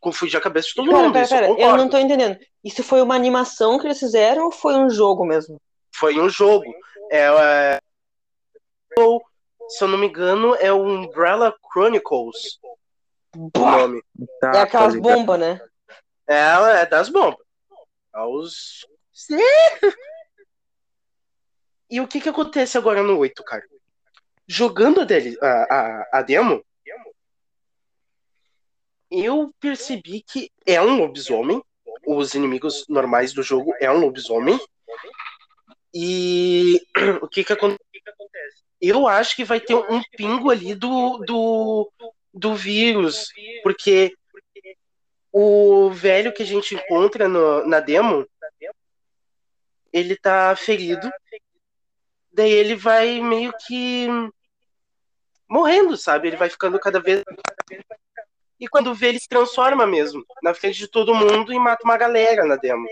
confundiu 0.00 0.38
a 0.38 0.42
cabeça 0.42 0.68
de 0.68 0.74
todo 0.74 0.90
Pera, 0.90 1.02
mundo, 1.02 1.12
pera, 1.12 1.24
isso 1.24 1.34
eu 1.34 1.38
pera, 1.38 1.50
eu 1.50 1.56
concordo. 1.56 1.76
não 1.78 1.88
tô 1.88 1.98
entendendo. 1.98 2.38
Isso 2.62 2.84
foi 2.84 3.02
uma 3.02 3.16
animação 3.16 3.78
que 3.80 3.86
eles 3.86 3.98
fizeram 3.98 4.44
ou 4.44 4.52
foi 4.52 4.76
um 4.76 4.88
jogo 4.88 5.24
mesmo? 5.24 5.60
Foi 5.92 6.20
um 6.20 6.28
jogo. 6.28 6.72
É, 7.10 7.26
é, 7.26 7.78
ou, 8.96 9.20
se 9.68 9.82
eu 9.82 9.88
não 9.88 9.98
me 9.98 10.06
engano, 10.06 10.54
é 10.54 10.72
o 10.72 10.82
Umbrella 10.82 11.52
Chronicles 11.72 12.60
o 13.36 13.50
nome. 13.58 14.02
Tá, 14.40 14.48
é 14.48 14.52
tá 14.52 14.62
aquelas 14.62 14.94
ligado. 14.94 15.14
bombas, 15.16 15.40
né? 15.40 15.60
É, 16.28 16.82
é 16.82 16.86
das 16.86 17.08
bombas. 17.08 17.44
É 18.14 18.20
os... 18.20 18.86
E 21.90 22.00
o 22.00 22.08
que 22.08 22.20
que 22.20 22.28
acontece 22.28 22.78
agora 22.78 23.02
no 23.02 23.18
8, 23.18 23.42
cara? 23.44 23.62
Jogando 24.46 25.00
a, 25.00 25.04
dele, 25.04 25.36
a, 25.40 25.46
a, 25.46 26.08
a 26.18 26.22
demo, 26.22 26.64
eu 29.10 29.52
percebi 29.60 30.22
que 30.22 30.50
é 30.66 30.80
um 30.80 30.96
lobisomem. 30.96 31.62
Os 32.06 32.34
inimigos 32.34 32.84
normais 32.88 33.32
do 33.32 33.42
jogo 33.42 33.74
é 33.80 33.90
um 33.90 33.98
lobisomem. 33.98 34.58
E 35.94 36.80
o 37.22 37.28
que 37.28 37.44
que 37.44 37.52
acontece? 37.52 37.78
Eu 38.80 39.06
acho 39.06 39.36
que 39.36 39.44
vai 39.44 39.60
ter 39.60 39.74
um 39.74 40.00
pingo 40.16 40.50
ali 40.50 40.74
do, 40.74 41.18
do, 41.18 41.92
do 42.34 42.56
vírus, 42.56 43.28
porque 43.62 44.12
o 45.30 45.90
velho 45.90 46.32
que 46.32 46.42
a 46.42 46.46
gente 46.46 46.74
encontra 46.74 47.28
no- 47.28 47.64
na 47.66 47.78
demo, 47.78 48.26
ele 49.92 50.16
tá 50.16 50.54
ferido. 50.56 51.10
Daí 52.32 52.50
ele 52.50 52.74
vai 52.74 53.20
meio 53.20 53.52
que 53.66 54.08
morrendo, 55.48 55.96
sabe? 55.96 56.28
Ele 56.28 56.36
vai 56.36 56.48
ficando 56.48 56.78
cada 56.78 56.98
vez. 56.98 57.22
E 58.58 58.68
quando 58.68 58.94
vê, 58.94 59.08
ele 59.08 59.18
se 59.20 59.28
transforma 59.28 59.86
mesmo, 59.86 60.24
na 60.42 60.54
frente 60.54 60.78
de 60.78 60.88
todo 60.88 61.14
mundo 61.14 61.52
e 61.52 61.58
mata 61.58 61.84
uma 61.84 61.96
galera 61.96 62.44
na 62.44 62.56
demo. 62.56 62.86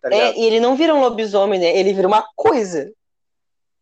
Tá? 0.00 0.14
É, 0.14 0.38
e 0.38 0.44
ele 0.44 0.60
não 0.60 0.76
vira 0.76 0.94
um 0.94 1.00
lobisomem, 1.00 1.58
né? 1.58 1.76
Ele 1.76 1.92
vira 1.92 2.06
uma 2.06 2.24
coisa. 2.36 2.90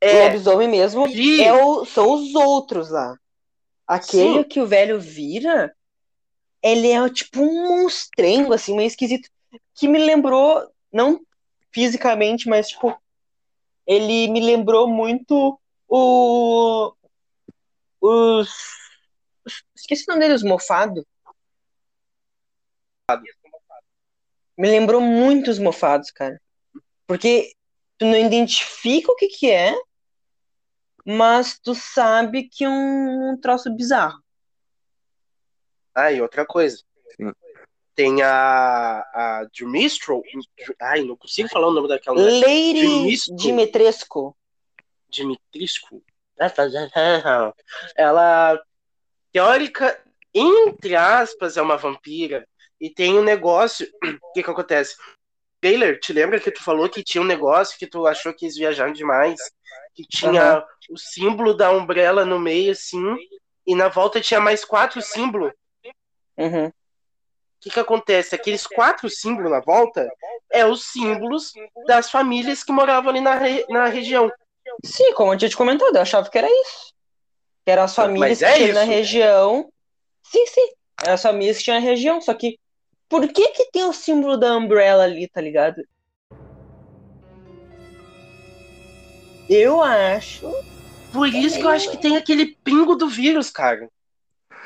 O 0.02 0.06
É, 0.06 0.24
lobisomem 0.24 0.68
mesmo 0.68 1.06
é 1.40 1.52
o- 1.52 1.84
são 1.84 2.10
os 2.12 2.34
outros 2.34 2.90
lá. 2.90 3.16
Aquele 3.86 4.42
Sim. 4.42 4.44
que 4.44 4.60
o 4.60 4.66
velho 4.66 4.98
vira, 4.98 5.74
ele 6.62 6.90
é 6.90 7.08
tipo 7.10 7.40
um 7.42 7.68
monstrengo, 7.82 8.52
assim, 8.52 8.74
meio 8.74 8.88
esquisito. 8.88 9.28
Que 9.74 9.86
me 9.86 9.98
lembrou, 9.98 10.68
não 10.92 11.20
fisicamente, 11.76 12.48
mas 12.48 12.70
tipo, 12.70 12.98
ele 13.86 14.28
me 14.28 14.40
lembrou 14.40 14.88
muito 14.88 15.60
o. 15.86 16.94
Os. 18.00 18.48
Esqueci 19.76 20.04
o 20.04 20.12
nome 20.12 20.20
dele, 20.20 20.34
os 20.34 20.42
mofados. 20.42 21.04
Me 24.56 24.70
lembrou 24.70 25.02
muito 25.02 25.50
os 25.50 25.58
mofados, 25.58 26.10
cara. 26.10 26.40
Porque 27.06 27.52
tu 27.98 28.06
não 28.06 28.16
identifica 28.16 29.12
o 29.12 29.14
que 29.14 29.28
que 29.28 29.50
é, 29.50 29.74
mas 31.04 31.58
tu 31.58 31.74
sabe 31.74 32.48
que 32.48 32.64
é 32.64 32.68
um, 32.70 33.32
um 33.32 33.38
troço 33.38 33.70
bizarro. 33.76 34.18
Ah, 35.94 36.10
e 36.10 36.22
outra 36.22 36.46
coisa. 36.46 36.82
Sim. 37.14 37.32
Tem 37.97 38.22
a, 38.22 39.01
a 39.01 39.47
Dmistro. 39.53 40.22
Ai, 40.80 41.03
não 41.03 41.16
consigo 41.16 41.49
falar 41.49 41.68
o 41.68 41.72
nome 41.72 41.88
daquela 41.88 42.16
mulher. 42.20 42.47
Lady 42.47 43.16
Dimitrescu. 43.34 44.36
Dimitrescu. 45.09 46.05
Ela, 47.97 48.62
teórica, 49.32 49.99
entre 50.34 50.94
aspas, 50.94 51.57
é 51.57 51.62
uma 51.62 51.78
vampira. 51.78 52.47
E 52.78 52.90
tem 52.90 53.18
um 53.18 53.24
negócio. 53.24 53.88
O 54.05 54.32
que 54.34 54.42
que 54.42 54.51
acontece? 54.51 54.94
Taylor, 55.61 55.99
te 55.99 56.12
lembra 56.12 56.38
que 56.38 56.51
tu 56.51 56.62
falou 56.62 56.88
que 56.88 57.03
tinha 57.03 57.22
um 57.22 57.26
negócio 57.26 57.78
que 57.78 57.86
tu 57.86 58.07
achou 58.07 58.32
que 58.34 58.44
eles 58.44 58.57
viajaram 58.57 58.92
demais? 58.92 59.40
Que 59.94 60.05
tinha 60.07 60.62
o 60.90 60.99
símbolo 60.99 61.55
da 61.55 61.70
Umbrella 61.70 62.26
no 62.26 62.38
meio, 62.38 62.72
assim, 62.72 63.16
e 63.66 63.74
na 63.74 63.88
volta 63.88 64.20
tinha 64.20 64.38
mais 64.38 64.64
quatro 64.64 65.01
símbolos. 65.01 65.53
Uhum. 66.36 66.70
O 67.57 67.61
que, 67.61 67.70
que 67.70 67.80
acontece? 67.80 68.34
Aqueles 68.34 68.66
quatro 68.66 69.09
símbolos 69.09 69.50
na 69.50 69.61
volta 69.61 70.09
é 70.52 70.64
os 70.66 70.84
símbolos 70.84 71.52
das 71.86 72.11
famílias 72.11 72.62
que 72.62 72.70
moravam 72.72 73.11
ali 73.11 73.20
na, 73.20 73.34
re- 73.36 73.66
na 73.68 73.86
região. 73.86 74.30
Sim, 74.84 75.12
como 75.14 75.32
eu 75.32 75.38
tinha 75.38 75.48
te 75.48 75.57
comentado, 75.57 75.96
eu 75.96 76.02
achava 76.02 76.28
que 76.30 76.38
era 76.38 76.48
isso. 76.48 76.92
Que 77.64 77.70
eram 77.72 77.82
as 77.84 77.94
famílias 77.94 78.42
é 78.42 78.52
que 78.52 78.59
tinham 78.59 78.74
na 78.74 78.82
isso? 78.82 78.90
região. 78.92 79.72
Sim, 80.24 80.46
sim. 80.46 80.68
Eram 81.02 81.14
as 81.14 81.22
famílias 81.22 81.59
que 81.59 81.64
tinham 81.64 81.80
na 81.80 81.86
região. 81.86 82.20
Só 82.20 82.34
que 82.34 82.59
por 83.09 83.26
que 83.32 83.48
que 83.48 83.70
tem 83.72 83.84
o 83.84 83.92
símbolo 83.92 84.36
da 84.36 84.57
Umbrella 84.57 85.04
ali, 85.04 85.26
tá 85.28 85.40
ligado? 85.40 85.82
Eu 89.48 89.80
acho. 89.80 90.46
Por 91.12 91.28
isso 91.28 91.59
que 91.59 91.64
eu 91.64 91.70
acho 91.70 91.90
que 91.90 91.98
tem 91.98 92.16
aquele 92.16 92.57
pingo 92.62 92.94
do 92.94 93.09
vírus, 93.09 93.50
cara. 93.50 93.88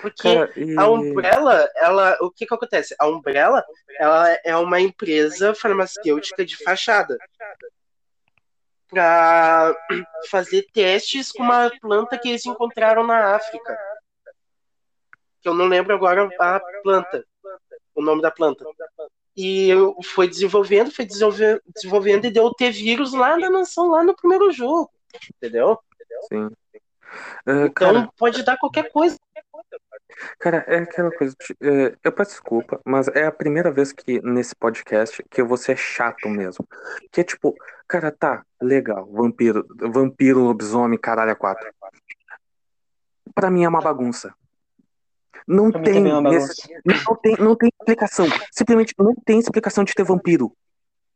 Porque 0.00 0.22
Cara, 0.22 0.52
e... 0.56 0.78
a 0.78 0.88
Umbrella, 0.88 1.68
ela, 1.76 2.16
o 2.20 2.30
que 2.30 2.46
que 2.46 2.54
acontece? 2.54 2.94
A 2.98 3.06
Umbrella, 3.06 3.64
ela 3.98 4.38
é 4.44 4.56
uma 4.56 4.80
empresa 4.80 5.54
farmacêutica 5.54 6.44
de 6.44 6.56
fachada 6.62 7.18
para 8.88 9.74
fazer 10.28 10.66
testes 10.72 11.30
com 11.30 11.42
uma 11.42 11.70
planta 11.80 12.18
que 12.18 12.28
eles 12.28 12.44
encontraram 12.44 13.06
na 13.06 13.36
África. 13.36 13.78
Que 15.40 15.48
eu 15.48 15.54
não 15.54 15.66
lembro 15.66 15.94
agora 15.94 16.28
a 16.38 16.60
planta, 16.82 17.24
o 17.94 18.02
nome 18.02 18.20
da 18.20 18.30
planta. 18.30 18.64
E 19.36 19.70
foi 20.04 20.28
desenvolvendo, 20.28 20.90
foi 20.90 21.06
desenvolvendo, 21.06 21.62
desenvolvendo 21.74 22.24
e 22.26 22.30
deu 22.30 22.44
o 22.44 22.54
T-vírus 22.54 23.12
lá 23.12 23.38
na 23.38 23.48
nação, 23.48 23.88
lá 23.88 24.02
no 24.02 24.14
primeiro 24.14 24.50
jogo. 24.50 24.90
Entendeu? 25.36 25.78
Sim. 26.28 26.50
Ah, 27.46 27.66
Então 27.66 27.70
cara, 27.72 28.10
pode 28.16 28.42
dar 28.42 28.56
qualquer 28.58 28.90
coisa. 28.90 29.16
Cara, 30.38 30.64
é 30.68 30.78
aquela 30.78 31.10
coisa. 31.10 31.34
de- 31.38 31.56
é, 31.68 31.96
eu 32.02 32.12
peço 32.12 32.30
desculpa, 32.32 32.80
mas 32.84 33.08
é 33.08 33.26
a 33.26 33.32
primeira 33.32 33.70
vez 33.70 33.92
que 33.92 34.20
nesse 34.22 34.54
podcast 34.54 35.22
que 35.30 35.40
eu 35.40 35.46
vou 35.46 35.56
ser 35.56 35.76
chato 35.76 36.28
mesmo. 36.28 36.66
Que 37.10 37.20
é 37.20 37.24
tipo, 37.24 37.54
cara, 37.88 38.10
tá, 38.10 38.44
legal, 38.60 39.06
vampiro, 39.12 39.66
vampiro, 39.92 40.40
lobisomem, 40.40 40.98
caralho, 40.98 41.32
a 41.32 41.36
quatro. 41.36 41.68
Pra 43.34 43.50
mim 43.50 43.64
é 43.64 43.68
uma 43.68 43.80
bagunça. 43.80 44.34
Não 45.46 45.70
Pra 45.70 45.80
mim 45.80 45.84
tem, 45.84 45.94
também 45.94 46.12
é 46.12 46.16
uma 46.16 46.30
nesse- 46.30 46.68
bagunça. 46.68 47.04
não 47.08 47.16
tem, 47.16 47.36
não 47.38 47.56
tem 47.56 47.70
explicação. 47.80 48.26
Simplesmente 48.52 48.94
não 48.98 49.14
tem 49.24 49.38
explicação 49.38 49.84
de 49.84 49.94
ter 49.94 50.04
vampiro 50.04 50.52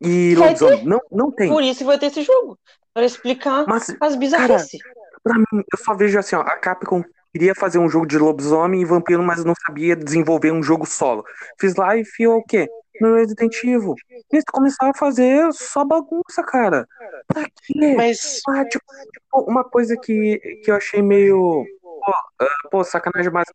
e 0.01 0.35
Vai 0.35 0.49
lobisomem. 0.49 0.85
Não, 0.85 1.01
não 1.11 1.31
tem. 1.31 1.51
Por 1.51 1.63
isso 1.63 1.85
vai 1.85 1.99
ter 1.99 2.07
esse 2.07 2.23
jogo. 2.23 2.59
Pra 2.93 3.05
explicar 3.05 3.65
Mas 3.67 3.95
as 4.01 4.15
bizarrices. 4.17 4.81
Pra 5.23 5.35
mim, 5.39 5.45
eu 5.73 5.79
só 5.79 5.95
vejo 5.95 6.19
assim, 6.19 6.37
ó, 6.37 6.41
a 6.41 6.57
Capcom 6.59 7.03
queria 7.35 7.53
fazer 7.53 7.81
um 7.81 7.89
jogo 7.89 8.07
de 8.07 8.17
lobisomem 8.17 8.81
e 8.81 8.85
vampiro, 8.85 9.21
mas 9.21 9.45
não 9.45 9.55
sabia 9.67 9.97
desenvolver 9.97 10.53
um 10.53 10.63
jogo 10.63 10.87
solo. 10.87 11.25
Fiz 11.59 11.75
lá 11.75 11.97
e 11.97 12.05
o 12.29 12.43
quê? 12.45 12.69
No 13.01 13.17
Resident 13.17 13.53
Evil. 13.65 13.97
Eles 14.33 14.45
começaram 14.53 14.93
a 14.93 14.97
fazer 14.97 15.53
só 15.53 15.85
bagunça, 15.85 16.45
cara. 16.45 16.87
Pra 17.27 17.43
quê? 17.45 17.95
Mas 17.97 18.41
Ah, 18.49 18.65
tipo, 18.65 18.85
tipo, 19.13 19.51
uma 19.51 19.65
coisa 19.65 19.97
que, 19.97 20.39
que 20.63 20.71
eu 20.71 20.77
achei 20.77 21.03
meio. 21.03 21.67
Pô, 21.83 22.13
ah, 22.41 22.47
pô, 22.71 22.85
sacanagem, 22.85 23.33
mas 23.33 23.49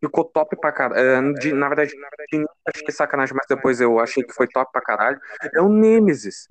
ficou 0.00 0.24
top 0.24 0.56
pra 0.56 0.72
caralho. 0.72 1.34
De, 1.34 1.52
na 1.52 1.68
verdade, 1.68 1.90
de 1.90 2.36
início 2.36 2.54
eu 2.66 2.72
achei 2.74 2.90
sacanagem, 2.94 3.36
mas 3.36 3.46
depois 3.46 3.82
eu 3.82 3.98
achei 3.98 4.22
que 4.22 4.32
foi 4.32 4.46
top 4.48 4.72
pra 4.72 4.80
caralho. 4.80 5.20
É 5.54 5.60
o 5.60 5.68
Nemesis. 5.68 6.46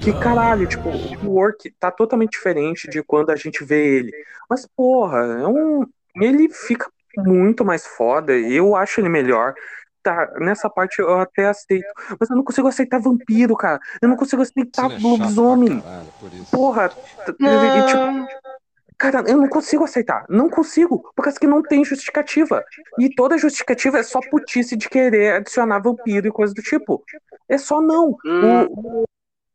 Que 0.00 0.12
caralho, 0.18 0.66
tipo, 0.66 0.88
o 1.24 1.30
work 1.30 1.70
tá 1.78 1.92
totalmente 1.92 2.32
diferente 2.32 2.90
de 2.90 3.04
quando 3.04 3.30
a 3.30 3.36
gente 3.36 3.62
vê 3.62 3.98
ele. 3.98 4.12
Mas, 4.50 4.66
porra, 4.66 5.18
é 5.18 5.46
um. 5.46 5.86
Ele 6.20 6.48
fica 6.48 6.88
muito 7.16 7.64
mais 7.64 7.86
foda. 7.86 8.32
Eu 8.32 8.74
acho 8.76 9.00
ele 9.00 9.08
melhor. 9.08 9.54
Tá, 10.02 10.30
nessa 10.38 10.68
parte 10.68 10.98
eu 10.98 11.18
até 11.18 11.46
aceito. 11.46 11.86
Mas 12.20 12.28
eu 12.28 12.36
não 12.36 12.44
consigo 12.44 12.68
aceitar 12.68 13.00
vampiro, 13.00 13.56
cara. 13.56 13.80
Eu 14.02 14.08
não 14.08 14.16
consigo 14.16 14.42
aceitar 14.42 14.88
não 14.88 14.96
é 14.96 14.98
lobisomem. 15.00 15.80
caralho. 15.80 16.06
Porra, 16.50 16.90
e, 17.40 17.86
tipo, 17.86 17.98
não, 17.98 18.28
Cara, 18.96 19.24
eu 19.26 19.36
não 19.38 19.48
consigo 19.48 19.84
aceitar. 19.84 20.24
Não 20.28 20.48
consigo. 20.48 21.10
Por 21.16 21.22
causa 21.22 21.38
que 21.38 21.46
não 21.46 21.62
tem 21.62 21.84
justificativa. 21.84 22.62
E 22.98 23.12
toda 23.14 23.36
justificativa 23.38 23.98
é 23.98 24.02
só 24.02 24.20
putice 24.30 24.76
de 24.76 24.88
querer 24.88 25.34
adicionar 25.34 25.80
vampiro 25.80 26.28
e 26.28 26.30
coisa 26.32 26.54
do 26.54 26.62
tipo. 26.62 27.02
É 27.48 27.58
só 27.58 27.80
não. 27.80 28.16
Hum. 28.24 28.66
O- 28.70 29.04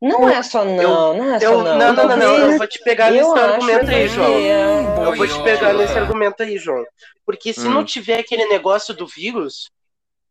Não 0.00 0.28
é 0.28 0.42
só 0.42 0.64
não, 0.64 1.14
não 1.14 1.34
é 1.34 1.40
só 1.40 1.46
eu, 1.46 1.58
não. 1.62 1.78
não, 1.78 1.92
não, 1.92 2.08
não, 2.08 2.16
não, 2.16 2.36
eu 2.38 2.56
vou 2.58 2.66
te 2.66 2.82
pegar 2.82 3.12
eu 3.14 3.34
nesse 3.34 3.38
argumento 3.44 3.90
aí, 3.90 4.08
João. 4.08 4.34
é- 4.34 5.06
Eu 5.06 5.14
vou 5.16 5.28
te 5.28 5.42
pegar 5.42 5.74
nesse 5.74 5.98
argumento 5.98 6.42
aí, 6.42 6.56
João. 6.58 6.84
Porque 7.26 7.52
se 7.52 7.66
Hum. 7.68 7.74
não 7.74 7.84
tiver 7.84 8.18
aquele 8.18 8.46
negócio 8.46 8.94
do 8.94 9.06
vírus, 9.06 9.70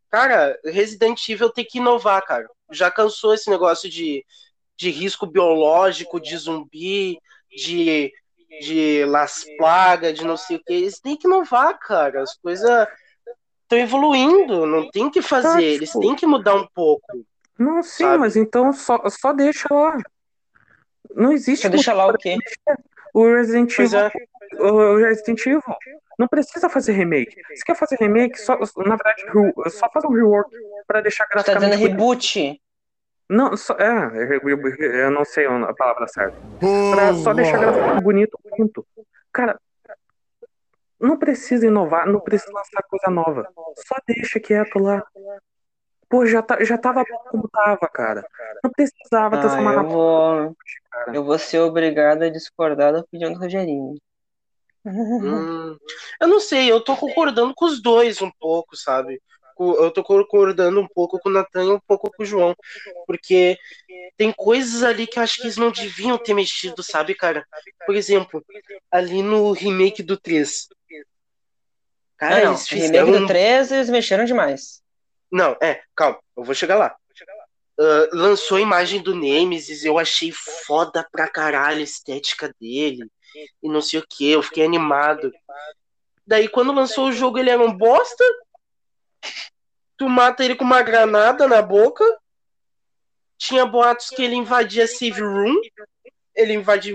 cara, 0.10 0.58
Resident 0.66 1.28
Evil 1.30 1.52
tem 1.52 1.64
que 1.64 1.78
inovar, 1.78 2.24
cara. 2.26 2.48
Já 2.72 2.90
cansou 2.90 3.34
esse 3.34 3.48
negócio 3.50 3.88
de, 3.90 4.26
de 4.76 4.90
risco 4.90 5.28
biológico, 5.28 6.20
de 6.20 6.36
zumbi, 6.36 7.20
de, 7.56 8.12
de 8.62 9.06
las 9.06 9.46
plagas, 9.58 10.16
de 10.18 10.26
não 10.26 10.36
sei 10.38 10.58
o 10.58 10.64
que. 10.64 10.74
Eles 10.74 11.00
têm 11.00 11.16
que 11.16 11.28
inovar, 11.28 11.78
cara. 11.78 12.24
As 12.24 12.36
coisas 12.36 12.88
estão 13.64 13.78
evoluindo, 13.78 14.66
não 14.66 14.90
tem 14.90 15.12
que 15.12 15.22
fazer. 15.22 15.48
Tá, 15.48 15.62
Eles 15.62 15.90
tipo- 15.90 16.00
têm 16.02 16.16
que 16.16 16.26
mudar 16.26 16.56
um 16.56 16.68
pouco. 16.74 17.06
Não, 17.60 17.84
sim, 17.84 18.04
Sabe? 18.06 18.18
mas 18.20 18.36
então 18.38 18.72
só, 18.72 19.02
só 19.10 19.34
deixa 19.34 19.68
lá. 19.72 19.98
Não 21.14 21.32
existe 21.34 21.64
Você 21.64 21.70
deixa 21.70 21.94
lá 21.94 22.08
o 22.08 22.18
quê? 22.18 22.38
o 23.14 23.26
Resident 23.28 23.76
Pois 23.76 23.94
Evil. 23.94 24.06
é. 24.08 24.12
O 24.62 24.96
Resident 24.98 25.46
Evil. 25.46 25.62
Não 26.18 26.28
precisa 26.28 26.70
fazer 26.70 26.94
remake. 26.94 27.36
Se 27.56 27.64
quer 27.66 27.76
fazer 27.76 27.96
remake, 28.00 28.40
só, 28.40 28.58
na 28.78 28.96
verdade, 28.96 29.24
só 29.70 29.90
faz 29.90 30.06
um 30.06 30.14
rework 30.14 30.50
pra 30.88 31.02
deixar 31.02 31.26
Você 31.28 31.44
tá 31.44 31.54
dizendo 31.56 31.72
bonito. 31.72 31.88
reboot? 31.90 32.62
Não, 33.30 33.56
só, 33.56 33.76
é, 33.76 34.40
eu, 34.44 34.60
eu 34.80 35.12
não 35.12 35.24
sei 35.24 35.46
a 35.46 35.74
palavra 35.74 36.08
certa. 36.08 36.36
Pra 36.92 37.14
só 37.14 37.34
deixar 37.34 37.58
graficamente 37.60 38.04
bonito, 38.04 38.40
ponto. 38.58 38.86
Cara, 39.32 39.60
não 41.00 41.18
precisa 41.18 41.66
inovar, 41.68 42.08
não 42.08 42.20
precisa 42.20 42.52
lançar 42.52 42.82
coisa 42.90 43.10
nova. 43.10 43.48
Só 43.88 43.96
deixa 44.08 44.40
quieto 44.40 44.80
lá. 44.80 45.04
Pô, 46.10 46.26
já, 46.26 46.42
tá, 46.42 46.64
já 46.64 46.78
tava 46.78 47.04
bom 47.04 47.20
como 47.30 47.48
tava, 47.50 47.88
cara. 47.88 48.26
Não 48.64 48.72
precisava 48.72 49.38
Ah, 49.38 49.40
transformar 49.40 49.72
eu 49.74 49.76
na 49.76 49.84
vou. 49.84 50.58
cara. 50.92 51.16
Eu 51.16 51.24
vou 51.24 51.38
ser 51.38 51.60
obrigado 51.60 52.24
a 52.24 52.30
discordar 52.30 52.94
da 52.94 53.00
opinião 53.00 53.32
do 53.32 53.40
Rogerinho. 53.40 53.96
Hum, 54.86 55.78
eu 56.22 56.28
não 56.28 56.40
sei, 56.40 56.72
eu 56.72 56.82
tô 56.82 56.96
concordando 56.96 57.54
com 57.54 57.66
os 57.66 57.82
dois 57.82 58.22
um 58.22 58.32
pouco, 58.40 58.78
sabe? 58.78 59.22
Eu 59.60 59.92
tô 59.92 60.02
concordando 60.02 60.80
um 60.80 60.88
pouco 60.88 61.20
com 61.20 61.28
o 61.28 61.32
Natan 61.32 61.66
e 61.66 61.72
um 61.72 61.80
pouco 61.86 62.10
com 62.10 62.24
o 62.24 62.26
João. 62.26 62.56
Porque 63.06 63.58
tem 64.16 64.32
coisas 64.32 64.82
ali 64.84 65.06
que 65.06 65.20
eu 65.20 65.24
acho 65.24 65.36
que 65.36 65.44
eles 65.44 65.58
não 65.58 65.70
deviam 65.70 66.18
ter 66.18 66.34
mexido, 66.34 66.82
sabe, 66.82 67.14
cara? 67.14 67.46
Por 67.86 67.94
exemplo, 67.94 68.42
ali 68.90 69.22
no 69.22 69.52
remake 69.52 70.02
do 70.02 70.16
3. 70.16 70.70
Cara, 72.16 72.38
Ah, 72.38 72.44
não. 72.46 72.52
eles 72.52 72.68
remake 72.70 72.88
fizeram. 72.88 73.10
um 73.10 73.22
do 73.22 73.28
3, 73.28 73.72
eles 73.74 73.90
mexeram 73.90 74.24
demais. 74.24 74.82
Não, 75.32 75.56
é, 75.62 75.82
calma, 75.96 76.20
eu 76.36 76.44
vou 76.44 76.56
chegar 76.56 76.78
lá. 76.78 76.96
Ah, 77.80 78.10
lançou 78.12 78.58
a 78.58 78.62
imagem 78.62 79.02
do 79.02 79.16
Nemesis, 79.16 79.86
eu 79.86 79.98
achei 79.98 80.32
foda 80.32 81.08
pra 81.12 81.30
caralho 81.30 81.80
a 81.80 81.84
estética 81.84 82.54
dele. 82.60 83.10
E 83.64 83.70
não 83.70 83.82
sei 83.82 84.00
o 84.00 84.06
que, 84.08 84.30
eu 84.32 84.44
fiquei 84.44 84.66
animado. 84.66 85.32
Daí 86.26 86.48
quando 86.50 86.74
lançou 86.74 87.08
o 87.08 87.12
jogo 87.12 87.38
ele 87.38 87.50
era 87.50 87.62
um 87.62 87.72
bosta. 87.76 88.24
Tu 89.98 90.10
mata 90.10 90.44
ele 90.44 90.56
com 90.56 90.64
uma 90.64 90.82
granada 90.82 91.48
na 91.48 91.62
boca. 91.62 92.04
Tinha 93.38 93.66
boatos 93.66 94.10
que 94.10 94.22
ele 94.22 94.36
invadia 94.36 94.88
save 94.88 95.22
room. 95.22 95.56
Ele 96.36 96.54
invade. 96.54 96.94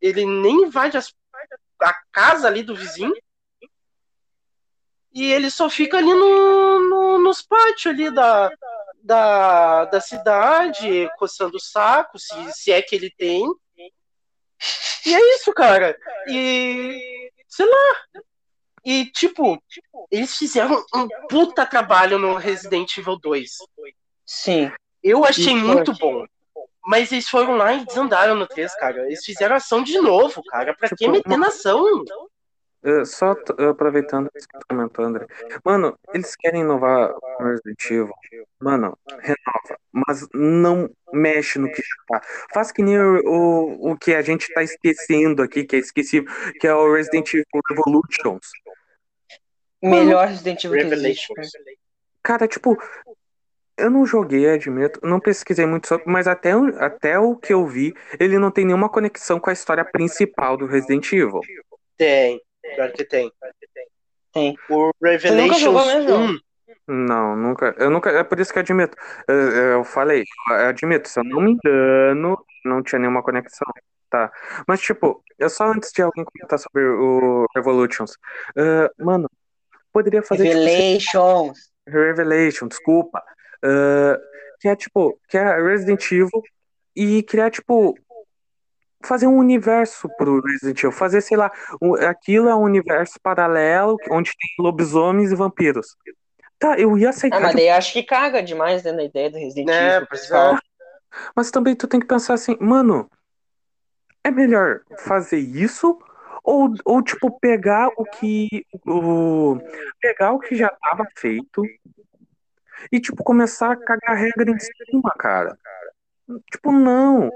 Ele 0.00 0.24
nem 0.26 0.62
invade 0.64 0.96
as- 0.96 1.14
a 1.82 1.94
casa 2.12 2.46
ali 2.46 2.62
do 2.62 2.74
vizinho. 2.74 3.14
E 5.12 5.32
ele 5.32 5.50
só 5.50 5.68
fica 5.70 5.96
ali 5.98 6.12
no, 6.12 6.80
no- 6.88 7.18
nos 7.18 7.42
pátios 7.42 7.86
ali 7.86 8.10
da, 8.10 8.50
da, 9.02 9.84
da 9.86 10.00
cidade, 10.00 11.08
coçando 11.18 11.56
o 11.56 11.60
saco, 11.60 12.18
se, 12.18 12.34
se 12.52 12.70
é 12.72 12.82
que 12.82 12.94
ele 12.94 13.10
tem. 13.16 13.44
E 15.06 15.14
é 15.14 15.34
isso, 15.36 15.52
cara. 15.52 15.96
E. 16.28 17.30
sei 17.48 17.66
lá. 17.66 18.22
E, 18.84 19.06
tipo, 19.06 19.62
eles 20.10 20.36
fizeram 20.36 20.84
um 20.94 21.08
puta 21.28 21.66
trabalho 21.66 22.18
no 22.18 22.34
Resident 22.36 22.96
Evil 22.96 23.18
2. 23.18 23.50
Sim. 24.24 24.70
Eu 25.02 25.24
achei 25.24 25.54
muito 25.54 25.92
bom. 25.98 26.24
Mas 26.86 27.12
eles 27.12 27.28
foram 27.28 27.56
lá 27.56 27.74
e 27.74 27.84
desandaram 27.84 28.34
no 28.34 28.46
3, 28.46 28.74
cara. 28.76 29.04
Eles 29.06 29.24
fizeram 29.24 29.56
ação 29.56 29.82
de 29.82 29.98
novo, 30.00 30.42
cara. 30.44 30.74
Pra 30.74 30.88
que 30.88 30.96
Tipo, 30.96 31.10
meter 31.12 31.36
na 31.36 31.48
ação? 31.48 32.02
É, 32.82 33.04
só 33.04 33.34
t- 33.34 33.52
aproveitando 33.64 34.30
que 34.30 34.38
tu 34.40 34.66
comentou, 34.68 35.04
André. 35.04 35.26
Mano, 35.64 35.98
eles 36.14 36.36
querem 36.36 36.60
inovar 36.60 37.12
o 37.12 37.42
Resident 37.42 37.84
Evil. 37.86 38.12
Mano, 38.60 38.96
renova. 39.10 39.80
Mas 39.92 40.28
não 40.32 40.88
mexe 41.12 41.58
no 41.58 41.68
que 41.72 41.82
já 41.82 42.20
tá. 42.20 42.26
Faz 42.54 42.70
que 42.70 42.82
nem 42.82 42.96
o, 42.98 43.90
o, 43.90 43.96
que 43.96 44.14
a 44.14 44.22
gente 44.22 44.52
tá 44.54 44.62
esquecendo 44.62 45.42
aqui, 45.42 45.64
que 45.64 45.74
é 45.74 45.78
esquecível, 45.80 46.32
que 46.60 46.66
é 46.68 46.74
o 46.74 46.92
Resident 46.94 47.28
Evil 47.34 47.44
Revolutions. 47.68 48.46
Melhor 49.82 50.28
Resident 50.28 50.64
Evil 50.64 50.78
que 50.78 50.84
Revelations. 50.84 51.38
existe. 51.38 51.78
Cara, 52.22 52.46
tipo, 52.46 52.76
eu 53.76 53.90
não 53.90 54.06
joguei, 54.06 54.48
admito, 54.48 55.00
não 55.02 55.18
pesquisei 55.18 55.66
muito 55.66 55.88
sobre, 55.88 56.04
mas 56.06 56.28
até, 56.28 56.52
até 56.78 57.18
o 57.18 57.34
que 57.36 57.52
eu 57.52 57.66
vi, 57.66 57.94
ele 58.20 58.38
não 58.38 58.50
tem 58.50 58.64
nenhuma 58.64 58.88
conexão 58.88 59.40
com 59.40 59.50
a 59.50 59.52
história 59.52 59.84
principal 59.84 60.56
do 60.56 60.66
Resident 60.66 61.12
Evil. 61.12 61.40
Tem. 61.96 62.40
Pior 62.74 62.92
que 62.92 63.04
tem. 63.04 63.32
Tem. 64.32 64.56
O 64.68 64.90
Revelations 65.02 65.60
jogou 65.60 65.86
mesmo? 65.86 66.16
1. 66.16 66.38
Não, 66.88 67.36
nunca. 67.36 67.74
Eu 67.78 67.90
nunca. 67.90 68.10
É 68.10 68.24
por 68.24 68.38
isso 68.40 68.52
que 68.52 68.58
eu 68.58 68.62
admito. 68.62 68.96
Eu, 69.26 69.34
eu 69.34 69.84
falei, 69.84 70.24
eu 70.50 70.68
admito, 70.68 71.08
se 71.08 71.20
eu 71.20 71.24
não 71.24 71.40
me 71.40 71.52
engano, 71.52 72.38
não 72.64 72.82
tinha 72.82 72.98
nenhuma 72.98 73.22
conexão. 73.22 73.66
Tá. 74.10 74.32
Mas, 74.66 74.80
tipo, 74.80 75.22
eu 75.38 75.50
só 75.50 75.70
antes 75.70 75.92
de 75.92 76.00
alguém 76.00 76.24
comentar 76.24 76.58
sobre 76.58 76.82
o 76.82 77.46
Revolutions. 77.54 78.16
ah, 78.56 78.90
mano, 78.98 79.30
poderia 79.92 80.22
fazer 80.22 80.44
tipo, 80.44 80.56
Revelations. 80.56 81.58
Revelation, 81.86 82.68
desculpa. 82.68 83.22
Ah, 83.62 84.18
que 84.60 84.68
é 84.68 84.76
tipo, 84.76 85.18
que 85.28 85.36
é 85.36 85.62
Resident 85.62 86.04
Evil 86.10 86.42
e 86.96 87.22
criar, 87.22 87.50
tipo, 87.50 87.94
fazer 89.02 89.26
um 89.26 89.36
universo 89.36 90.08
pro 90.16 90.40
Resident 90.40 90.78
Evil. 90.78 90.92
Fazer, 90.92 91.20
sei 91.20 91.36
lá, 91.36 91.50
um- 91.80 91.94
aquilo 91.94 92.48
é 92.48 92.54
um 92.54 92.62
universo 92.62 93.18
paralelo 93.22 93.96
onde 94.10 94.30
tem 94.30 94.64
lobisomens 94.64 95.30
e 95.32 95.34
vampiros. 95.34 95.96
Tá, 96.58 96.78
eu 96.78 96.98
ia 96.98 97.10
aceitar. 97.10 97.36
Ah, 97.36 97.40
mas 97.40 97.50
de 97.50 97.56
daí 97.58 97.68
acho 97.68 97.92
que 97.92 98.02
caga 98.02 98.42
demais 98.42 98.82
dentro 98.82 98.98
da 98.98 99.04
ideia 99.04 99.30
do 99.30 99.38
Resident 99.38 99.68
É, 99.70 99.96
Evil 99.96 100.06
pois 100.08 100.20
principal. 100.20 100.54
é. 100.54 100.58
Mas 101.34 101.50
também 101.50 101.74
tu 101.74 101.86
tem 101.86 102.00
que 102.00 102.06
pensar 102.06 102.34
assim, 102.34 102.56
mano, 102.60 103.08
é 104.24 104.30
melhor 104.30 104.80
fazer 104.98 105.38
isso 105.38 105.98
ou, 106.42 106.74
ou 106.84 107.02
tipo, 107.02 107.38
pegar 107.38 107.88
o 107.96 108.04
que. 108.04 108.48
O, 108.86 109.58
pegar 110.00 110.32
o 110.32 110.38
que 110.38 110.54
já 110.54 110.68
tava 110.68 111.06
feito 111.16 111.62
e, 112.92 113.00
tipo, 113.00 113.22
começar 113.24 113.72
a 113.72 113.76
cagar 113.76 114.16
regra 114.16 114.50
em 114.50 114.58
cima, 114.58 115.12
cara. 115.18 115.58
Tipo, 116.52 116.72
não. 116.72 117.30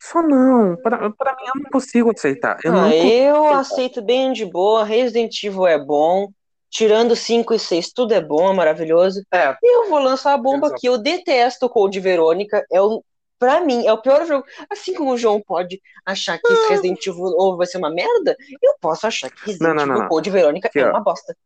Só 0.00 0.22
não. 0.22 0.76
Pra, 0.76 1.10
pra 1.10 1.36
mim, 1.36 1.46
eu 1.54 1.62
não 1.62 1.70
consigo 1.70 2.10
aceitar. 2.10 2.58
Eu 2.64 2.72
não 2.72 2.84
Ah, 2.84 2.96
eu 2.96 3.36
aceitar. 3.44 3.58
aceito 3.60 4.02
bem 4.02 4.32
de 4.32 4.44
boa. 4.46 4.84
Resident 4.84 5.42
Evil 5.44 5.66
é 5.66 5.78
bom. 5.78 6.28
Tirando 6.70 7.16
5 7.16 7.52
e 7.52 7.58
6, 7.58 7.92
tudo 7.92 8.14
é 8.14 8.20
bom, 8.20 8.48
é 8.48 8.54
maravilhoso. 8.54 9.24
É, 9.32 9.50
E 9.60 9.76
eu 9.76 9.88
vou 9.90 9.98
lançar 9.98 10.32
a 10.34 10.38
bomba 10.38 10.68
Exato. 10.68 10.74
aqui. 10.74 10.86
Eu 10.86 10.98
detesto 10.98 11.66
o 11.66 11.68
Code 11.68 11.98
Verônica. 11.98 12.64
É 12.70 12.80
o, 12.80 13.02
pra 13.40 13.60
mim, 13.60 13.84
é 13.86 13.92
o 13.92 13.98
pior 14.00 14.24
jogo. 14.24 14.44
Assim 14.70 14.94
como 14.94 15.10
o 15.12 15.18
João 15.18 15.42
pode 15.44 15.80
achar 16.06 16.38
que 16.38 16.52
esse 16.52 16.68
Resident 16.68 17.04
Evil 17.04 17.24
novo 17.24 17.56
vai 17.56 17.66
ser 17.66 17.78
uma 17.78 17.90
merda, 17.90 18.36
eu 18.62 18.72
posso 18.80 19.04
achar 19.06 19.28
que 19.30 19.46
Resident 19.46 19.60
Não, 19.68 19.74
não, 19.74 19.84
não, 19.86 19.92
Evil 19.94 20.02
não. 20.02 20.08
Code 20.08 20.30
Verônica 20.30 20.68
Aqui, 20.68 20.78
é 20.78 20.86
uma 20.88 21.00
bosta. 21.00 21.36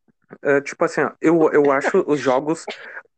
É, 0.43 0.61
tipo 0.61 0.85
assim, 0.85 1.01
ó, 1.01 1.11
eu, 1.23 1.51
eu 1.53 1.73
acho 1.73 2.05
os 2.07 2.21
jogos 2.21 2.65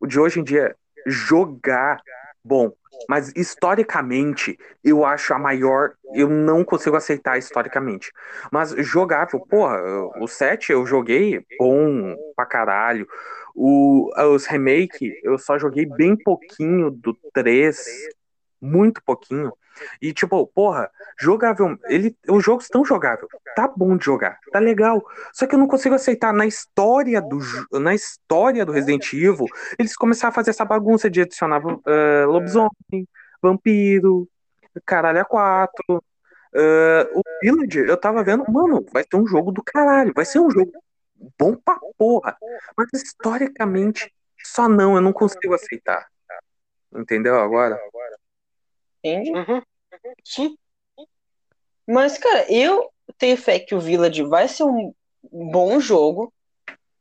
de 0.06 0.20
hoje 0.20 0.38
em 0.38 0.44
dia 0.44 0.76
jogar 1.06 2.00
bom, 2.46 2.72
mas 3.08 3.32
historicamente 3.34 4.56
eu 4.82 5.04
acho 5.04 5.34
a 5.34 5.38
maior. 5.38 5.94
Eu 6.14 6.28
não 6.28 6.64
consigo 6.64 6.96
aceitar 6.96 7.36
historicamente. 7.36 8.12
Mas 8.50 8.70
jogável, 8.70 9.40
porra, 9.40 9.80
o 10.20 10.28
7 10.28 10.72
eu 10.72 10.86
joguei 10.86 11.44
bom 11.58 12.14
pra 12.34 12.46
caralho. 12.46 13.06
O, 13.54 14.10
os 14.34 14.46
remake 14.46 15.18
eu 15.22 15.38
só 15.38 15.58
joguei 15.58 15.86
bem 15.86 16.16
pouquinho 16.16 16.90
do 16.90 17.16
3, 17.32 17.84
muito 18.60 19.02
pouquinho. 19.02 19.52
E 20.00 20.12
tipo, 20.12 20.46
porra, 20.48 20.90
jogável, 21.18 21.78
ele, 21.88 22.16
os 22.28 22.44
jogos 22.44 22.64
estão 22.64 22.84
jogável, 22.84 23.28
tá 23.54 23.68
bom 23.68 23.96
de 23.96 24.04
jogar, 24.04 24.38
tá 24.52 24.58
legal. 24.58 25.02
Só 25.32 25.46
que 25.46 25.54
eu 25.54 25.58
não 25.58 25.66
consigo 25.66 25.94
aceitar 25.94 26.32
na 26.32 26.46
história 26.46 27.20
do 27.20 27.38
na 27.80 27.94
história 27.94 28.64
do 28.64 28.72
Resident 28.72 29.12
Evil, 29.12 29.46
eles 29.78 29.96
começaram 29.96 30.30
a 30.30 30.34
fazer 30.34 30.50
essa 30.50 30.64
bagunça 30.64 31.08
de 31.10 31.20
adicionar 31.22 31.62
eh, 31.86 32.24
lobisomem, 32.26 33.08
vampiro, 33.42 34.28
caralho 34.84 35.20
a 35.20 35.24
quatro. 35.24 36.02
eh, 36.54 37.08
o 37.14 37.22
Village, 37.42 37.78
eu 37.80 37.96
tava 37.96 38.22
vendo, 38.24 38.44
mano, 38.50 38.84
vai 38.92 39.04
ter 39.04 39.16
um 39.16 39.26
jogo 39.26 39.52
do 39.52 39.62
caralho, 39.62 40.12
vai 40.14 40.24
ser 40.24 40.40
um 40.40 40.50
jogo 40.50 40.72
bom 41.38 41.54
pra 41.56 41.78
porra. 41.98 42.36
Mas 42.76 42.88
historicamente, 42.94 44.12
só 44.44 44.68
não, 44.68 44.94
eu 44.96 45.00
não 45.02 45.12
consigo 45.12 45.54
aceitar. 45.54 46.06
Entendeu 46.94 47.38
agora? 47.38 47.78
Entende? 49.06 49.30
uhum. 49.30 49.62
Sim. 50.24 50.56
Mas, 51.86 52.18
cara, 52.18 52.50
eu 52.52 52.90
tenho 53.16 53.36
fé 53.36 53.60
que 53.60 53.74
o 53.74 53.80
Village 53.80 54.22
vai 54.24 54.48
ser 54.48 54.64
um 54.64 54.92
bom 55.30 55.78
jogo. 55.78 56.32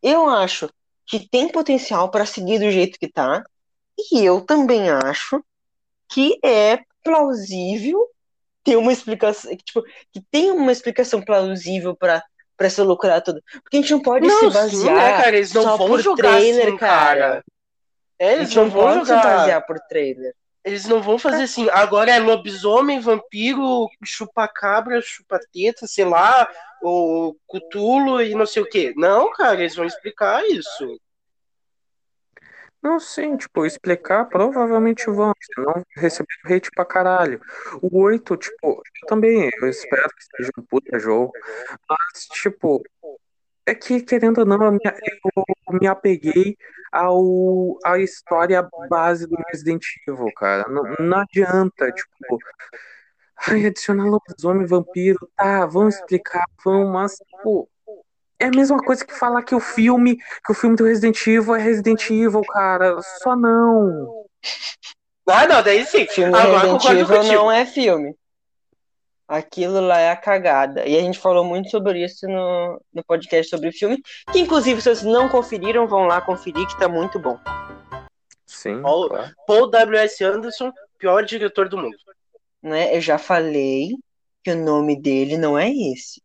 Eu 0.01 0.29
acho 0.29 0.69
que 1.07 1.27
tem 1.27 1.51
potencial 1.51 2.09
para 2.11 2.25
seguir 2.25 2.59
do 2.59 2.69
jeito 2.69 2.99
que 2.99 3.11
tá. 3.11 3.43
E 4.11 4.23
eu 4.23 4.41
também 4.41 4.89
acho 4.89 5.43
que 6.07 6.39
é 6.43 6.79
plausível 7.03 8.07
ter 8.63 8.75
uma 8.75 8.91
explicação, 8.91 9.55
tipo, 9.57 9.83
que 10.11 10.21
tem 10.31 10.51
uma 10.51 10.71
explicação 10.71 11.21
plausível 11.21 11.95
para 11.95 12.23
para 12.57 12.69
se 12.69 12.81
lucrar 12.81 13.21
tudo. 13.21 13.43
Porque 13.61 13.75
a 13.75 13.81
gente 13.81 13.91
não 13.91 14.01
pode 14.01 14.25
Não, 14.25 14.39
se 14.39 14.47
sim, 14.47 14.53
basear 14.53 14.95
né, 14.95 15.17
cara? 15.17 15.35
Eles 15.35 15.53
não 15.53 15.63
só 15.63 15.75
vão 15.75 15.87
por 15.87 15.99
jogar 15.99 16.37
trailer, 16.37 16.67
assim, 16.69 16.77
cara. 16.77 17.19
cara. 17.19 17.43
É, 18.17 18.33
eles 18.35 18.55
não 18.55 18.63
não 18.63 18.71
vão 18.71 19.05
se 19.05 19.11
basear 19.11 19.65
por 19.65 19.77
trailer. 19.89 20.33
Eles 20.65 20.85
não 20.87 20.99
vão 20.99 21.19
fazer 21.19 21.43
assim, 21.43 21.69
agora 21.69 22.09
é 22.09 22.17
lobisomem, 22.17 22.99
vampiro, 22.99 23.87
chupa-cabra, 24.03 24.99
chupa-teta, 24.99 25.85
sei 25.85 26.05
lá, 26.05 26.49
o 26.81 27.35
cutulo 27.45 28.19
e 28.19 28.33
não 28.33 28.47
sei 28.47 28.63
o 28.63 28.67
quê. 28.67 28.91
Não, 28.97 29.31
cara, 29.31 29.59
eles 29.59 29.75
vão 29.75 29.85
explicar 29.85 30.43
isso. 30.47 30.99
Não, 32.81 32.99
sim, 32.99 33.37
tipo, 33.37 33.63
explicar 33.65 34.25
provavelmente 34.25 35.05
vão, 35.05 35.33
senão 35.39 35.83
recebendo 35.95 36.45
hate 36.45 36.71
pra 36.71 36.83
caralho. 36.83 37.39
O 37.81 38.01
8, 38.01 38.35
tipo, 38.35 38.81
eu 39.01 39.07
também, 39.07 39.49
eu 39.61 39.69
espero 39.69 40.09
que 40.09 40.37
seja 40.37 40.51
um 40.57 40.63
puta 40.63 40.97
jogo, 40.97 41.31
mas, 41.87 42.25
tipo, 42.41 42.83
é 43.65 43.75
que, 43.75 44.01
querendo 44.01 44.39
ou 44.39 44.45
não, 44.45 44.63
eu 44.63 44.71
me, 44.71 44.79
eu 44.83 45.79
me 45.79 45.87
apeguei 45.87 46.57
ao, 46.91 47.77
à 47.83 47.97
história 47.99 48.67
base 48.89 49.27
do 49.27 49.35
Resident 49.51 49.83
Evil, 50.07 50.31
cara. 50.35 50.67
Não, 50.69 50.83
não 50.99 51.17
adianta, 51.19 51.91
tipo, 51.91 52.37
ai, 53.47 53.65
adicionar 53.65 54.05
lobisomem, 54.05 54.65
vampiro, 54.65 55.29
tá, 55.35 55.65
vão 55.65 55.87
explicar, 55.87 56.45
vão, 56.63 56.87
mas, 56.87 57.15
tipo, 57.17 57.69
é 58.39 58.45
a 58.45 58.51
mesma 58.51 58.77
coisa 58.77 59.05
que 59.05 59.13
falar 59.13 59.43
que 59.43 59.55
o 59.55 59.59
filme, 59.59 60.17
que 60.17 60.51
o 60.51 60.53
filme 60.53 60.75
do 60.75 60.85
Resident 60.85 61.25
Evil 61.25 61.55
é 61.55 61.61
Resident 61.61 62.09
Evil, 62.09 62.41
cara. 62.41 63.01
Só 63.23 63.35
não. 63.35 64.25
Ah, 65.27 65.47
não, 65.47 65.63
daí 65.63 65.85
sim. 65.85 66.05
Filme 66.05 66.37
Agora 66.37 66.73
Resident 66.73 66.85
Evil 66.85 67.23
não 67.23 67.51
é 67.51 67.65
filme. 67.65 68.15
Aquilo 69.27 69.81
lá 69.81 69.99
é 69.99 70.11
a 70.11 70.15
cagada. 70.15 70.87
E 70.87 70.95
a 70.95 71.01
gente 71.01 71.17
falou 71.17 71.43
muito 71.43 71.69
sobre 71.71 72.03
isso 72.03 72.27
no, 72.27 72.79
no 72.93 73.03
podcast 73.03 73.49
sobre 73.49 73.71
filme. 73.71 73.99
Que 74.31 74.39
inclusive, 74.39 74.79
se 74.79 74.83
vocês 74.83 75.03
não 75.03 75.27
conferiram, 75.27 75.87
vão 75.87 76.05
lá 76.05 76.21
conferir, 76.21 76.67
que 76.67 76.77
tá 76.77 76.87
muito 76.87 77.17
bom. 77.17 77.39
Sim, 78.45 78.81
Ó, 78.83 79.07
claro. 79.07 79.33
Paul 79.47 79.69
W.S. 79.69 80.23
Anderson, 80.23 80.71
pior 80.99 81.25
diretor 81.25 81.67
do 81.67 81.77
mundo. 81.77 81.97
Né? 82.61 82.95
Eu 82.95 83.01
já 83.01 83.17
falei 83.17 83.95
que 84.43 84.51
o 84.51 84.55
nome 84.55 84.99
dele 84.99 85.37
não 85.37 85.57
é 85.57 85.71
esse. 85.71 86.21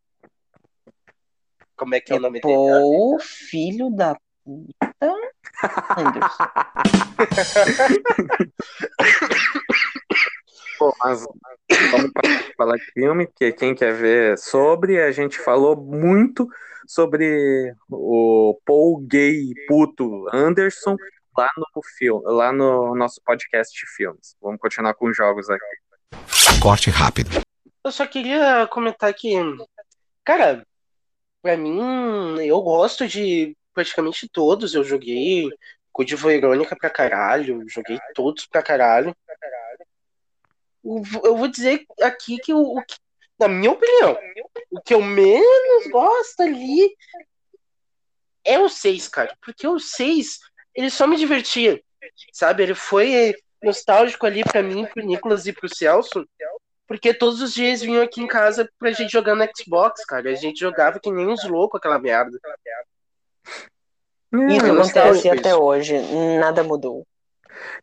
Como 1.75 1.95
é 1.95 2.01
que 2.01 2.13
é, 2.13 2.17
É 2.17 2.19
o 2.19 2.23
nome 2.23 2.41
dele? 2.41 2.55
Paul, 2.55 3.19
filho 3.19 3.91
da 3.91 4.15
puta 4.45 4.95
Anderson. 5.97 6.45
Pô, 10.81 10.97
mas 11.05 11.23
vamos 11.91 12.11
falar 12.57 12.77
de 12.77 12.85
filme, 12.93 13.27
porque 13.27 13.53
quem 13.53 13.75
quer 13.75 13.93
ver 13.93 14.39
sobre, 14.39 14.99
a 14.99 15.13
gente 15.13 15.39
falou 15.39 15.77
muito 15.77 16.49
sobre 16.89 17.75
o 17.91 18.59
Paul 18.65 18.99
Gay 19.07 19.53
puto 19.69 20.27
Anderson 20.33 20.97
lá 21.37 21.51
no 21.59 21.83
filme, 21.99 22.23
lá 22.25 22.51
no 22.51 22.95
nosso 22.95 23.21
podcast 23.23 23.79
de 23.79 23.87
filmes. 23.95 24.35
Vamos 24.41 24.59
continuar 24.59 24.95
com 24.95 25.11
os 25.11 25.15
jogos 25.15 25.51
aqui. 25.51 25.63
Corte 26.63 26.89
rápido. 26.89 27.43
Eu 27.85 27.93
só 27.93 28.07
queria 28.07 28.67
comentar 28.69 29.13
que, 29.13 29.35
cara, 30.25 30.67
pra 31.43 31.59
mim, 31.59 32.41
eu 32.43 32.59
gosto 32.63 33.07
de 33.07 33.55
praticamente 33.75 34.27
todos. 34.33 34.75
Eu 34.75 34.83
joguei 34.83 35.51
Code 35.93 36.17
Verônica 36.17 36.75
pra 36.75 36.89
caralho, 36.89 37.69
joguei 37.69 37.99
todos 38.15 38.47
pra 38.47 38.63
caralho. 38.63 39.09
Eu 39.09 39.15
vou- 39.15 39.60
eu 40.85 41.37
vou 41.37 41.49
dizer 41.49 41.85
aqui 42.03 42.39
que, 42.39 42.53
o, 42.53 42.79
o 42.79 42.83
que- 42.85 42.97
na 43.39 43.49
minha 43.49 43.71
opinião, 43.73 44.19
o 44.71 44.81
que 44.81 44.95
eu 44.95 45.03
menos 45.03 45.87
gosto 45.91 46.41
ali 46.43 46.95
é 48.45 48.59
o 48.59 48.69
6, 48.69 49.09
cara. 49.09 49.37
Porque 49.43 49.67
o 49.67 49.79
6, 49.79 50.39
ele 50.75 50.91
só 50.91 51.07
me 51.07 51.17
divertia, 51.17 51.83
sabe? 52.33 52.63
Ele 52.63 52.75
foi 52.75 53.35
nostálgico 53.63 54.27
ali 54.27 54.43
pra 54.43 54.63
mim, 54.63 54.87
pro 54.87 55.05
Nicolas 55.05 55.47
e 55.47 55.53
pro 55.53 55.69
Celso. 55.75 56.27
Porque 56.87 57.15
todos 57.15 57.41
os 57.41 57.55
dias 57.55 57.81
vinham 57.83 58.03
aqui 58.03 58.21
em 58.21 58.27
casa 58.27 58.69
pra 58.79 58.91
gente 58.91 59.13
jogar 59.13 59.35
no 59.37 59.47
Xbox, 59.57 60.05
cara. 60.05 60.31
A 60.31 60.35
gente 60.35 60.59
jogava 60.59 60.99
que 60.99 61.11
nem 61.11 61.27
uns 61.29 61.45
loucos 61.49 61.79
aquela 61.79 61.99
merda. 62.01 62.37
Isso 64.33 64.67
É, 64.67 64.71
acontece 64.71 65.29
isso. 65.29 65.39
até 65.39 65.55
hoje, 65.55 65.95
nada 66.39 66.63
mudou. 66.65 67.07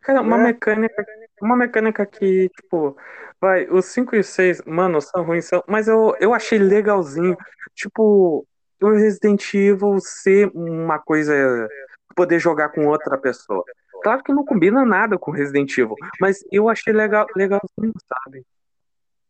Cara, 0.01 0.21
uma 0.21 0.37
É. 0.39 0.43
mecânica, 0.43 1.05
uma 1.41 1.55
mecânica 1.55 2.05
que, 2.05 2.49
tipo, 2.49 2.97
vai, 3.39 3.67
os 3.67 3.85
5 3.85 4.15
e 4.15 4.23
6, 4.23 4.61
mano, 4.65 5.01
são 5.01 5.23
ruins, 5.23 5.45
são, 5.45 5.63
mas 5.67 5.87
eu, 5.87 6.15
eu 6.19 6.33
achei 6.33 6.57
legalzinho. 6.57 7.37
Tipo, 7.75 8.45
o 8.81 8.89
Resident 8.91 9.53
Evil 9.53 9.99
ser 9.99 10.51
uma 10.53 10.99
coisa, 10.99 11.69
poder 12.15 12.39
jogar 12.39 12.69
com 12.69 12.87
outra 12.87 13.17
pessoa. 13.17 13.63
Claro 14.03 14.23
que 14.23 14.33
não 14.33 14.45
combina 14.45 14.85
nada 14.85 15.17
com 15.17 15.31
Resident 15.31 15.71
Evil, 15.77 15.95
mas 16.19 16.43
eu 16.51 16.69
achei 16.69 16.93
legal, 16.93 17.25
legalzinho, 17.35 17.93
sabe? 18.07 18.45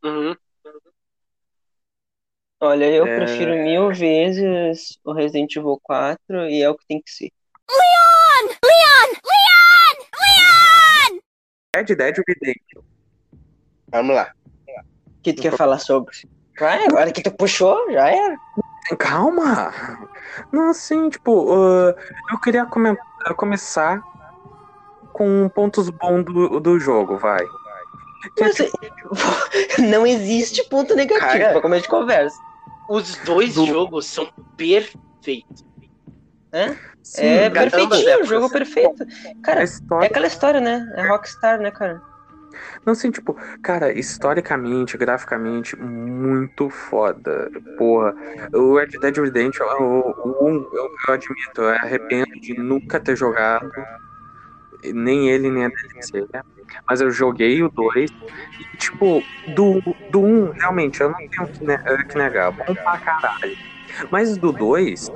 Uhum. 0.04 0.36
Olha, 2.60 2.86
eu 2.92 3.06
É. 3.06 3.16
prefiro 3.18 3.52
mil 3.52 3.94
vezes 3.94 4.98
o 5.04 5.14
Resident 5.14 5.56
Evil 5.56 5.80
4 5.82 6.50
e 6.50 6.62
é 6.62 6.70
o 6.70 6.76
que 6.76 6.86
tem 6.88 7.02
que 7.02 7.12
ser. 7.12 7.32
Red 11.78 11.96
Dead 11.96 12.16
Redemption. 12.28 12.82
Vamos 13.92 14.16
lá. 14.16 14.32
O 15.06 15.22
que 15.22 15.34
tu 15.34 15.42
quer 15.42 15.56
falar 15.56 15.78
sobre? 15.80 16.12
Vai, 16.60 16.86
agora 16.86 17.12
que 17.12 17.22
tu 17.22 17.32
puxou, 17.32 17.92
já 17.92 18.10
era. 18.10 18.36
Calma! 18.98 19.74
Não, 20.52 20.70
assim, 20.70 21.10
tipo, 21.10 21.54
uh, 21.54 21.94
eu 22.32 22.40
queria 22.42 22.66
come- 22.66 22.98
começar 23.36 24.02
com 25.14 25.50
pontos 25.50 25.90
bons 25.90 26.24
do, 26.24 26.60
do 26.60 26.80
jogo, 26.80 27.18
vai. 27.18 27.44
Que 28.36 28.44
é, 28.44 28.48
Mas, 28.48 28.56
tipo, 28.56 28.72
não 29.90 30.08
existe 30.08 30.64
ponto 30.70 30.96
negativo 30.96 31.28
Cara. 31.32 31.52
pra 31.52 31.62
começo 31.62 31.84
de 31.84 31.90
conversa. 31.90 32.38
Os 32.90 33.18
dois 33.18 33.54
Do- 33.56 33.66
jogos 33.66 34.06
são 34.08 34.28
perfeitos. 34.56 35.66
Sim, 37.04 37.24
É 37.24 37.50
cara, 37.50 37.68
ambas 37.68 37.72
perfeitinho, 37.72 38.08
o 38.08 38.12
épocas. 38.12 38.30
jogo 38.30 38.50
perfeito. 38.50 39.06
Cara, 39.42 39.62
é 39.62 39.64
história. 39.64 40.08
aquela 40.08 40.28
história, 40.28 40.60
né? 40.62 40.94
É 40.96 41.08
Rockstar, 41.08 41.60
né, 41.60 41.72
cara? 41.72 42.02
Não, 42.86 42.94
assim, 42.94 43.12
tipo, 43.12 43.34
cara, 43.62 43.92
historicamente, 43.92 44.98
graficamente, 44.98 45.76
muito 45.76 46.70
foda. 46.70 47.50
Porra, 47.78 48.16
o 48.54 48.78
Red 48.78 48.88
Dead 49.00 49.18
Redemption, 49.18 49.66
o, 49.80 50.14
o, 50.24 50.48
um, 50.50 50.70
eu, 50.72 50.90
eu 51.08 51.14
admito, 51.14 51.62
eu 51.62 51.70
arrependo 51.70 52.28
de 52.42 52.54
nunca 52.56 53.00
ter 53.00 53.16
jogado. 53.16 53.70
Nem 54.94 55.30
ele, 55.30 55.50
nem 55.50 55.66
a 55.66 55.70
DLC. 55.70 56.26
né? 56.34 56.42
Mas 56.90 57.02
eu 57.02 57.10
joguei 57.12 57.64
o 57.64 57.70
2. 57.70 58.10
E, 58.60 58.78
tipo, 58.78 59.28
do 59.46 59.78
1, 59.78 59.82
do 60.12 60.24
um, 60.24 60.52
realmente, 60.52 61.02
eu 61.02 61.10
não 61.10 61.16
tenho 61.16 61.50
que, 61.50 61.64
ne- 61.66 62.06
que 62.10 62.18
negar. 62.18 62.52
Bom 62.52 62.76
pra 62.84 63.00
caralho. 63.00 63.58
Mas 64.12 64.38
do 64.38 64.52
2, 64.52 65.10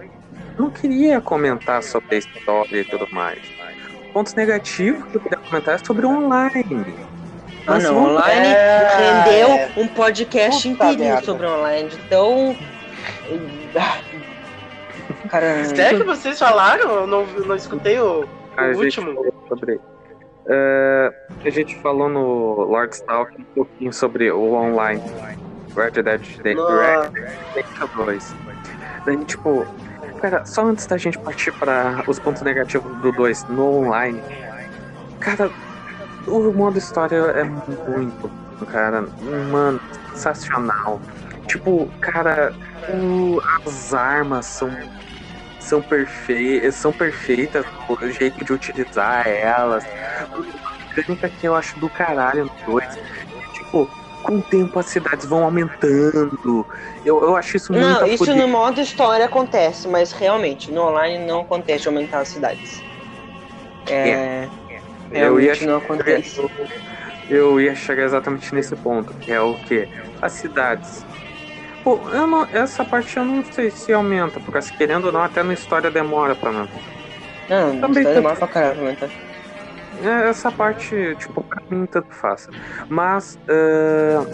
não 0.62 0.70
queria 0.70 1.20
comentar 1.22 1.82
sobre 1.84 2.16
a 2.16 2.20
história 2.20 2.80
e 2.82 2.84
tudo 2.86 3.08
mais. 3.12 3.40
Pontos 4.14 4.34
negativos 4.34 5.04
que 5.10 5.16
eu 5.18 5.22
queria 5.22 5.38
comentar 5.38 5.76
é 5.76 5.78
sobre 5.78 6.06
o 6.06 6.10
online. 6.10 6.86
Ah, 7.68 7.74
Mas 7.76 7.84
não, 7.84 7.94
vamos- 7.94 8.10
online 8.22 8.48
É. 8.48 9.24
rendeu 9.24 9.84
um 9.84 9.88
podcast 9.88 10.68
Puta 10.70 10.84
inteirinho 10.86 11.14
merda. 11.14 11.26
sobre 11.26 11.46
online. 11.48 11.90
Então. 12.06 12.56
ah, 13.78 13.98
Cara, 15.30 15.62
Até 15.66 15.90
que 15.96 16.04
vocês 16.04 16.38
falaram, 16.40 16.90
eu 16.92 17.08
não, 17.08 17.26
não 17.26 17.56
escutei 17.56 17.98
o, 18.00 18.26
o 18.58 18.78
último. 18.78 19.26
sobre. 19.48 19.80
É, 20.48 21.14
a 21.46 21.50
gente 21.50 21.76
falou 21.82 22.10
no 22.10 22.64
Lord 22.66 22.94
Stalk 22.96 23.40
um 23.40 23.44
pouquinho 23.56 23.94
sobre 23.94 24.30
o 24.32 24.54
online. 24.54 25.02
Red 25.76 25.92
Dead. 26.04 26.22
Redemption 26.44 27.88
2. 28.06 28.36
Daí, 29.06 29.18
tipo, 29.26 29.66
cara, 30.22 30.46
só 30.46 30.66
antes 30.66 30.86
da 30.86 30.98
gente 30.98 31.18
partir 31.20 31.52
para 31.54 32.04
os 32.08 32.20
pontos 32.20 32.42
negativos 32.42 32.96
do 33.02 33.12
2 33.12 33.44
no 33.46 33.64
online, 33.80 34.22
cara, 35.20 35.52
o 36.28 36.52
modo 36.54 36.78
história 36.78 37.16
é 37.16 37.44
muito, 37.44 38.32
cara, 38.68 39.02
mano, 39.52 39.82
sensacional. 40.14 41.02
Tipo, 41.48 41.88
cara, 42.00 42.54
o- 42.94 43.42
as 43.66 43.94
armas 43.94 44.46
são 44.46 44.70
são, 45.60 45.80
perfe 45.80 46.72
são 46.72 46.92
perfeitas, 46.92 47.64
o 47.88 48.10
jeito 48.10 48.44
de 48.44 48.52
utilizar 48.52 49.28
elas. 49.28 49.86
A 49.86 50.96
mecânica 50.96 51.30
que 51.30 51.48
eu 51.48 51.56
acho 51.56 51.80
do 51.80 51.88
caralho 51.88 52.46
no 52.46 52.52
2. 52.66 52.98
Tipo, 53.54 53.88
com 54.22 54.38
o 54.40 54.44
tempo 54.44 54.80
as 54.80 54.88
cidades 54.88 55.26
vão 55.28 55.44
aumentando. 55.44 56.66
Eu, 57.04 57.22
eu 57.24 57.36
acho 57.36 57.58
isso 57.58 57.74
muito 57.74 57.86
Não, 57.86 58.08
isso 58.08 58.36
no 58.36 58.48
modo 58.48 58.80
história 58.82 59.26
acontece, 59.26 59.88
mas 59.88 60.12
realmente, 60.12 60.72
no 60.72 60.82
online 60.82 61.26
não 61.26 61.42
acontece 61.42 61.88
aumentar 61.88 62.20
as 62.22 62.30
cidades. 62.30 62.84
É. 63.90 64.50
Eu 65.10 65.40
ia, 65.40 65.54
Realmente 65.54 65.66
não 65.66 65.78
acontece. 65.78 66.40
eu, 66.40 66.50
eu 67.30 67.60
ia 67.60 67.76
chegar 67.76 68.04
exatamente 68.04 68.54
nesse 68.56 68.76
ponto, 68.76 69.14
que 69.16 69.32
é 69.32 69.42
o 69.42 69.58
que? 69.58 69.88
As 70.22 70.34
cidades. 70.34 71.06
Pô, 71.84 72.10
eu 72.12 72.28
não- 72.28 72.48
essa 72.52 72.86
parte 72.86 73.18
eu 73.18 73.26
não 73.26 73.44
sei 73.44 73.72
se 73.72 73.92
aumenta, 73.92 74.40
porque 74.40 74.62
se 74.62 74.74
querendo 74.74 75.06
ou 75.06 75.12
não, 75.12 75.22
até 75.22 75.44
na 75.44 75.54
história 75.54 75.92
demora 75.92 76.36
pra 76.36 76.52
mim. 76.52 76.70
Não, 77.48 77.80
Também 77.80 78.04
história 78.04 78.16
demora 78.22 78.38
pra 78.38 78.48
caralho 78.48 78.74
pra 78.76 78.84
aumentar. 78.86 79.12
É, 80.00 80.30
Essa 80.30 80.52
parte, 80.52 80.96
tipo, 81.18 81.44
pra 81.44 81.62
mim 81.70 81.86
tanto 81.86 82.14
faz. 82.14 82.48
Mas, 82.90 83.38
a 83.50 84.26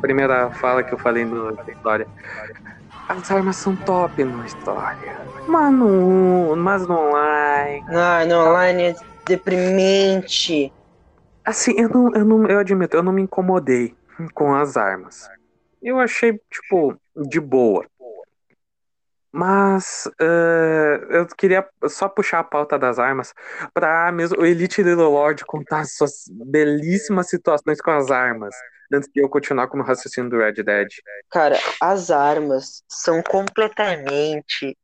primeira 0.00 0.50
fala 0.52 0.82
que 0.82 0.92
eu 0.92 0.98
falei 0.98 1.24
no- 1.24 1.52
na 1.52 1.64
história. 1.68 2.08
As 3.08 3.30
armas 3.30 3.56
são 3.56 3.76
top 3.76 4.24
na 4.24 4.44
história. 4.44 5.26
Mano, 5.46 6.56
mas 6.56 6.86
no 6.86 6.98
online. 6.98 7.84
Ah, 7.88 8.24
no 8.24 8.48
online 8.48 8.82
é 8.84 8.94
deprimente. 9.26 10.72
Assim, 11.44 11.74
eu 11.76 11.88
não, 11.88 12.12
eu 12.14 12.24
não, 12.24 12.46
eu 12.46 12.58
admito, 12.60 12.96
eu 12.96 13.02
não 13.02 13.12
me 13.12 13.22
incomodei 13.22 13.94
com 14.34 14.54
as 14.54 14.76
armas. 14.76 15.28
Eu 15.82 15.98
achei, 15.98 16.40
tipo, 16.50 16.96
de 17.28 17.40
boa. 17.40 17.84
Mas 19.32 20.06
eh, 20.20 21.06
eu 21.08 21.26
queria 21.26 21.66
só 21.88 22.06
puxar 22.06 22.40
a 22.40 22.44
pauta 22.44 22.78
das 22.78 22.98
armas 22.98 23.32
pra 23.72 24.12
mesmo 24.12 24.38
o 24.38 24.44
Elite 24.44 24.82
Little 24.82 25.10
Lord 25.10 25.42
contar 25.46 25.86
suas 25.86 26.24
belíssimas 26.28 27.30
situações 27.30 27.80
com 27.80 27.90
as 27.90 28.10
armas. 28.10 28.54
Antes 28.92 29.08
de 29.10 29.22
eu 29.22 29.30
continuar 29.30 29.68
com 29.68 29.78
o 29.78 29.82
raciocínio 29.82 30.28
do 30.28 30.36
Red 30.36 30.62
Dead. 30.62 30.88
Cara, 31.30 31.58
as 31.80 32.10
armas 32.10 32.82
são 32.86 33.22
completamente 33.22 34.76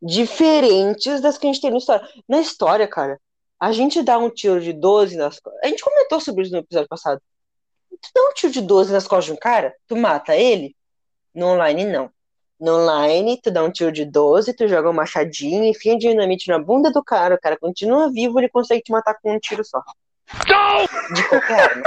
diferentes 0.00 1.20
das 1.20 1.36
que 1.36 1.48
a 1.48 1.52
gente 1.52 1.60
tem 1.60 1.72
na 1.72 1.78
história. 1.78 2.08
Na 2.28 2.40
história, 2.40 2.86
cara, 2.86 3.18
a 3.58 3.72
gente 3.72 4.00
dá 4.00 4.16
um 4.16 4.30
tiro 4.30 4.60
de 4.60 4.72
12 4.72 5.16
nas. 5.16 5.40
A 5.62 5.66
gente 5.66 5.82
comentou 5.82 6.20
sobre 6.20 6.44
isso 6.44 6.52
no 6.52 6.58
episódio 6.58 6.88
passado. 6.88 7.20
Tu 7.90 8.08
dá 8.14 8.20
um 8.22 8.32
tiro 8.32 8.52
de 8.52 8.60
12 8.60 8.92
nas 8.92 9.08
costas 9.08 9.26
de 9.26 9.32
um 9.32 9.36
cara, 9.36 9.74
tu 9.88 9.96
mata 9.96 10.36
ele? 10.36 10.76
No 11.34 11.46
online, 11.46 11.84
não. 11.84 12.10
No 12.62 12.76
online, 12.78 13.40
tu 13.42 13.50
dá 13.50 13.62
um 13.64 13.72
tiro 13.72 13.90
de 13.90 14.04
12, 14.04 14.54
tu 14.54 14.68
joga 14.68 14.88
um 14.88 14.92
machadinho, 14.92 15.64
enfia 15.64 15.98
dinamite 15.98 16.46
na 16.48 16.60
bunda 16.60 16.92
do 16.92 17.02
cara, 17.02 17.34
o 17.34 17.40
cara 17.40 17.58
continua 17.58 18.08
vivo, 18.12 18.38
ele 18.38 18.48
consegue 18.48 18.82
te 18.82 18.92
matar 18.92 19.14
com 19.20 19.34
um 19.34 19.38
tiro 19.40 19.64
só. 19.64 19.82
De 21.12 21.28
qualquer 21.28 21.60
arma. 21.60 21.82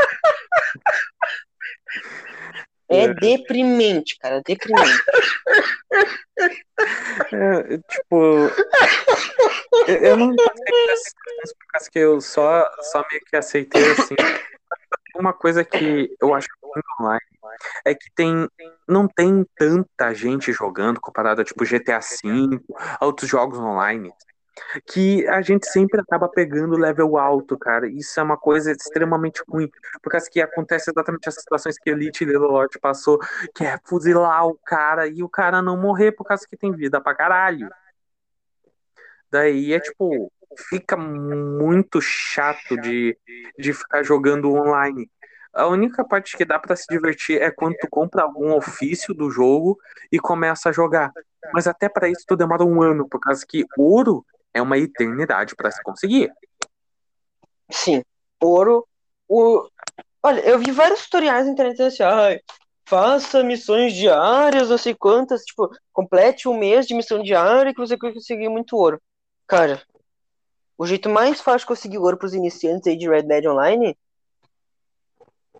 É 2.89 3.03
É. 3.05 3.13
deprimente, 3.13 4.17
cara, 4.19 4.41
deprimente. 4.45 5.01
É, 7.33 7.77
tipo. 7.77 8.15
eu- 9.87 9.95
Eu 10.01 10.17
não 10.17 10.35
por 10.35 11.67
causa 11.71 11.89
que 11.91 11.99
eu 11.99 12.19
só, 12.21 12.69
só 12.91 13.03
meio 13.09 13.23
que 13.25 13.35
aceitei 13.35 13.91
assim. 13.91 14.15
Uma 15.15 15.31
coisa 15.33 15.63
que 15.63 16.13
eu 16.21 16.33
acho 16.33 16.47
online 16.99 17.21
é 17.85 17.93
que 17.93 18.09
tem, 18.15 18.47
não 18.87 19.07
tem 19.07 19.45
tanta 19.55 20.13
gente 20.13 20.51
jogando 20.51 20.99
comparado 20.99 21.41
a 21.41 21.43
tipo 21.43 21.65
GTA 21.65 21.99
V, 21.99 22.59
outros 23.01 23.29
jogos 23.29 23.59
online, 23.59 24.11
que 24.87 25.27
a 25.27 25.41
gente 25.41 25.67
sempre 25.67 25.99
acaba 25.99 26.29
pegando 26.29 26.77
level 26.77 27.17
alto, 27.17 27.57
cara. 27.57 27.87
Isso 27.87 28.19
é 28.19 28.23
uma 28.23 28.37
coisa 28.37 28.71
extremamente 28.71 29.41
ruim, 29.47 29.69
por 30.01 30.09
causa 30.09 30.29
que 30.29 30.41
acontece 30.41 30.89
exatamente 30.89 31.27
as 31.27 31.35
situações 31.35 31.77
que 31.77 31.89
Elite 31.89 32.25
Lord 32.25 32.79
passou, 32.79 33.19
que 33.53 33.65
é 33.65 33.77
fuzilar 33.83 34.47
o 34.47 34.57
cara 34.65 35.07
e 35.07 35.23
o 35.23 35.29
cara 35.29 35.61
não 35.61 35.77
morrer 35.77 36.11
por 36.11 36.25
causa 36.25 36.47
que 36.47 36.57
tem 36.57 36.71
vida 36.71 37.01
pra 37.01 37.15
caralho. 37.15 37.69
Daí 39.29 39.73
é 39.73 39.79
tipo, 39.79 40.31
fica 40.69 40.95
muito 40.95 41.99
chato 42.01 42.77
de, 42.81 43.17
de 43.57 43.73
ficar 43.73 44.03
jogando 44.03 44.53
online. 44.53 45.09
A 45.55 45.67
única 45.67 46.03
parte 46.03 46.35
que 46.35 46.43
dá 46.43 46.59
pra 46.59 46.75
se 46.75 46.85
divertir 46.89 47.41
é 47.41 47.49
quando 47.49 47.77
tu 47.77 47.87
compra 47.89 48.23
algum 48.23 48.53
ofício 48.53 49.13
do 49.13 49.31
jogo 49.31 49.79
e 50.11 50.19
começa 50.19 50.67
a 50.67 50.73
jogar. 50.73 51.13
Mas 51.53 51.65
até 51.65 51.87
pra 51.87 52.09
isso 52.09 52.25
tu 52.27 52.35
demora 52.35 52.65
um 52.65 52.81
ano, 52.81 53.07
por 53.07 53.21
causa 53.21 53.45
que 53.47 53.65
ouro 53.77 54.25
é 54.53 54.61
uma 54.61 54.77
eternidade 54.77 55.55
pra 55.55 55.71
se 55.71 55.81
conseguir. 55.81 56.29
Sim, 57.71 58.03
ouro. 58.41 58.85
O... 59.29 59.65
Olha, 60.21 60.41
eu 60.41 60.59
vi 60.59 60.71
vários 60.71 61.03
tutoriais 61.05 61.45
na 61.45 61.53
internet 61.53 61.81
assim, 61.81 62.03
ai, 62.03 62.41
faça 62.85 63.41
missões 63.41 63.93
diárias, 63.93 64.69
não 64.69 64.77
sei 64.77 64.93
quantas, 64.93 65.43
tipo, 65.43 65.69
complete 65.93 66.49
um 66.49 66.57
mês 66.57 66.85
de 66.85 66.93
missão 66.93 67.23
diária 67.23 67.73
que 67.73 67.79
você 67.79 67.95
vai 67.95 68.11
conseguir 68.11 68.49
muito 68.49 68.75
ouro. 68.75 69.01
Cara, 69.47 69.81
o 70.77 70.85
jeito 70.85 71.09
mais 71.09 71.39
fácil 71.39 71.59
de 71.59 71.67
conseguir 71.67 71.97
ouro 71.97 72.17
pros 72.17 72.33
iniciantes 72.33 72.87
aí 72.87 72.97
de 72.97 73.07
Red 73.07 73.23
Dead 73.23 73.45
Online, 73.45 73.97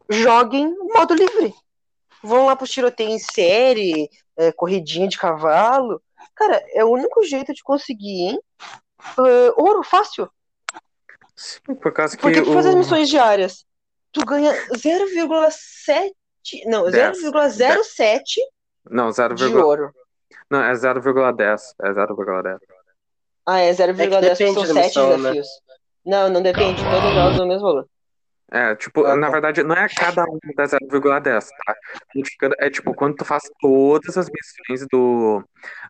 joguem 0.10 0.74
modo 0.94 1.14
livre. 1.14 1.54
Vão 2.24 2.46
lá 2.48 2.56
pro 2.56 2.68
tiroteio 2.68 3.10
em 3.10 3.20
série, 3.20 4.10
é, 4.38 4.52
corridinha 4.52 5.08
de 5.08 5.18
cavalo. 5.18 6.02
Cara, 6.36 6.64
é 6.74 6.84
o 6.84 6.90
único 6.90 7.24
jeito 7.24 7.54
de 7.54 7.62
conseguir, 7.64 8.30
hein? 8.30 8.40
É, 9.20 9.54
ouro 9.58 9.84
fácil. 9.84 10.30
Sim, 11.36 11.76
por 11.76 11.92
causa 11.94 12.16
que 12.16 12.22
Porque 12.22 12.42
tu 12.42 12.52
faz 12.54 12.66
as 12.66 12.74
o- 12.74 12.78
missões 12.78 13.10
diárias, 13.10 13.66
tu 14.12 14.26
ganha 14.26 14.52
0,7. 14.76 16.12
Não, 16.66 16.90
Dez. 16.90 17.18
0,07 17.22 18.40
Não, 18.90 19.12
0, 19.12 19.36
de 19.36 19.46
ouro. 19.56 19.92
não, 20.50 20.64
é 20.64 20.74
0,10. 20.74 21.74
É 21.82 21.92
0,10. 21.94 22.58
Ah, 23.46 23.60
é 23.60 23.72
0,10 23.74 24.22
depende 24.22 24.54
são 24.54 24.64
da 24.64 24.74
7 24.74 24.86
missão, 24.88 25.10
né? 25.10 25.16
desafios. 25.18 25.48
Não, 26.06 26.30
não 26.30 26.42
depende, 26.42 26.82
todos 26.84 27.14
jogos 27.14 27.40
o 27.40 27.46
mesmo 27.48 27.62
valor. 27.64 27.88
É, 28.52 28.76
tipo, 28.76 29.04
Ah, 29.06 29.16
na 29.16 29.28
tá. 29.28 29.32
verdade, 29.34 29.64
não 29.64 29.76
é 29.76 29.88
cada 29.90 30.24
um 30.24 30.38
da 30.56 30.66
0,10, 30.68 31.50
tá? 31.66 31.76
Modificando- 32.16 32.56
É 32.60 32.70
tipo, 32.70 32.94
quando 32.94 33.16
tu 33.16 33.26
faz 33.26 33.44
todas 33.60 34.18
as 34.18 34.28
missões 34.30 34.88
do, 34.92 35.44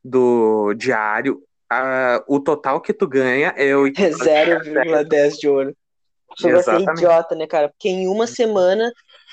do 0.03 0.73
diário, 0.73 1.41
ah, 1.69 2.23
o 2.27 2.39
total 2.39 2.79
que 2.79 2.93
tu 2.93 3.07
ganha 3.07 3.53
é 3.57 3.75
o 3.75 3.87
É 3.87 3.91
0,10 3.91 5.37
de 5.37 5.49
ouro. 5.49 5.75
Chega 6.39 6.59
a 6.59 6.63
ser 6.63 6.79
idiota, 6.81 7.35
né, 7.35 7.47
cara? 7.47 7.69
Porque 7.69 7.89
em 7.89 8.07
uma 8.07 8.27
semana 8.27 8.91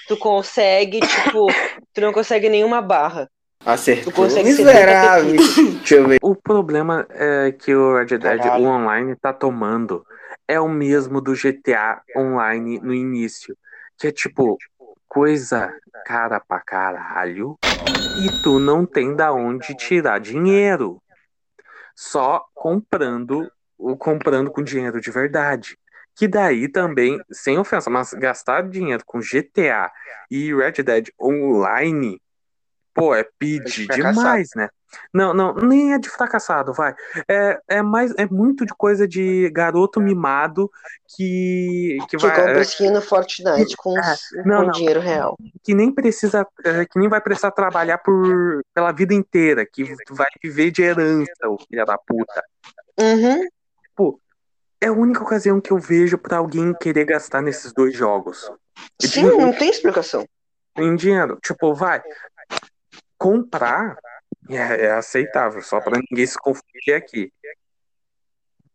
tu 0.09 0.17
consegue, 0.17 1.01
tipo, 1.01 1.47
tu 1.95 2.01
não 2.01 2.13
consegue 2.13 2.49
nenhuma 2.49 2.81
barra. 2.83 3.29
Acertou. 3.65 4.13
Tu 4.13 4.17
consegue 4.17 4.49
Miserável. 4.51 5.37
Deixa 5.79 5.95
eu 5.95 6.09
ver. 6.09 6.19
O 6.21 6.35
problema 6.35 7.07
é 7.11 7.53
que 7.53 7.73
o 7.75 7.97
Red 7.97 8.07
Dead, 8.07 8.21
Caralho. 8.41 8.65
o 8.65 8.69
online, 8.69 9.15
tá 9.17 9.33
tomando 9.33 10.05
é 10.53 10.61
o 10.61 10.69
mesmo 10.69 11.21
do 11.21 11.35
GTA 11.35 12.03
Online 12.17 12.79
no 12.81 12.95
início. 12.95 13.57
Que 13.99 14.09
é 14.09 14.13
tipo, 14.13 14.59
coisa 15.09 15.75
cara 16.05 16.41
pra 16.41 16.61
caralho 16.61 17.59
e 18.15 18.31
tu 18.31 18.59
não 18.59 18.85
tem 18.85 19.15
da 19.17 19.33
onde 19.33 19.75
tirar 19.75 20.21
dinheiro. 20.21 21.03
Só 21.95 22.45
comprando, 22.55 23.51
o 23.79 23.97
comprando 23.97 24.51
com 24.51 24.63
dinheiro 24.63 25.01
de 25.01 25.11
verdade. 25.11 25.79
Que 26.15 26.29
daí 26.29 26.69
também, 26.69 27.19
sem 27.31 27.59
ofensa, 27.59 27.89
mas 27.89 28.13
gastar 28.13 28.69
dinheiro 28.69 29.03
com 29.07 29.21
GTA 29.21 29.91
e 30.31 30.55
Red 30.55 30.83
Dead 30.83 31.09
Online, 31.21 32.21
pô, 32.95 33.15
é 33.15 33.27
pedir 33.39 33.87
fracassado. 33.87 34.15
demais, 34.15 34.49
né? 34.57 34.69
Não, 35.13 35.33
não, 35.33 35.55
nem 35.55 35.95
é 35.95 35.99
de 35.99 36.11
fracassado, 36.11 36.73
vai. 36.75 36.95
É, 37.27 37.59
é 37.69 37.83
mais, 37.83 38.13
é 38.19 38.27
muito 38.27 38.67
de 38.67 38.75
coisa 38.75 39.09
de 39.09 39.49
garoto 39.51 40.01
mimado 40.01 40.71
que, 41.17 41.97
que 42.11 42.17
Que 42.19 42.27
vai, 42.27 42.37
compra 42.37 42.59
é, 42.59 42.63
skin 42.63 42.91
no 42.91 43.01
Fortnite 43.01 43.75
com, 43.77 43.95
É, 43.99 44.17
não, 44.45 44.61
com 44.61 44.67
não. 44.67 44.73
dinheiro 44.73 45.01
real. 45.01 45.37
que 45.63 45.75
nem 45.75 45.91
precisa, 45.91 46.47
é, 46.65 46.85
que 46.85 46.99
nem 46.99 47.09
vai 47.09 47.23
precisar 47.23 47.53
trabalhar 47.53 47.99
por, 47.99 48.61
pela 48.75 48.93
vida 48.93 49.15
inteira, 49.15 49.65
que 49.65 49.95
vai 50.11 50.29
viver 50.43 50.71
de 50.71 50.83
herança, 50.83 51.49
o 51.49 51.57
filho 51.59 51.87
da 51.87 51.97
puta. 51.97 52.43
Uhum. 53.01 53.49
É 54.83 54.89
a 54.89 54.93
única 54.93 55.23
ocasião 55.23 55.61
que 55.61 55.71
eu 55.71 55.79
vejo 55.79 56.19
pra 56.19 56.39
alguém 56.39 56.75
querer 56.75 57.05
gastar 57.05 57.41
nesses 57.41 57.73
dois 57.73 57.95
jogos. 57.95 58.51
Sim, 59.01 59.23
não 59.23 59.53
tem 59.53 59.71
explicação. 59.71 60.27
Em 60.77 60.97
dinheiro. 60.97 61.39
Tipo, 61.41 61.73
vai. 61.73 62.03
Comprar 63.23 63.97
é, 64.51 64.87
é 64.87 64.91
aceitável, 64.93 65.63
só 65.63 65.81
pra 65.81 65.99
ninguém 65.99 66.27
se 66.27 66.37
confundir 66.39 66.95
aqui. 66.95 67.33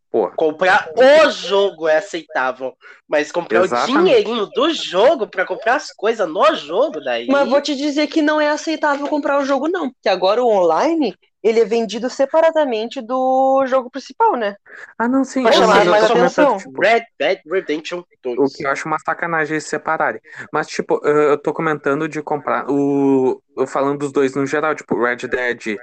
Pô, 0.09 0.29
Comprar 0.31 0.89
o 0.95 1.29
jogo 1.29 1.87
é 1.87 1.97
aceitável, 1.97 2.73
mas 3.07 3.29
comprar 3.29 3.65
Exatamente. 3.65 3.97
o 3.97 4.03
dinheirinho 4.03 4.45
do 4.47 4.73
jogo 4.73 5.27
pra 5.27 5.45
comprar 5.45 5.75
as 5.75 5.91
coisas 5.91 6.27
no 6.27 6.55
jogo, 6.55 7.01
daí. 7.01 7.27
Mas 7.27 7.49
vou 7.49 7.61
te 7.61 7.75
dizer 7.75 8.07
que 8.07 8.21
não 8.21 8.39
é 8.39 8.49
aceitável 8.49 9.07
comprar 9.09 9.37
o 9.37 9.45
jogo, 9.45 9.67
não. 9.67 9.91
Porque 9.91 10.07
agora 10.07 10.41
o 10.41 10.47
online, 10.47 11.13
ele 11.47 11.59
é 11.61 11.65
vendido 11.65 12.09
separadamente 12.09 13.01
do 13.01 13.65
jogo 13.67 13.89
principal, 13.89 14.35
né? 14.35 14.55
ah, 14.97 15.07
não, 15.07 15.23
sim. 15.23 15.43
Pra 15.43 15.51
chamar 15.51 15.85
mais 15.85 16.03
atenção. 16.03 16.57
tipo, 16.57 16.81
Red 16.81 17.03
Dead 17.19 17.39
Redemption 17.45 18.03
2. 18.23 18.37
O 18.37 18.57
que 18.57 18.65
eu 18.65 18.69
acho 18.69 18.87
uma 18.87 18.99
sacanagem 18.99 19.53
eles 19.55 19.65
separarem. 19.65 20.21
Mas, 20.51 20.67
tipo, 20.67 20.99
eu 21.05 21.37
tô 21.37 21.53
comentando 21.53 22.07
de 22.07 22.21
comprar 22.21 22.69
o. 22.69 23.41
Eu 23.55 23.65
falando 23.67 23.99
dos 23.99 24.11
dois 24.11 24.35
no 24.35 24.45
geral, 24.45 24.75
tipo, 24.75 24.99
Red 25.01 25.27
Dead, 25.27 25.77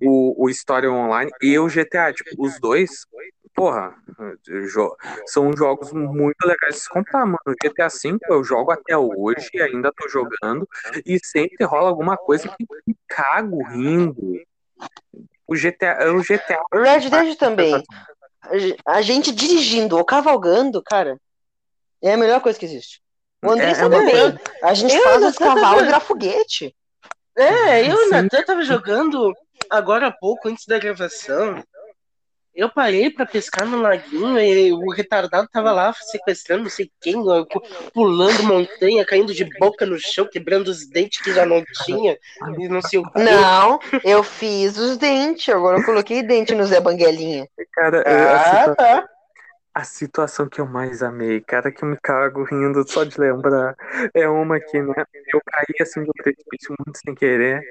o, 0.00 0.44
o 0.44 0.48
Story 0.50 0.86
Online 0.88 1.30
e 1.42 1.58
o 1.58 1.68
GTA. 1.68 2.12
Tipo, 2.12 2.30
os 2.46 2.58
dois, 2.60 2.90
porra, 3.54 3.94
jo- 4.72 4.96
são 5.26 5.54
jogos 5.56 5.92
muito 5.92 6.44
legais 6.46 6.76
de 6.76 6.80
se 6.82 6.88
comprar, 6.88 7.26
mano. 7.26 7.38
O 7.46 7.54
GTA 7.62 7.88
V 7.88 8.18
eu 8.30 8.44
jogo 8.44 8.70
até 8.70 8.96
hoje, 8.96 9.50
ainda 9.60 9.92
tô 9.92 10.08
jogando, 10.08 10.68
e 11.04 11.18
sempre 11.24 11.64
rola 11.64 11.88
alguma 11.88 12.16
coisa 12.16 12.48
que 12.48 12.64
me 12.86 12.96
cago 13.08 13.62
rindo. 13.64 14.40
O 15.46 15.54
GTA, 15.56 16.12
o 16.12 16.22
GTA 16.22 16.62
O 16.72 16.78
Red 16.78 17.08
Dead 17.10 17.36
também. 17.36 17.82
A 18.42 18.58
ge- 18.58 18.76
A 18.86 19.02
gente 19.02 19.32
dirigindo 19.32 19.96
ou 19.96 20.04
cavalgando, 20.04 20.82
cara, 20.82 21.18
é 22.02 22.12
a 22.14 22.16
melhor 22.16 22.40
coisa 22.40 22.58
que 22.58 22.64
existe. 22.64 23.00
O 23.42 23.50
André 23.50 23.68
É- 23.68 23.70
é 23.70 23.74
sabe 23.74 23.94
uma 23.96 24.04
bem. 24.04 24.38
A 24.62 24.74
gente 24.74 24.94
Eu 24.94 25.02
faz 25.02 25.24
os 25.24 25.36
cavalos 25.38 25.82
virar 25.84 26.00
foguete. 26.00 26.74
É, 27.36 27.80
eu 27.82 27.96
e 28.02 28.08
o. 28.08 28.10
Natan 28.10 28.42
tava 28.44 28.62
jogando 28.62 29.32
agora 29.70 30.08
há 30.08 30.12
pouco, 30.12 30.48
antes 30.48 30.66
da 30.66 30.78
gravação. 30.78 31.62
Eu 32.54 32.68
parei 32.68 33.08
pra 33.10 33.24
pescar 33.24 33.66
no 33.66 33.80
laguinho 33.80 34.38
e 34.38 34.72
o 34.72 34.90
retardado 34.90 35.48
tava 35.52 35.70
lá 35.72 35.92
sequestrando 35.92 36.64
não 36.64 36.70
sei 36.70 36.90
quem, 37.00 37.14
pulando 37.94 38.42
montanha, 38.42 39.04
caindo 39.06 39.32
de 39.32 39.44
boca 39.58 39.86
no 39.86 39.96
chão, 39.98 40.26
quebrando 40.30 40.68
os 40.68 40.86
dentes 40.88 41.22
que 41.22 41.32
já 41.32 41.46
não 41.46 41.64
tinha, 41.84 42.18
e 42.58 42.68
não 42.68 42.82
sei 42.82 42.98
o 42.98 43.04
que. 43.10 43.18
Não, 43.20 43.78
eu 44.04 44.22
fiz 44.24 44.76
os 44.76 44.96
dentes. 44.96 45.48
Agora 45.54 45.78
eu 45.78 45.84
coloquei 45.84 46.22
dente 46.22 46.54
no 46.54 46.64
Zé 46.64 46.80
Banguelinha. 46.80 47.46
cara, 47.72 48.02
a 48.02 48.34
Ah, 48.34 48.58
situa- 48.58 48.76
tá. 48.76 49.08
A 49.72 49.84
situação 49.84 50.48
que 50.48 50.60
eu 50.60 50.66
mais 50.66 51.00
amei, 51.00 51.40
cara, 51.40 51.70
que 51.70 51.84
eu 51.84 51.88
me 51.88 51.96
cago 52.02 52.42
rindo 52.42 52.82
só 52.90 53.04
de 53.04 53.18
lembrar, 53.20 53.76
é 54.12 54.28
uma 54.28 54.58
que, 54.58 54.82
né, 54.82 54.92
eu 55.32 55.40
caí 55.46 55.76
assim 55.80 56.02
do 56.02 56.12
precipício 56.12 56.74
muito 56.84 56.98
sem 56.98 57.14
querer, 57.14 57.62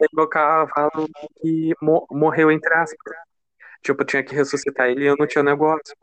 e 0.00 0.06
meu 0.14 0.28
cavalo 0.28 1.08
que 1.42 1.74
mo- 1.82 2.06
morreu 2.12 2.52
entre 2.52 2.72
aspas. 2.72 2.96
Tipo, 3.82 4.02
eu 4.02 4.06
tinha 4.06 4.22
que 4.22 4.34
ressuscitar 4.34 4.88
ele 4.88 5.04
e 5.04 5.06
eu 5.06 5.16
não 5.18 5.26
tinha 5.26 5.42
negócio. 5.42 5.94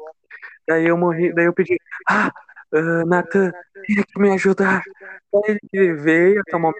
Daí 0.67 0.87
eu 0.87 0.97
morri, 0.97 1.33
daí 1.33 1.45
eu 1.45 1.53
pedi, 1.53 1.77
ah, 2.09 2.31
ah, 2.73 3.05
Nathan, 3.05 3.51
vem 3.87 3.99
aqui 3.99 4.19
me 4.19 4.31
ajudar. 4.31 4.83
Daí 5.31 5.59
ele 5.73 5.93
veio, 5.93 6.41
tomou 6.49 6.73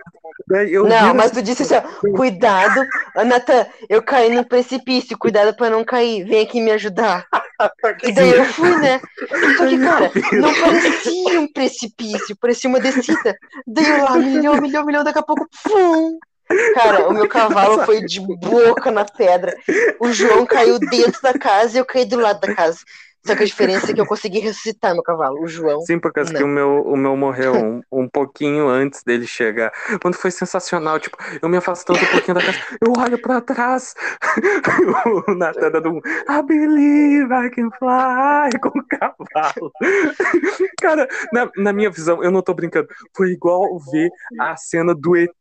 Daí 0.48 0.74
eu 0.74 0.86
Não, 0.86 1.14
mas 1.14 1.32
tu 1.32 1.42
disse 1.42 1.64
assim, 1.64 1.76
ó, 1.76 2.12
cuidado, 2.16 2.86
Ô, 3.16 3.24
Natan, 3.24 3.66
eu 3.90 4.02
caí 4.04 4.34
no 4.34 4.46
precipício, 4.46 5.18
cuidado 5.18 5.56
pra 5.56 5.70
não 5.70 5.84
cair, 5.84 6.26
vem 6.26 6.44
aqui 6.44 6.60
me 6.62 6.72
ajudar. 6.72 7.26
E 8.04 8.12
daí 8.12 8.32
eu 8.32 8.46
fui, 8.46 8.76
né? 8.78 9.00
Só 9.58 9.68
que, 9.68 9.80
cara, 9.80 10.12
não 10.34 10.54
parecia 10.54 11.40
um 11.40 11.52
precipício, 11.52 12.36
parecia 12.36 12.70
uma 12.70 12.80
descida. 12.80 13.38
Daí 13.66 13.90
eu 13.90 14.04
lá, 14.04 14.18
milhão, 14.18 14.62
milhão, 14.62 14.86
milhão, 14.86 15.04
daqui 15.04 15.20
a 15.20 15.24
pouco, 15.24 15.48
pum! 15.64 16.20
Cara, 16.74 17.08
o 17.10 17.14
meu 17.14 17.28
cavalo 17.28 17.86
foi 17.86 18.02
de 18.06 18.20
boca 18.20 18.92
na 18.92 19.06
pedra. 19.06 19.56
O 20.00 20.12
João 20.12 20.46
caiu 20.46 20.78
dentro 20.80 21.22
da 21.22 21.34
casa 21.34 21.76
e 21.76 21.80
eu 21.80 21.86
caí 21.86 22.06
do 22.06 22.20
lado 22.20 22.40
da 22.40 22.54
casa. 22.54 22.80
Só 23.26 23.36
que 23.36 23.44
a 23.44 23.46
diferença 23.46 23.92
é 23.92 23.94
que 23.94 24.00
eu 24.00 24.06
consegui 24.06 24.40
ressuscitar 24.40 24.94
meu 24.94 25.02
cavalo. 25.02 25.42
O 25.42 25.48
João. 25.48 25.82
Sim, 25.82 25.98
por 25.98 26.14
causa 26.14 26.32
que 26.32 26.40
Não. 26.40 26.48
o 26.48 26.52
meu, 26.52 26.82
o 26.86 26.96
meu 26.96 27.18
morreu 27.18 27.56
um, 27.56 27.82
um 27.92 28.08
pouquinho 28.08 28.68
antes 28.68 29.04
dele 29.04 29.26
chegar. 29.26 29.72
Quando 30.02 30.16
foi 30.16 30.30
sensacional, 30.30 31.00
tipo, 31.00 31.18
eu 31.42 31.50
me 31.50 31.58
afastando 31.58 32.00
um 32.00 32.06
pouquinho 32.06 32.36
da 32.36 32.42
casa, 32.42 32.60
eu 32.80 32.94
olho 32.96 33.20
pra 33.20 33.42
trás, 33.42 33.96
o 35.28 35.34
Natan 35.34 35.72
dando 35.72 35.90
um 35.90 35.98
I 35.98 36.44
believe 36.46 37.34
I 37.34 37.50
can 37.50 37.70
fly 37.80 38.60
com 38.62 38.78
o 38.78 38.86
cavalo. 38.88 39.72
Cara, 40.80 41.08
na, 41.34 41.50
na 41.58 41.74
minha 41.74 41.90
visão, 41.90 42.24
eu 42.24 42.30
não 42.30 42.44
tô 42.44 42.54
brincando, 42.54 42.88
foi 43.16 43.32
igual 43.32 43.80
ver 43.92 44.12
a 44.40 44.56
cena 44.56 44.94
do 44.94 45.16
ET 45.16 45.32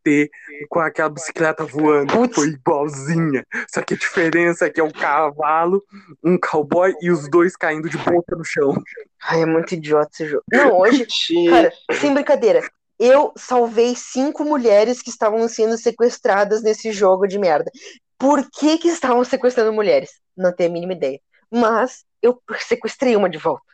com 0.70 0.80
aquela 0.80 1.10
bicicleta 1.10 1.64
voando. 1.64 2.12
Putz. 2.12 2.34
Foi 2.34 2.48
igualzinha. 2.48 3.44
Só 3.68 3.82
que 3.82 3.94
a 3.94 3.96
diferença 3.96 4.66
é 4.66 4.70
que 4.70 4.80
é 4.80 4.84
um 4.84 4.90
cavalo, 4.90 5.82
um 6.22 6.38
cowboy 6.38 6.94
e 7.02 7.10
os 7.10 7.28
dois 7.28 7.56
caindo 7.56 7.73
de 7.82 7.96
boca 7.98 8.36
no 8.36 8.44
chão. 8.44 8.74
Ai, 9.22 9.42
é 9.42 9.46
muito 9.46 9.74
idiota 9.74 10.10
esse 10.12 10.26
jogo. 10.26 10.44
Não, 10.52 10.78
hoje, 10.78 11.06
Cara, 11.50 11.72
sem 11.92 12.12
brincadeira, 12.14 12.62
eu 12.98 13.32
salvei 13.36 13.94
cinco 13.96 14.44
mulheres 14.44 15.02
que 15.02 15.10
estavam 15.10 15.46
sendo 15.48 15.76
sequestradas 15.76 16.62
nesse 16.62 16.92
jogo 16.92 17.26
de 17.26 17.38
merda. 17.38 17.70
Por 18.18 18.48
que 18.50 18.78
que 18.78 18.88
estavam 18.88 19.24
sequestrando 19.24 19.72
mulheres? 19.72 20.10
Não 20.36 20.52
tenho 20.54 20.70
a 20.70 20.72
mínima 20.72 20.92
ideia. 20.92 21.20
Mas 21.50 22.04
eu 22.22 22.40
sequestrei 22.60 23.16
uma 23.16 23.28
de 23.28 23.38
volta. 23.38 23.64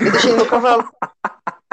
Eu 0.00 0.10
deixei 0.10 0.32
no 0.32 0.46
cavalo. 0.46 0.88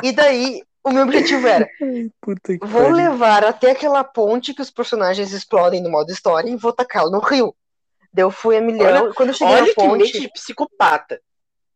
E 0.04 0.12
daí 0.12 0.62
O 0.84 0.92
meu 0.92 1.04
objetivo 1.04 1.48
era, 1.48 1.68
Puta 2.22 2.58
que 2.58 2.66
vou 2.66 2.90
pariu. 2.90 2.96
levar 2.96 3.44
até 3.46 3.72
aquela 3.72 4.04
ponte 4.04 4.54
que 4.54 4.62
os 4.62 4.72
personagens 4.72 5.32
explodem 5.32 5.82
no 5.82 5.92
modo 5.92 6.12
história 6.12 6.50
e 6.50 6.56
vou 6.56 6.74
tacá-lo 6.74 7.12
no 7.12 7.20
rio. 7.20 7.56
Daí 8.14 8.24
eu 8.26 8.32
fui 8.32 8.58
a 8.58 8.62
milhão, 8.62 9.10
e 9.10 9.14
quando 9.14 9.30
eu 9.30 9.36
cheguei 9.36 9.54
Olha 9.56 9.68
na 9.68 9.74
que 9.74 9.88
mente 9.88 10.12
ponte, 10.14 10.20
de 10.20 10.32
psicopata. 10.34 11.22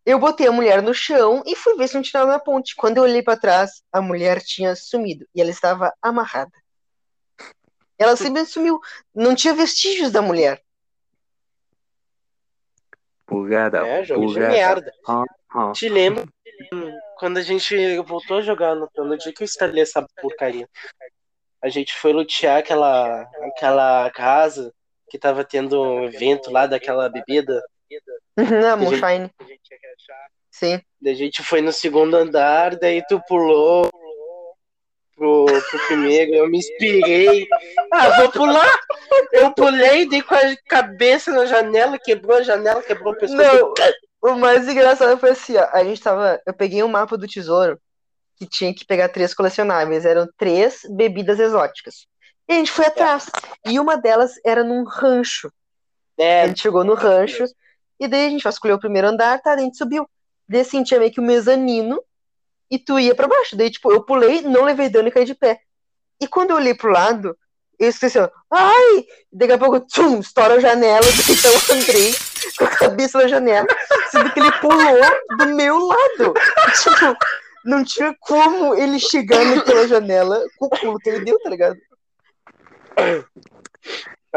Eu 0.06 0.20
botei 0.20 0.48
a 0.48 0.52
mulher 0.52 0.82
no 0.82 0.94
chão 0.94 1.42
e 1.46 1.56
fui 1.56 1.76
ver 1.76 1.88
se 1.88 1.96
não 1.96 2.02
tirava 2.02 2.32
na 2.32 2.40
ponte. 2.40 2.76
Quando 2.76 2.98
eu 2.98 3.04
olhei 3.04 3.24
pra 3.24 3.36
trás, 3.38 3.82
a 3.92 4.02
mulher 4.02 4.42
tinha 4.42 4.76
sumido 4.76 5.26
e 5.34 5.42
ela 5.42 5.50
estava 5.50 5.92
amarrada. 6.02 6.52
Ela 7.98 8.16
simplesmente 8.16 8.52
sumiu. 8.52 8.80
Não 9.14 9.34
tinha 9.34 9.54
vestígios 9.54 10.12
da 10.12 10.22
mulher. 10.22 10.62
Bugada, 13.28 13.86
É, 13.86 14.04
jogo 14.04 14.28
de 14.28 14.40
merda. 14.40 14.92
Ah, 15.08 15.72
Te 15.74 15.90
lembro 15.90 16.28
quando 17.18 17.38
a 17.38 17.42
gente 17.42 17.98
voltou 18.02 18.38
a 18.38 18.42
jogar 18.42 18.76
no, 18.76 18.90
no 18.98 19.18
dia 19.18 19.34
que 19.34 19.42
eu 19.42 19.46
instalei 19.46 19.82
essa 19.82 20.06
porcaria. 20.22 20.70
A 21.62 21.70
gente 21.70 21.94
foi 21.96 22.14
lutear 22.14 22.60
aquela, 22.60 23.22
aquela 23.22 24.12
casa 24.12 24.72
que 25.10 25.18
tava 25.18 25.44
tendo 25.44 25.82
um 25.82 26.04
evento 26.04 26.52
lá 26.52 26.68
daquela 26.68 27.10
bebida. 27.10 27.64
Não, 28.38 28.80
gente- 28.80 29.02
Moonshine. 29.02 29.32
Sim. 30.52 30.82
Daí 31.02 31.14
a 31.14 31.16
gente 31.16 31.44
foi 31.44 31.62
no 31.62 31.72
segundo 31.72 32.16
andar, 32.16 32.76
daí 32.78 33.04
tu 33.08 33.22
pulou 33.28 33.90
pro, 35.16 35.46
pro 35.46 35.88
primeiro, 35.88 36.34
eu 36.34 36.50
me 36.50 36.58
inspirei. 36.58 37.48
Ah, 37.92 38.22
vou 38.22 38.32
pular! 38.32 38.80
Eu 39.32 39.54
pulei, 39.54 40.08
dei 40.08 40.22
com 40.22 40.36
a 40.36 40.40
cabeça 40.68 41.32
na 41.32 41.46
janela, 41.46 41.98
quebrou 42.00 42.38
a 42.38 42.42
janela, 42.42 42.82
quebrou 42.82 43.14
o 43.14 43.18
pescoço. 43.18 43.42
Não, 43.42 43.74
o 44.34 44.38
mais 44.40 44.68
engraçado 44.68 45.18
foi 45.20 45.32
assim, 45.32 45.56
ó. 45.58 45.68
A 45.72 45.84
gente 45.84 46.02
tava. 46.02 46.42
Eu 46.46 46.54
peguei 46.54 46.82
um 46.84 46.88
mapa 46.88 47.18
do 47.18 47.28
tesouro 47.28 47.80
que 48.38 48.46
tinha 48.48 48.74
que 48.74 48.86
pegar 48.86 49.10
três 49.10 49.34
colecionáveis. 49.34 50.06
Eram 50.06 50.28
três 50.38 50.82
bebidas 50.90 51.40
exóticas. 51.40 52.08
E 52.48 52.54
a 52.54 52.56
gente 52.56 52.72
foi 52.72 52.86
atrás. 52.86 53.30
E 53.66 53.80
uma 53.80 53.98
delas 53.98 54.34
era 54.46 54.64
num 54.64 54.84
rancho. 54.84 55.50
A 56.20 56.24
É, 56.24 56.48
gente 56.48 56.62
chegou 56.62 56.84
no 56.84 56.94
rancho. 56.94 57.46
E 58.00 58.08
daí 58.08 58.28
a 58.28 58.30
gente 58.30 58.48
escolheu 58.48 58.78
o 58.78 58.80
primeiro 58.80 59.08
andar, 59.08 59.42
tá? 59.42 59.54
A 59.54 59.58
gente 59.58 59.78
subiu. 59.78 60.08
Daí 60.48 60.62
assim, 60.62 60.84
tinha 60.84 61.00
meio 61.00 61.12
que 61.12 61.20
o 61.20 61.24
mezanino. 61.24 62.02
E 62.70 62.80
tu 62.80 63.00
ia 63.00 63.16
pra 63.16 63.28
baixo. 63.28 63.56
Daí, 63.56 63.70
tipo, 63.70 63.92
eu 63.92 64.04
pulei, 64.04 64.42
não 64.42 64.64
levei 64.64 64.90
dano 64.90 65.08
e 65.08 65.12
caí 65.12 65.26
de 65.26 65.36
pé. 65.36 65.60
E 66.20 66.28
quando 66.28 66.52
eu 66.52 66.56
olhei 66.56 66.74
pro 66.74 66.92
lado, 66.92 67.38
eu 67.80 67.90
esqueci, 67.90 68.18
ó. 68.18 68.30
Ai! 68.52 69.06
Daqui 69.32 69.54
a 69.54 69.58
pouco, 69.58 69.80
tchum, 69.82 70.20
estoura 70.20 70.56
a 70.56 70.60
janela. 70.60 71.06
Então 71.30 71.52
eu 71.52 71.82
entrei 71.82 72.14
com 72.58 72.66
a 72.66 72.70
cabeça 72.70 73.20
na 73.20 73.28
janela. 73.28 73.68
Sendo 74.10 74.32
que 74.32 74.40
ele 74.40 74.52
pulou 74.54 75.38
do 75.38 75.46
meu 75.56 75.78
lado. 75.78 76.34
Tipo, 76.82 77.18
não 77.64 77.84
tinha 77.84 78.16
como 78.20 78.76
ele 78.76 79.00
chegar 79.00 79.44
naquela 79.44 79.88
janela 79.88 80.46
com 80.58 80.68
o 80.68 80.70
pulo 80.70 81.00
que 81.00 81.10
ele 81.10 81.26
deu, 81.26 81.40
tá 81.40 81.50
ligado? 81.50 81.78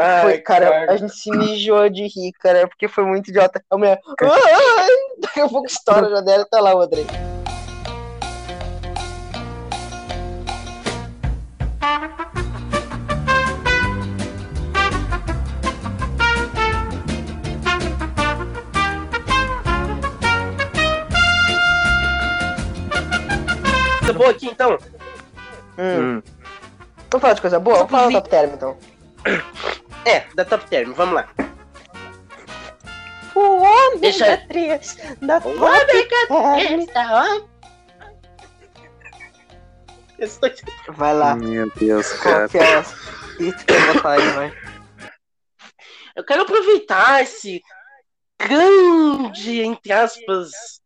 Ai, 0.01 0.21
Foi, 0.21 0.37
cara, 0.37 0.89
a 0.89 0.95
gente 0.95 1.13
se 1.13 1.29
mijou 1.29 1.89
de 1.89 2.03
rir, 2.03 2.31
cara, 2.39 2.65
porque 2.69 2.87
foi 2.87 3.03
muito 3.03 3.29
idiota. 3.29 3.61
A 3.69 3.77
mulher, 3.77 3.99
daqui 5.19 5.41
a 5.41 5.49
pouco 5.49 5.67
estoura 5.67 6.07
a 6.07 6.09
janela 6.09 6.47
tá 6.49 6.61
lá 6.61 6.73
o 6.73 6.79
André. 6.79 7.03
Tá 24.07 24.13
bom 24.13 24.29
aqui 24.29 24.47
então? 24.47 24.77
Hum. 25.77 25.99
hum. 26.17 26.23
Vamos 27.11 27.21
falar 27.21 27.33
de 27.33 27.41
coisa 27.41 27.59
boa? 27.59 27.77
Vamos 27.79 27.91
falar 27.91 28.07
do 28.07 28.13
top 28.13 28.29
term, 28.29 28.53
então. 28.53 28.77
É, 30.05 30.21
da 30.35 30.45
Top 30.45 30.65
Term, 30.67 30.93
vamos 30.93 31.15
lá. 31.15 31.27
O 33.35 33.61
homem 33.61 33.99
Deixa- 33.99 34.25
da 34.25 34.37
três, 34.47 34.97
da 35.21 35.39
top 35.39 35.55
term. 35.57 36.81
Esse 40.17 40.41
daqui- 40.41 40.63
Vai 40.89 41.13
lá, 41.13 41.35
Meu 41.35 41.71
Deus, 41.75 42.11
qual 42.13 42.33
cara. 42.33 42.49
que 42.49 42.57
é 42.57 42.75
aí, 44.09 44.29
vai. 44.31 44.53
Eu 46.15 46.25
quero 46.25 46.41
aproveitar 46.41 47.21
esse 47.23 47.61
grande, 48.41 49.61
entre 49.61 49.93
aspas, 49.93 50.78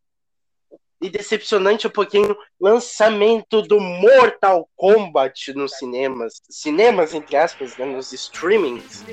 e 1.03 1.09
decepcionante 1.09 1.85
um 1.85 1.89
pouquinho 1.89 2.33
lançamento 2.59 3.61
do 3.61 3.77
Mortal 3.77 4.69
Kombat 4.73 5.53
nos 5.53 5.77
cinemas. 5.77 6.41
Cinemas, 6.49 7.13
entre 7.13 7.35
aspas, 7.35 7.75
né, 7.75 7.85
nos 7.85 8.13
streamings. 8.13 9.03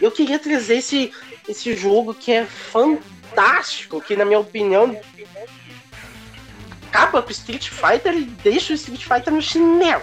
Eu 0.00 0.10
queria 0.10 0.38
trazer 0.38 0.76
esse, 0.78 1.12
esse 1.46 1.76
jogo 1.76 2.14
que 2.14 2.32
é 2.32 2.46
fantástico, 2.46 4.00
que 4.00 4.16
na 4.16 4.24
minha 4.24 4.40
opinião 4.40 4.98
acaba 6.88 7.20
com 7.20 7.28
o 7.28 7.32
Street 7.32 7.68
Fighter 7.68 8.14
e 8.14 8.24
deixa 8.24 8.72
o 8.72 8.76
Street 8.76 9.04
Fighter 9.04 9.30
no 9.30 9.42
chinelo. 9.42 10.02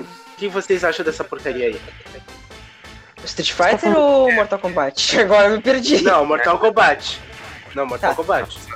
O 0.00 0.36
que 0.36 0.48
vocês 0.48 0.82
acham 0.82 1.04
dessa 1.04 1.22
porcaria 1.22 1.66
aí? 1.66 1.80
Street 3.24 3.52
Fighter 3.52 3.96
ou 3.96 4.32
Mortal 4.32 4.58
Kombat? 4.58 5.14
Agora 5.20 5.46
eu 5.46 5.56
me 5.58 5.62
perdi. 5.62 6.02
Não, 6.02 6.26
Mortal 6.26 6.58
Kombat. 6.58 7.20
Não, 7.72 7.86
Mortal 7.86 8.10
Tá. 8.10 8.16
Kombat. 8.16 8.75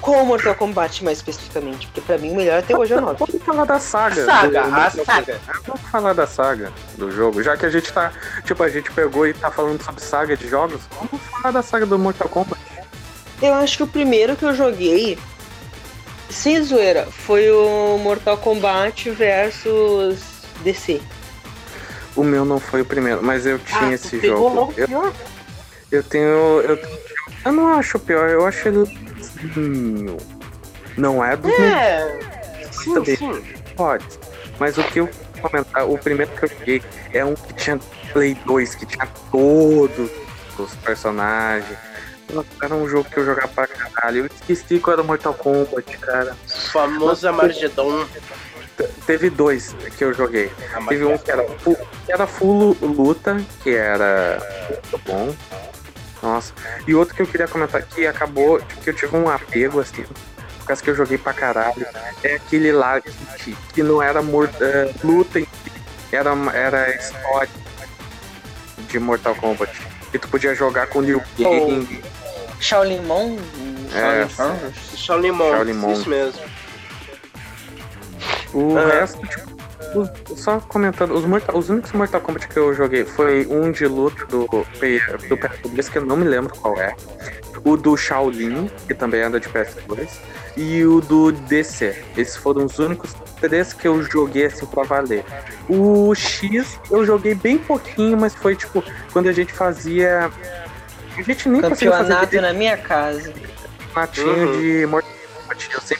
Qual 0.00 0.24
Mortal 0.24 0.54
Kombat 0.54 1.02
mais 1.02 1.18
especificamente? 1.18 1.86
Porque 1.86 2.00
pra 2.00 2.16
mim 2.18 2.30
o 2.32 2.36
melhor 2.36 2.58
até 2.60 2.76
hoje 2.76 2.92
é 2.92 2.96
o 2.98 3.00
9. 3.00 3.16
Vamos 3.18 3.42
falar 3.44 3.64
da 3.64 3.80
saga. 3.80 4.24
Saga, 4.24 4.62
do- 4.62 4.74
a 4.74 4.88
do- 4.88 5.04
saga. 5.04 5.40
Vamos 5.66 5.80
falar 5.90 6.12
da 6.12 6.26
saga 6.26 6.72
do 6.96 7.10
jogo. 7.10 7.42
Já 7.42 7.56
que 7.56 7.66
a 7.66 7.70
gente 7.70 7.92
tá. 7.92 8.12
Tipo, 8.44 8.62
a 8.62 8.68
gente 8.68 8.90
pegou 8.92 9.26
e 9.26 9.34
tá 9.34 9.50
falando 9.50 9.82
sobre 9.82 10.00
saga 10.02 10.36
de 10.36 10.46
jogos, 10.48 10.80
vamos 10.96 11.20
falar 11.30 11.50
da 11.50 11.62
saga 11.62 11.86
do 11.86 11.98
Mortal 11.98 12.28
Kombat. 12.28 12.60
Eu 13.42 13.54
acho 13.54 13.76
que 13.78 13.82
o 13.82 13.86
primeiro 13.86 14.36
que 14.36 14.44
eu 14.44 14.54
joguei, 14.54 15.18
sem 16.30 16.62
zoeira, 16.62 17.06
foi 17.10 17.50
o 17.50 17.98
Mortal 17.98 18.36
Kombat 18.38 19.10
versus 19.10 20.18
DC. 20.62 21.00
O 22.14 22.22
meu 22.24 22.44
não 22.44 22.58
foi 22.60 22.80
o 22.80 22.84
primeiro, 22.84 23.22
mas 23.22 23.44
eu 23.44 23.58
tinha 23.58 23.80
Ah, 23.90 23.92
esse 23.92 24.18
jogo. 24.20 24.48
logo 24.54 24.74
Eu, 24.76 24.86
pior. 24.88 25.12
eu 25.92 26.02
tenho. 26.02 26.24
Eu, 26.62 26.78
eu 27.44 27.52
não 27.52 27.68
acho 27.78 27.98
pior, 27.98 28.28
eu 28.30 28.46
acho 28.46 28.68
ele. 28.68 29.05
Não 30.96 31.24
é 31.24 31.36
dos 31.36 31.52
É. 31.52 32.20
Sim, 32.72 33.04
sim. 33.04 33.42
Pode. 33.76 34.04
Mas 34.58 34.78
o 34.78 34.82
que 34.84 35.00
eu 35.00 35.06
vou 35.06 35.50
comentar, 35.50 35.88
o 35.88 35.98
primeiro 35.98 36.30
que 36.32 36.44
eu 36.44 36.48
joguei 36.48 36.82
é 37.12 37.24
um 37.24 37.34
que 37.34 37.52
tinha 37.54 37.78
Play 38.12 38.34
2, 38.46 38.74
que 38.74 38.86
tinha 38.86 39.06
todos 39.30 40.10
os 40.58 40.74
personagens. 40.76 41.78
Nossa, 42.32 42.48
Era 42.62 42.74
um 42.74 42.88
jogo 42.88 43.08
que 43.08 43.18
eu 43.18 43.24
jogava 43.26 43.48
pra 43.48 43.66
caralho. 43.66 44.20
Eu 44.20 44.26
esqueci 44.26 44.78
qual 44.80 44.94
era 44.94 45.02
Mortal 45.02 45.34
Kombat, 45.34 45.96
cara. 45.98 46.34
Famoso 46.72 47.28
Amargedon. 47.28 48.04
Te- 48.76 48.88
Teve 49.06 49.30
dois 49.30 49.74
que 49.96 50.02
eu 50.04 50.12
joguei. 50.12 50.50
Teve 50.88 51.04
um 51.04 51.16
que 51.18 51.30
era 51.30 51.44
full, 51.60 51.76
que 52.04 52.12
era 52.12 52.26
full 52.26 52.76
luta, 52.80 53.36
que 53.62 53.74
era 53.74 54.38
muito 54.68 54.98
bom. 55.06 55.34
Nossa. 56.26 56.52
E 56.88 56.94
outro 56.94 57.14
que 57.14 57.22
eu 57.22 57.26
queria 57.26 57.46
comentar 57.46 57.82
que 57.82 58.04
acabou, 58.06 58.60
que 58.82 58.90
eu 58.90 58.94
tive 58.94 59.16
um 59.16 59.28
apego, 59.28 59.78
assim, 59.80 60.02
por 60.02 60.66
causa 60.66 60.82
que 60.82 60.90
eu 60.90 60.94
joguei 60.96 61.16
pra 61.18 61.32
caralho. 61.32 61.86
É 62.24 62.34
aquele 62.34 62.72
lá 62.72 63.00
que, 63.00 63.56
que 63.72 63.82
não 63.82 64.02
era 64.02 64.20
mor- 64.22 64.50
eh, 64.60 64.92
luta, 65.04 65.40
era, 66.10 66.30
era 66.52 66.90
história 66.96 67.48
de 68.88 68.98
Mortal 68.98 69.36
Kombat. 69.36 69.72
E 70.12 70.18
tu 70.18 70.28
podia 70.28 70.54
jogar 70.54 70.88
com 70.88 71.00
Liu 71.00 71.22
Kang. 71.36 72.02
Shaolin 72.60 73.00
Mon? 73.02 73.36
É. 73.94 74.26
Shaolin 74.96 75.30
Monks. 75.32 75.98
isso 76.00 76.08
mesmo. 76.10 76.40
O 78.52 78.76
Ah. 78.76 78.86
resto, 79.00 79.20
tipo, 79.26 79.55
os- 79.94 80.40
só 80.40 80.58
comentando, 80.60 81.12
os, 81.14 81.24
Mortal- 81.24 81.56
os 81.56 81.68
únicos 81.68 81.92
Mortal 81.92 82.20
Kombat 82.20 82.48
que 82.48 82.56
eu 82.56 82.72
joguei 82.74 83.04
foi 83.04 83.46
um 83.46 83.70
de 83.70 83.86
luta 83.86 84.24
do, 84.26 84.46
do 84.46 84.66
PS2, 84.80 85.90
que 85.90 85.98
eu 85.98 86.04
não 86.06 86.16
me 86.16 86.24
lembro 86.24 86.54
qual 86.56 86.78
é. 86.78 86.94
O 87.64 87.76
do 87.76 87.96
Shaolin, 87.96 88.70
que 88.86 88.94
também 88.94 89.22
anda 89.22 89.40
de 89.40 89.48
PS2. 89.48 90.08
E 90.56 90.84
o 90.84 91.00
do 91.00 91.32
DC. 91.32 92.02
Esses 92.16 92.36
foram 92.36 92.64
os 92.64 92.78
únicos 92.78 93.14
três 93.40 93.72
que 93.72 93.86
eu 93.88 94.02
joguei 94.02 94.46
assim 94.46 94.64
pra 94.66 94.84
valer. 94.84 95.24
O 95.68 96.14
X 96.14 96.80
eu 96.90 97.04
joguei 97.04 97.34
bem 97.34 97.58
pouquinho, 97.58 98.16
mas 98.16 98.34
foi 98.34 98.54
tipo, 98.56 98.82
quando 99.12 99.28
a 99.28 99.32
gente 99.32 99.52
fazia. 99.52 100.30
A 101.18 101.22
gente 101.22 101.48
nem 101.48 101.60
conseguia 101.60 101.92
fazer 101.92 102.40
na 102.40 102.52
minha 102.52 102.76
casa. 102.76 103.32
campeonatinho 103.94 104.46
Uhum. 104.52 104.60
de 104.60 104.86
Mortal 104.86 105.05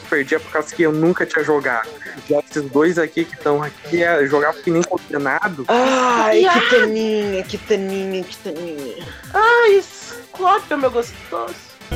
perdia 0.07 0.39
por 0.39 0.51
causa 0.51 0.73
que 0.75 0.83
eu 0.83 0.91
nunca 0.91 1.25
tinha 1.25 1.43
jogado. 1.43 1.89
Já 2.29 2.39
esses 2.39 2.63
dois 2.71 2.97
aqui 2.97 3.23
que 3.25 3.33
estão 3.35 3.61
aqui 3.61 4.03
é, 4.03 4.25
jogavam 4.25 4.61
que 4.61 4.71
nem 4.71 4.81
condenado. 4.83 5.65
Ai, 5.67 6.43
que 6.51 6.69
taninha, 6.69 7.43
que 7.43 7.57
taninha, 7.57 8.23
que 8.23 8.37
taninha. 8.37 9.05
Ai, 9.33 9.81
Scorpion, 9.83 10.77
meu 10.77 10.91
gostoso. 10.91 11.53
que 11.89 11.95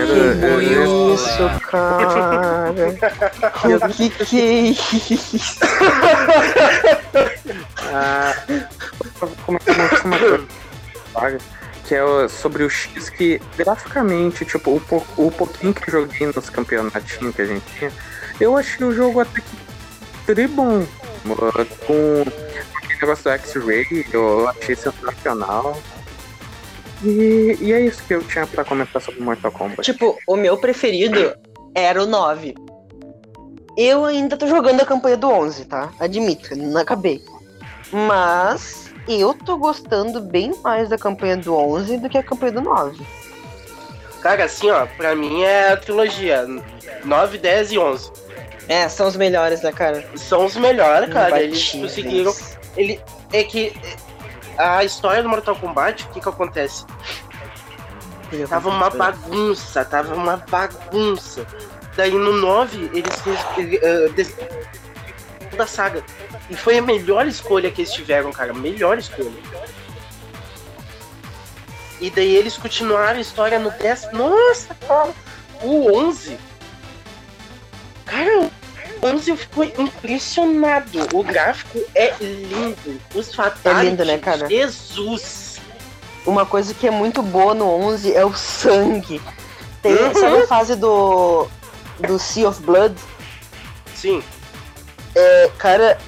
Era- 0.00 0.12
era- 0.12 1.14
isso, 1.14 1.50
cara? 1.70 2.72
O 3.84 3.88
que 3.94 4.10
que 4.10 4.40
é 4.40 4.60
isso? 4.70 5.60
Ah, 7.92 8.34
vou 9.20 9.28
comentar 9.46 9.76
mais 9.76 10.04
uma 10.04 10.18
coisa, 10.18 10.46
sabe? 11.12 11.38
Que 11.86 11.94
é 11.94 12.28
sobre 12.28 12.64
o 12.64 12.70
X 12.70 13.10
que 13.10 13.40
graficamente, 13.56 14.44
tipo, 14.44 14.74
o, 14.76 14.80
po- 14.80 15.06
o 15.16 15.30
pouquinho 15.30 15.72
que 15.74 15.88
eu 15.88 16.00
joguei 16.02 16.26
nos 16.26 16.48
campeonatinhos 16.50 17.34
que 17.34 17.42
a 17.42 17.46
gente 17.46 17.64
tinha, 17.78 17.92
eu 18.40 18.56
achei 18.56 18.86
o 18.86 18.92
jogo 18.92 19.20
até 19.20 19.40
que 19.40 19.56
tri 20.26 20.46
bom. 20.46 20.80
Uh, 21.26 21.66
Com 21.86 22.22
aquele 22.76 23.00
negócio 23.00 23.24
do 23.24 23.30
X-Ray, 23.30 24.06
eu 24.12 24.48
achei 24.48 24.74
sensacional. 24.74 25.78
E, 27.02 27.58
e 27.60 27.72
é 27.72 27.80
isso 27.80 28.02
que 28.04 28.14
eu 28.14 28.22
tinha 28.22 28.46
pra 28.46 28.64
comentar 28.64 29.00
sobre 29.02 29.20
Mortal 29.20 29.52
Kombat. 29.52 29.82
Tipo, 29.82 30.18
o 30.26 30.36
meu 30.36 30.56
preferido 30.56 31.34
era 31.74 32.02
o 32.02 32.06
9. 32.06 32.54
Eu 33.76 34.04
ainda 34.04 34.36
tô 34.36 34.46
jogando 34.46 34.80
a 34.80 34.86
campanha 34.86 35.16
do 35.16 35.28
11, 35.28 35.64
tá? 35.66 35.90
Admito, 36.00 36.54
não 36.56 36.80
acabei. 36.80 37.22
Mas 37.92 38.83
eu 39.08 39.34
tô 39.34 39.56
gostando 39.56 40.20
bem 40.20 40.52
mais 40.62 40.88
da 40.88 40.98
campanha 40.98 41.36
do 41.36 41.54
11 41.54 41.98
do 41.98 42.08
que 42.08 42.18
a 42.18 42.22
campanha 42.22 42.52
do 42.52 42.60
9. 42.60 43.04
Cara, 44.22 44.44
assim, 44.44 44.70
ó, 44.70 44.86
pra 44.86 45.14
mim 45.14 45.42
é 45.42 45.72
a 45.72 45.76
trilogia 45.76 46.46
9, 47.04 47.38
10 47.38 47.72
e 47.72 47.78
11. 47.78 48.10
É, 48.68 48.88
são 48.88 49.06
os 49.06 49.16
melhores, 49.16 49.62
né, 49.62 49.70
cara? 49.70 50.04
São 50.16 50.46
os 50.46 50.56
melhores, 50.56 51.12
cara. 51.12 51.42
Eles 51.42 51.58
Imbatíveis. 51.74 51.94
conseguiram. 51.94 52.34
Ele, 52.76 53.00
é 53.32 53.44
que 53.44 53.74
a 54.56 54.82
história 54.84 55.22
do 55.22 55.28
Mortal 55.28 55.56
Kombat, 55.56 56.04
o 56.04 56.08
que 56.08 56.20
que 56.20 56.28
acontece? 56.28 56.84
Tava 58.48 58.68
uma 58.68 58.90
bagunça, 58.90 59.84
tava 59.84 60.14
uma 60.14 60.36
bagunça. 60.36 61.46
Daí 61.96 62.10
no 62.10 62.32
9, 62.32 62.90
eles 62.94 63.20
fez 63.20 63.38
ele, 63.56 63.78
eh, 63.80 64.10
da 65.54 65.66
saga. 65.66 66.04
E 66.50 66.56
foi 66.56 66.78
a 66.78 66.82
melhor 66.82 67.26
escolha 67.26 67.70
que 67.70 67.82
eles 67.82 67.92
tiveram, 67.92 68.32
cara. 68.32 68.52
Melhor 68.52 68.98
escolha. 68.98 69.32
E 72.00 72.10
daí 72.10 72.34
eles 72.36 72.56
continuaram 72.56 73.18
a 73.18 73.20
história 73.20 73.58
no 73.58 73.70
10. 73.70 74.12
Nossa, 74.12 74.74
cara. 74.74 75.10
O 75.62 75.96
11. 75.96 76.36
Cara, 78.04 78.40
o 78.40 78.50
11 79.06 79.30
eu 79.30 79.36
fico 79.36 79.64
impressionado. 79.64 80.98
O 81.12 81.22
gráfico 81.22 81.80
é 81.94 82.14
lindo. 82.20 83.00
Os 83.14 83.34
fatalities. 83.34 83.90
lindo, 83.90 84.04
né, 84.04 84.18
cara? 84.18 84.48
Jesus. 84.48 85.58
Uma 86.26 86.44
coisa 86.46 86.72
que 86.74 86.86
é 86.86 86.90
muito 86.90 87.22
boa 87.22 87.54
no 87.54 87.66
11 87.66 88.14
é 88.14 88.24
o 88.24 88.34
sangue. 88.34 89.20
Tem, 89.82 89.92
Uhum. 89.92 90.14
Sabe 90.14 90.38
a 90.38 90.46
fase 90.46 90.76
do, 90.76 91.46
do 92.00 92.18
Sea 92.18 92.48
of 92.48 92.62
Blood? 92.62 92.94
Sim. 93.94 94.22
É, 95.14 95.50
cara, 95.58 95.98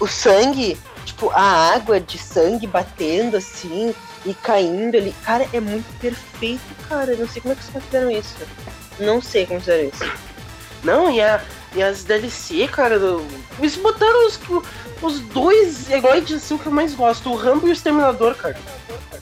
o 0.00 0.06
sangue, 0.06 0.78
tipo, 1.04 1.30
a 1.30 1.74
água 1.74 1.98
de 2.00 2.18
sangue 2.18 2.66
batendo 2.66 3.36
assim 3.36 3.94
e 4.24 4.34
caindo 4.34 4.96
ali. 4.96 5.14
Cara, 5.24 5.46
é 5.52 5.60
muito 5.60 5.86
perfeito, 5.98 6.60
cara. 6.88 7.12
Eu 7.12 7.18
não 7.18 7.28
sei 7.28 7.42
como 7.42 7.52
é 7.52 7.56
que 7.56 7.66
caras 7.72 7.84
fizeram 7.84 8.10
isso. 8.10 8.34
Não 9.00 9.20
sei 9.22 9.46
como 9.46 9.60
fizeram 9.60 9.88
isso. 9.88 10.12
Não, 10.84 11.10
e, 11.10 11.20
a, 11.20 11.42
e 11.74 11.82
as 11.82 12.04
DLC, 12.04 12.68
cara, 12.68 12.98
do- 12.98 13.26
eles 13.58 13.76
botaram 13.76 14.26
os, 14.26 14.38
os 15.02 15.20
dois 15.20 15.90
heróis 15.90 16.24
de 16.26 16.34
ação 16.34 16.56
que 16.58 16.66
eu 16.66 16.72
mais 16.72 16.94
gosto, 16.94 17.30
o 17.30 17.34
Rambo 17.34 17.66
e 17.66 17.70
o 17.70 17.72
Exterminador, 17.72 18.34
cara. 18.36 18.56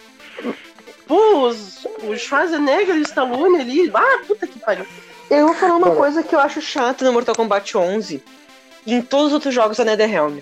Pô, 1.07 1.49
os, 1.49 1.87
o 2.03 2.17
Schwarzenegger 2.17 2.97
e 2.97 3.01
o 3.01 3.03
Stallone 3.03 3.61
ali, 3.61 3.91
ah, 3.95 4.25
puta 4.27 4.47
que 4.47 4.59
pariu. 4.59 4.87
Eu 5.35 5.49
vou 5.49 5.57
falar 5.57 5.77
uma 5.77 5.95
coisa 5.95 6.23
que 6.23 6.35
eu 6.35 6.39
acho 6.39 6.61
chata 6.61 7.05
no 7.05 7.13
Mortal 7.13 7.35
Kombat 7.35 7.77
11 7.77 8.23
e 8.87 8.95
em 8.95 9.03
todos 9.03 9.29
os 9.29 9.33
outros 9.33 9.53
jogos 9.53 9.77
da 9.77 9.85
NetherRealm. 9.85 10.39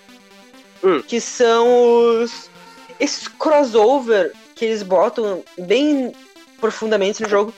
Hum. 0.85 1.03
Que 1.03 1.21
são 1.21 2.21
os... 2.23 2.51
Esses 3.01 3.27
crossover 3.27 4.33
que 4.55 4.67
eles 4.67 4.83
botam 4.83 5.43
bem 5.59 6.13
profundamente 6.61 7.23
no 7.23 7.29
jogo. 7.29 7.55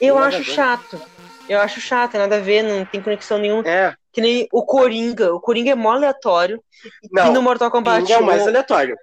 Eu 0.00 0.14
Nada 0.14 0.28
acho 0.28 0.44
chato. 0.44 1.00
Eu 1.48 1.58
acho 1.60 1.80
chato, 1.80 2.16
nada 2.16 2.36
a 2.36 2.40
ver, 2.40 2.62
não 2.62 2.84
tem 2.84 3.02
conexão 3.02 3.38
nenhuma. 3.38 3.68
É, 3.68 3.94
Que 4.12 4.20
nem 4.20 4.48
o 4.52 4.62
Coringa. 4.62 5.34
O 5.34 5.40
Coringa 5.40 5.72
é 5.72 5.74
mó 5.74 5.92
aleatório. 5.92 6.62
E 7.02 7.08
Não, 7.10 7.32
no 7.32 7.42
Mortal 7.42 7.70
Kombat, 7.70 8.10
é 8.12 8.18
o 8.18 8.24
mais 8.24 8.46
aleatório. 8.46 8.96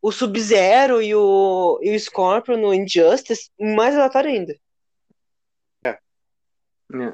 o 0.00 0.12
Sub-Zero 0.12 1.02
e 1.02 1.14
o, 1.14 1.80
e 1.82 1.96
o 1.96 2.00
Scorpion 2.00 2.56
no 2.58 2.72
Injustice, 2.72 3.50
mais 3.58 3.94
aleatório 3.94 4.30
ainda. 4.30 4.54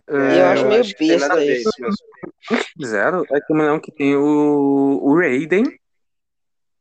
É, 0.08 0.40
eu 0.40 0.46
acho 0.46 0.66
meio 0.66 0.82
a 0.82 0.98
besta 0.98 1.44
isso. 1.44 1.70
Zero 2.84 3.24
é 3.32 3.40
que 3.40 3.52
não 3.52 3.80
que 3.80 3.92
tem 3.92 4.16
o, 4.16 4.98
o 5.02 5.18
Raiden 5.18 5.64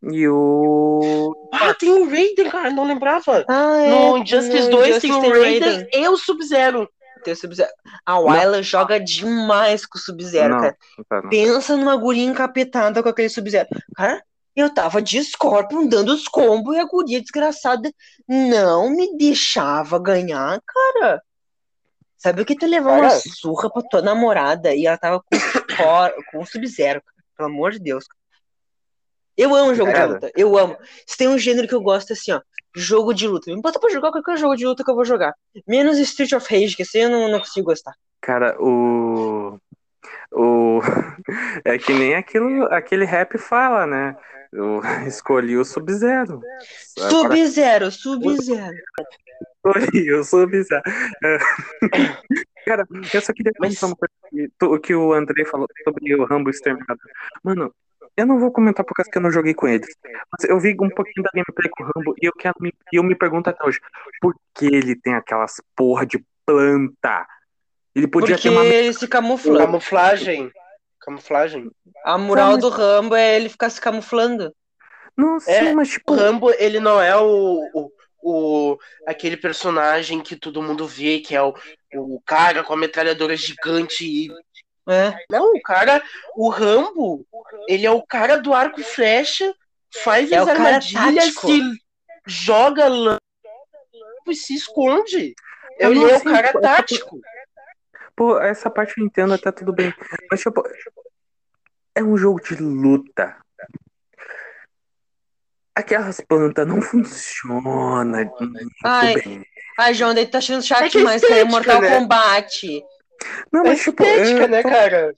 e 0.04 0.28
o. 0.28 1.36
Ah, 1.54 1.74
tem 1.74 1.92
o 1.92 2.10
Raiden, 2.10 2.50
cara, 2.50 2.70
não 2.72 2.86
lembrava. 2.86 3.44
Ah, 3.48 3.88
No 3.90 4.18
Injustice 4.18 4.70
2 4.70 5.02
tem 5.02 5.12
o 5.12 5.22
Raiden 5.42 5.88
e 5.94 6.08
o 6.08 6.18
Sub-Zero. 6.18 6.90
Tem 7.24 7.34
o 7.34 7.38
Sub-Zero. 7.38 7.70
A 8.06 8.18
Wyla 8.20 8.64
joga 8.64 9.00
demais 9.00 9.86
com 9.86 9.98
o 9.98 10.02
Sub-Zero, 10.02 10.56
cara. 10.62 10.78
não. 11.24 11.30
Pensa 11.30 11.76
numa 11.76 11.98
guria 11.98 12.24
encapetada 12.26 13.04
com 13.04 13.10
aquele 13.10 13.30
Sub-Zero. 13.30 13.68
Cara, 13.96 14.24
eu 14.56 14.74
tava 14.74 15.02
de 15.02 15.22
Scorpion 15.24 15.86
dando 15.88 16.14
os 16.14 16.28
combos 16.28 16.76
e 16.76 16.80
a 16.80 16.86
guria 16.86 17.22
desgraçada 17.22 17.92
não 18.28 18.90
me 18.90 19.18
deixava 19.18 20.00
ganhar, 20.00 20.62
cara. 20.66 21.22
Sabe 22.20 22.42
o 22.42 22.46
que 22.46 22.56
tu 22.56 22.68
levar 22.68 23.00
uma 23.00 23.10
surra 23.10 23.70
pra 23.72 23.82
tua 23.82 24.02
namorada 24.02 24.76
e 24.76 24.86
ela 24.86 24.98
tava 24.98 25.22
com, 25.22 25.38
com 26.32 26.44
o 26.44 26.46
Sub-Zero. 26.46 27.02
Pelo 27.38 27.50
amor 27.50 27.72
de 27.72 27.80
Deus. 27.80 28.06
Eu 29.38 29.56
amo 29.56 29.74
jogo 29.74 29.94
de 29.94 30.04
luta. 30.04 30.32
Eu 30.36 30.58
amo. 30.58 30.78
Se 31.08 31.18
tem 31.18 31.30
um 31.30 31.38
gênero 31.38 31.66
que 31.66 31.74
eu 31.74 31.82
gosto, 31.82 32.12
é 32.12 32.14
assim, 32.14 32.34
ó. 32.34 32.42
Jogo 32.76 33.14
de 33.14 33.26
luta. 33.26 33.50
Me 33.50 33.62
bota 33.62 33.80
pra 33.80 33.90
jogar 33.90 34.12
qualquer 34.12 34.38
jogo 34.38 34.58
de 34.58 34.66
luta 34.66 34.84
que 34.84 34.92
eu 34.92 34.96
vou 34.96 35.06
jogar. 35.06 35.34
Menos 35.66 35.98
Street 35.98 36.34
of 36.34 36.46
Rage, 36.54 36.76
que 36.76 36.84
assim 36.84 37.00
eu 37.00 37.10
não, 37.10 37.30
não 37.30 37.40
consigo 37.40 37.68
gostar. 37.68 37.96
Cara, 38.20 38.62
o. 38.62 39.58
O. 40.32 40.82
É 41.64 41.78
que 41.78 41.94
nem 41.94 42.16
aquilo, 42.16 42.66
aquele 42.66 43.06
rap 43.06 43.38
fala, 43.38 43.86
né? 43.86 44.16
Eu 44.52 44.82
escolhi 45.08 45.56
o 45.56 45.64
Sub-Zero. 45.64 46.42
Sub-Zero, 46.98 47.92
Sub-Zero. 47.92 48.76
Escolhi 49.66 50.14
o 50.14 50.24
Sub-Zero. 50.24 50.82
É. 51.24 51.38
Cara, 52.66 52.88
eu 53.14 53.22
só 53.22 53.34
queria 53.34 53.52
Mas- 53.60 53.80
comentar 53.80 53.90
uma 53.90 53.96
coisa 53.96 54.80
que, 54.82 54.96
o 54.96 55.14
Andrei 55.14 55.46
falou 55.46 55.68
sobre 55.84 56.16
o 56.16 56.26
Rambo 56.26 56.50
Exterminador. 56.50 56.98
Mano, 57.44 57.74
eu 58.16 58.26
não 58.26 58.40
vou 58.40 58.52
comentar 58.52 58.86
por 58.86 58.94
causa 58.94 59.10
que 59.10 59.18
eu 59.18 59.22
não 59.22 59.32
joguei 59.32 59.54
com 59.54 59.68
eles. 59.68 59.88
Mas 60.32 60.50
eu 60.50 60.60
vi 60.60 60.72
um 60.80 60.90
pouquinho 60.90 61.24
da 61.24 61.30
gameplay 61.34 61.70
com 61.72 61.84
o 61.84 61.88
Rambo 61.88 62.14
e 62.22 62.26
eu, 62.28 62.34
quero 62.34 62.56
me, 62.60 62.74
eu 62.94 63.04
me 63.04 63.16
pergunto 63.16 63.50
até 63.50 63.66
hoje, 63.66 63.80
por 64.22 64.36
que 64.56 64.66
ele 64.66 64.96
tem 64.96 65.14
aquelas 65.16 65.56
porra 65.76 66.06
de 66.06 66.24
planta? 66.46 67.26
Ele 67.96 68.08
podia 68.08 68.36
Porque 68.36 68.50
ter 68.50 68.54
uma 68.56 68.66
ele 68.66 68.94
se 68.94 69.08
camufla. 69.08 69.58
Camuflagem. 69.60 70.52
Camuflagem. 71.02 71.72
A 72.06 72.18
moral 72.18 72.52
Mas- 72.54 72.62
do 72.62 72.70
Rambo 72.70 73.16
é 73.16 73.36
ele 73.36 73.50
ficar 73.50 73.70
se 73.70 73.82
camuflando. 73.82 74.54
Não, 75.18 75.40
sim, 75.40 75.52
É, 75.52 75.74
mas 75.74 75.90
O 75.90 75.92
tipo. 75.94 76.14
Rambo, 76.14 76.52
ele 76.58 76.80
não 76.80 77.02
é 77.02 77.16
o, 77.18 77.60
o, 77.74 77.92
o- 78.22 78.78
aquele 79.08 79.38
personagem 79.38 80.22
que 80.22 80.36
todo 80.36 80.62
mundo 80.62 80.88
vê, 80.88 81.20
que 81.20 81.36
é 81.36 81.42
o, 81.42 81.54
o 81.96 82.22
cara 82.26 82.64
com 82.64 82.74
a 82.74 82.78
metralhadora 82.78 83.36
gigante. 83.36 84.06
E... 84.06 84.30
É. 84.88 85.16
Não, 85.30 85.54
o 85.54 85.62
cara, 85.62 86.02
o 86.36 86.50
Rambo, 86.50 87.26
ele 87.68 87.86
é 87.86 87.92
o 87.92 88.02
cara 88.02 88.38
do 88.38 88.54
arco 88.54 88.80
e 88.80 88.84
flecha, 88.84 89.54
faz 90.04 90.32
É 90.32 90.38
as 90.38 90.48
armadilhas, 90.48 91.34
se 91.34 91.62
joga 92.26 92.88
lã 92.88 93.18
e 94.28 94.36
se 94.36 94.56
esconde. 94.56 95.34
Eu 95.78 95.92
Ele 95.92 96.12
é 96.12 96.18
o 96.18 96.24
cara 96.24 96.48
tipo, 96.48 96.62
tático. 96.62 97.22
Pô, 98.16 98.38
essa 98.40 98.70
parte 98.70 98.98
eu 98.98 99.06
entendo 99.06 99.34
até 99.34 99.52
tudo 99.52 99.72
bem. 99.72 99.94
Mas, 100.30 100.42
tipo, 100.42 100.62
é 101.96 102.04
um 102.04 102.18
jogo 102.18 102.42
de 102.42 102.56
luta. 102.56 103.38
Aquelas 105.80 106.20
plantas 106.22 106.68
não 106.68 106.82
funcionam 106.82 108.30
Ai, 108.84 109.14
bem. 109.14 109.46
Ai, 109.78 109.94
João, 109.94 110.14
daí 110.14 110.26
tu 110.26 110.32
tá 110.32 110.38
achando 110.40 110.62
chato 110.62 110.84
É 110.84 110.90
que 110.90 110.98
é 110.98 111.00
demais, 111.00 111.22
cara. 111.22 111.40
É 111.40 111.44
Mortal 111.46 111.82
né? 111.82 111.90
Kombat. 111.90 112.84
Não, 113.52 113.62
É 113.62 113.68
mas 113.70 113.82
tipo, 113.82 114.04
estética, 114.04 114.44
eu 114.44 114.48
né, 114.50 114.62
tô- 114.62 114.70
cara? 114.70 115.16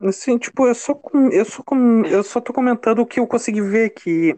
assim, 0.00 0.38
tipo, 0.38 0.66
eu 0.66 0.74
só, 0.74 0.94
com- 0.94 1.28
eu 1.30 1.44
só, 1.44 1.62
com- 1.62 2.02
eu 2.06 2.22
só 2.22 2.40
tô 2.40 2.52
comentando 2.52 3.00
o 3.00 3.06
que 3.06 3.20
eu 3.20 3.26
consegui 3.26 3.60
ver 3.60 3.90
que 3.90 4.34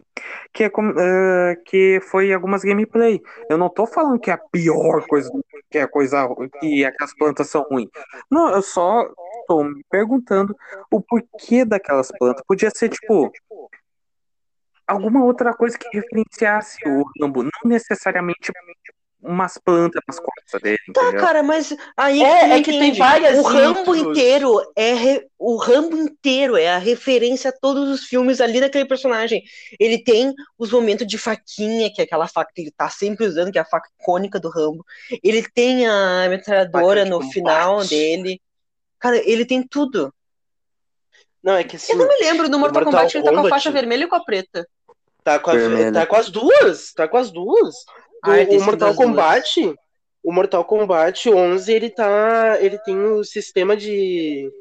que 0.53 0.65
é 0.65 0.69
com- 0.69 0.93
eh, 0.99 1.55
que 1.65 1.99
foi 2.09 2.33
algumas 2.33 2.63
gameplay. 2.63 3.21
Eu 3.49 3.57
não 3.57 3.69
tô 3.69 3.85
falando 3.85 4.19
que 4.19 4.29
é 4.29 4.33
a 4.33 4.37
pior 4.37 5.05
coisa, 5.07 5.29
que 5.69 5.77
é 5.77 5.83
a 5.83 5.87
coisa 5.87 6.27
que 6.59 6.83
aquelas 6.83 7.15
plantas 7.15 7.49
são 7.49 7.63
ruins. 7.63 7.89
Não, 8.29 8.49
eu 8.53 8.61
só 8.61 9.07
tô 9.47 9.63
me 9.63 9.83
perguntando 9.89 10.55
o 10.91 10.99
porquê 11.01 11.63
daquelas 11.63 12.11
plantas. 12.19 12.43
Podia 12.45 12.69
ser 12.75 12.89
tipo 12.89 13.31
alguma 14.91 15.23
outra 15.23 15.53
coisa 15.53 15.77
que 15.77 15.87
referenciasse 15.93 16.77
o 16.87 17.03
Rambo, 17.21 17.43
não 17.43 17.49
necessariamente 17.65 18.51
umas 19.23 19.55
plantas 19.55 20.01
nas 20.07 20.19
costas 20.19 20.59
dele, 20.63 20.79
Tá, 20.91 21.01
entendeu? 21.03 21.21
cara, 21.21 21.43
mas 21.43 21.75
aí 21.95 22.23
É, 22.23 22.57
é 22.57 22.63
que 22.63 22.71
tem 22.71 22.91
várias 22.93 23.37
O 23.37 23.43
Rambo 23.43 23.95
inteiro 23.95 24.59
é 24.75 24.93
re- 24.93 25.27
o 25.37 25.57
Rambo 25.57 25.95
inteiro 25.95 26.57
é 26.57 26.69
a 26.69 26.79
referência 26.79 27.49
a 27.51 27.53
todos 27.53 27.87
os 27.87 28.05
filmes 28.05 28.41
ali 28.41 28.59
daquele 28.59 28.85
personagem. 28.85 29.43
Ele 29.79 30.03
tem 30.03 30.33
os 30.57 30.71
momentos 30.71 31.05
de 31.05 31.19
faquinha, 31.19 31.91
que 31.93 32.01
é 32.01 32.03
aquela 32.03 32.27
faca 32.27 32.51
que 32.53 32.61
ele 32.61 32.71
tá 32.71 32.89
sempre 32.89 33.27
usando, 33.27 33.51
que 33.51 33.59
é 33.59 33.61
a 33.61 33.65
faca 33.65 33.89
icônica 34.01 34.39
do 34.39 34.49
Rambo. 34.49 34.83
Ele 35.23 35.47
tem 35.53 35.85
a 35.85 36.27
metralhadora 36.27 37.05
no 37.05 37.19
combate. 37.19 37.33
final 37.33 37.85
dele. 37.85 38.41
Cara, 38.97 39.17
ele 39.17 39.45
tem 39.45 39.61
tudo. 39.61 40.11
Não, 41.43 41.53
é 41.53 41.63
que 41.63 41.75
assim, 41.75 41.93
Eu 41.93 41.97
não 41.99 42.07
me 42.07 42.17
lembro 42.19 42.49
do 42.49 42.57
Mortal, 42.59 42.83
Mortal 42.85 43.01
Kombat, 43.01 43.17
ele 43.17 43.23
tá 43.23 43.29
com 43.29 43.35
a 43.35 43.41
Kombat- 43.43 43.49
faixa 43.63 43.71
vermelha 43.71 44.03
e 44.03 44.07
com 44.07 44.15
a 44.15 44.23
preta. 44.23 44.67
Tá 45.23 45.39
com, 45.39 45.51
a- 45.51 45.91
tá 45.93 46.05
com 46.05 46.15
as 46.15 46.29
duas. 46.29 46.93
Tá 46.93 47.07
com 47.07 47.17
as 47.17 47.31
duas. 47.31 47.75
Ah, 48.23 48.31
O- 48.31 48.47
tem 48.47 48.57
o 48.57 48.63
Mortal 48.63 48.89
das 48.89 48.97
duas. 48.97 49.07
Kombat. 49.09 49.75
O 50.23 50.31
Mortal 50.31 50.65
Kombat 50.65 51.29
11, 51.29 51.71
ele 51.73 51.89
tá. 51.89 52.57
Ele 52.61 52.77
tem 52.79 52.97
o 52.97 53.23
sistema 53.23 53.75
de. 53.75 54.51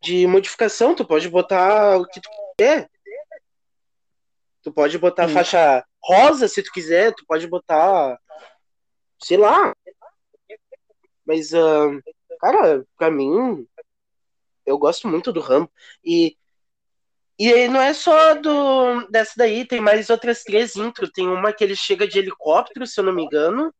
De 0.00 0.26
modificação. 0.26 0.94
Tu 0.94 1.04
pode 1.06 1.28
botar 1.28 1.96
o 1.98 2.06
que 2.06 2.20
tu 2.20 2.28
quiser. 2.58 2.90
Tu 4.62 4.72
pode 4.72 4.98
botar 4.98 5.28
Sim. 5.28 5.34
faixa 5.34 5.84
rosa 6.02 6.48
se 6.48 6.62
tu 6.62 6.70
quiser. 6.72 7.14
Tu 7.14 7.24
pode 7.26 7.46
botar. 7.46 8.18
Sei 9.22 9.36
lá. 9.36 9.74
Mas, 11.24 11.54
ah, 11.54 11.88
cara, 12.40 12.84
pra 12.98 13.10
mim. 13.10 13.66
Eu 14.66 14.76
gosto 14.78 15.08
muito 15.08 15.32
do 15.32 15.40
Rambo. 15.40 15.70
E. 16.04 16.36
E 17.42 17.52
aí 17.52 17.66
não 17.66 17.82
é 17.82 17.92
só 17.92 18.36
do 18.36 19.04
dessa 19.10 19.32
daí, 19.36 19.64
tem 19.64 19.80
mais 19.80 20.08
outras 20.10 20.44
três 20.44 20.76
intro. 20.76 21.10
Tem 21.10 21.26
uma 21.26 21.52
que 21.52 21.64
ele 21.64 21.74
chega 21.74 22.06
de 22.06 22.20
helicóptero, 22.20 22.86
se 22.86 23.00
eu 23.00 23.02
não 23.02 23.12
me 23.12 23.24
engano. 23.24 23.74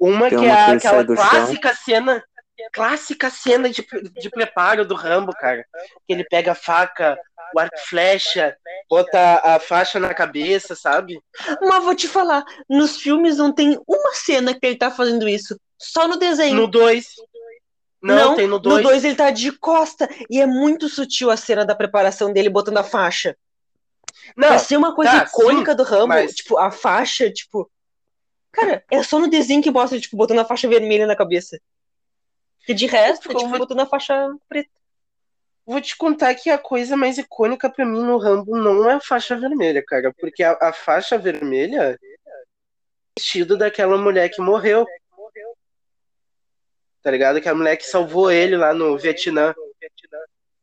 Uma 0.00 0.30
Tem 0.30 0.38
que 0.38 0.44
uma 0.46 0.46
é 0.46 0.70
aquela 0.72 1.04
do 1.04 1.14
chão. 1.14 1.28
clássica 1.28 1.74
cena, 1.74 2.24
clássica 2.72 3.28
cena 3.28 3.68
de, 3.68 3.86
de 4.18 4.30
preparo 4.30 4.82
do 4.82 4.94
Rambo, 4.94 5.30
cara. 5.34 5.62
Que 6.06 6.14
ele 6.14 6.24
pega 6.24 6.52
a 6.52 6.54
faca, 6.54 7.18
o 7.54 7.60
arco 7.60 7.76
flecha, 7.86 8.56
bota 8.88 9.42
a 9.44 9.60
faixa 9.60 10.00
na 10.00 10.14
cabeça, 10.14 10.74
sabe? 10.74 11.20
Mas 11.60 11.84
vou 11.84 11.94
te 11.94 12.08
falar, 12.08 12.46
nos 12.66 12.96
filmes 12.96 13.36
não 13.36 13.52
tem 13.52 13.78
uma 13.86 14.14
cena 14.14 14.54
que 14.54 14.66
ele 14.66 14.76
tá 14.76 14.90
fazendo 14.90 15.28
isso. 15.28 15.54
Só 15.78 16.08
no 16.08 16.16
desenho. 16.16 16.54
No 16.56 16.66
2. 16.66 17.06
Não, 18.02 18.36
tem 18.36 18.46
no 18.46 18.58
2. 18.58 18.76
No 18.76 18.82
2 18.82 19.04
ele 19.04 19.14
tá 19.16 19.30
de 19.30 19.50
costa. 19.52 20.08
E 20.30 20.40
é 20.40 20.46
muito 20.46 20.88
sutil 20.88 21.30
a 21.30 21.36
cena 21.36 21.64
da 21.64 21.74
preparação 21.74 22.32
dele 22.32 22.48
botando 22.48 22.78
a 22.78 22.84
faixa. 22.84 23.36
Não, 24.36 24.48
Pra 24.48 24.58
ser 24.58 24.76
uma 24.76 24.94
coisa 24.94 25.12
tá, 25.12 25.24
icônica 25.24 25.72
sim, 25.72 25.76
do 25.76 25.82
Rambo, 25.82 26.08
mas- 26.08 26.34
tipo, 26.34 26.58
a 26.58 26.70
faixa, 26.70 27.30
tipo. 27.30 27.70
Cara, 28.52 28.82
é 28.90 29.02
só 29.02 29.18
no 29.18 29.28
desenho 29.28 29.62
que 29.62 29.70
mostra, 29.70 30.00
tipo, 30.00 30.16
botando 30.16 30.38
a 30.38 30.44
faixa 30.44 30.66
vermelha 30.68 31.06
na 31.06 31.14
cabeça. 31.16 31.58
E 32.68 32.74
de 32.74 32.86
resto, 32.86 33.28
tipo, 33.28 33.40
muito- 33.46 33.58
botando 33.58 33.80
a 33.80 33.86
faixa 33.86 34.30
preta. 34.48 34.70
Vou 35.64 35.80
te 35.80 35.96
contar 35.96 36.34
que 36.34 36.48
a 36.48 36.56
coisa 36.58 36.96
mais 36.96 37.18
icônica 37.18 37.68
pra 37.68 37.84
mim 37.84 38.00
no 38.02 38.18
Rambo 38.18 38.56
não 38.56 38.88
é 38.88 38.94
a 38.94 39.00
faixa 39.00 39.36
vermelha, 39.36 39.82
cara. 39.84 40.12
Porque 40.18 40.42
a, 40.42 40.56
a 40.60 40.72
faixa 40.72 41.18
vermelha 41.18 41.80
é 41.80 41.94
o 41.94 43.18
vestido 43.18 43.56
daquela 43.56 43.98
mulher 43.98 44.28
que 44.28 44.40
morreu. 44.40 44.86
Tá 47.06 47.12
ligado? 47.12 47.40
Que 47.40 47.48
a 47.48 47.54
mulher 47.54 47.76
que 47.76 47.86
salvou 47.86 48.32
ele 48.32 48.56
lá 48.56 48.74
no 48.74 48.98
Vietnã, 48.98 49.54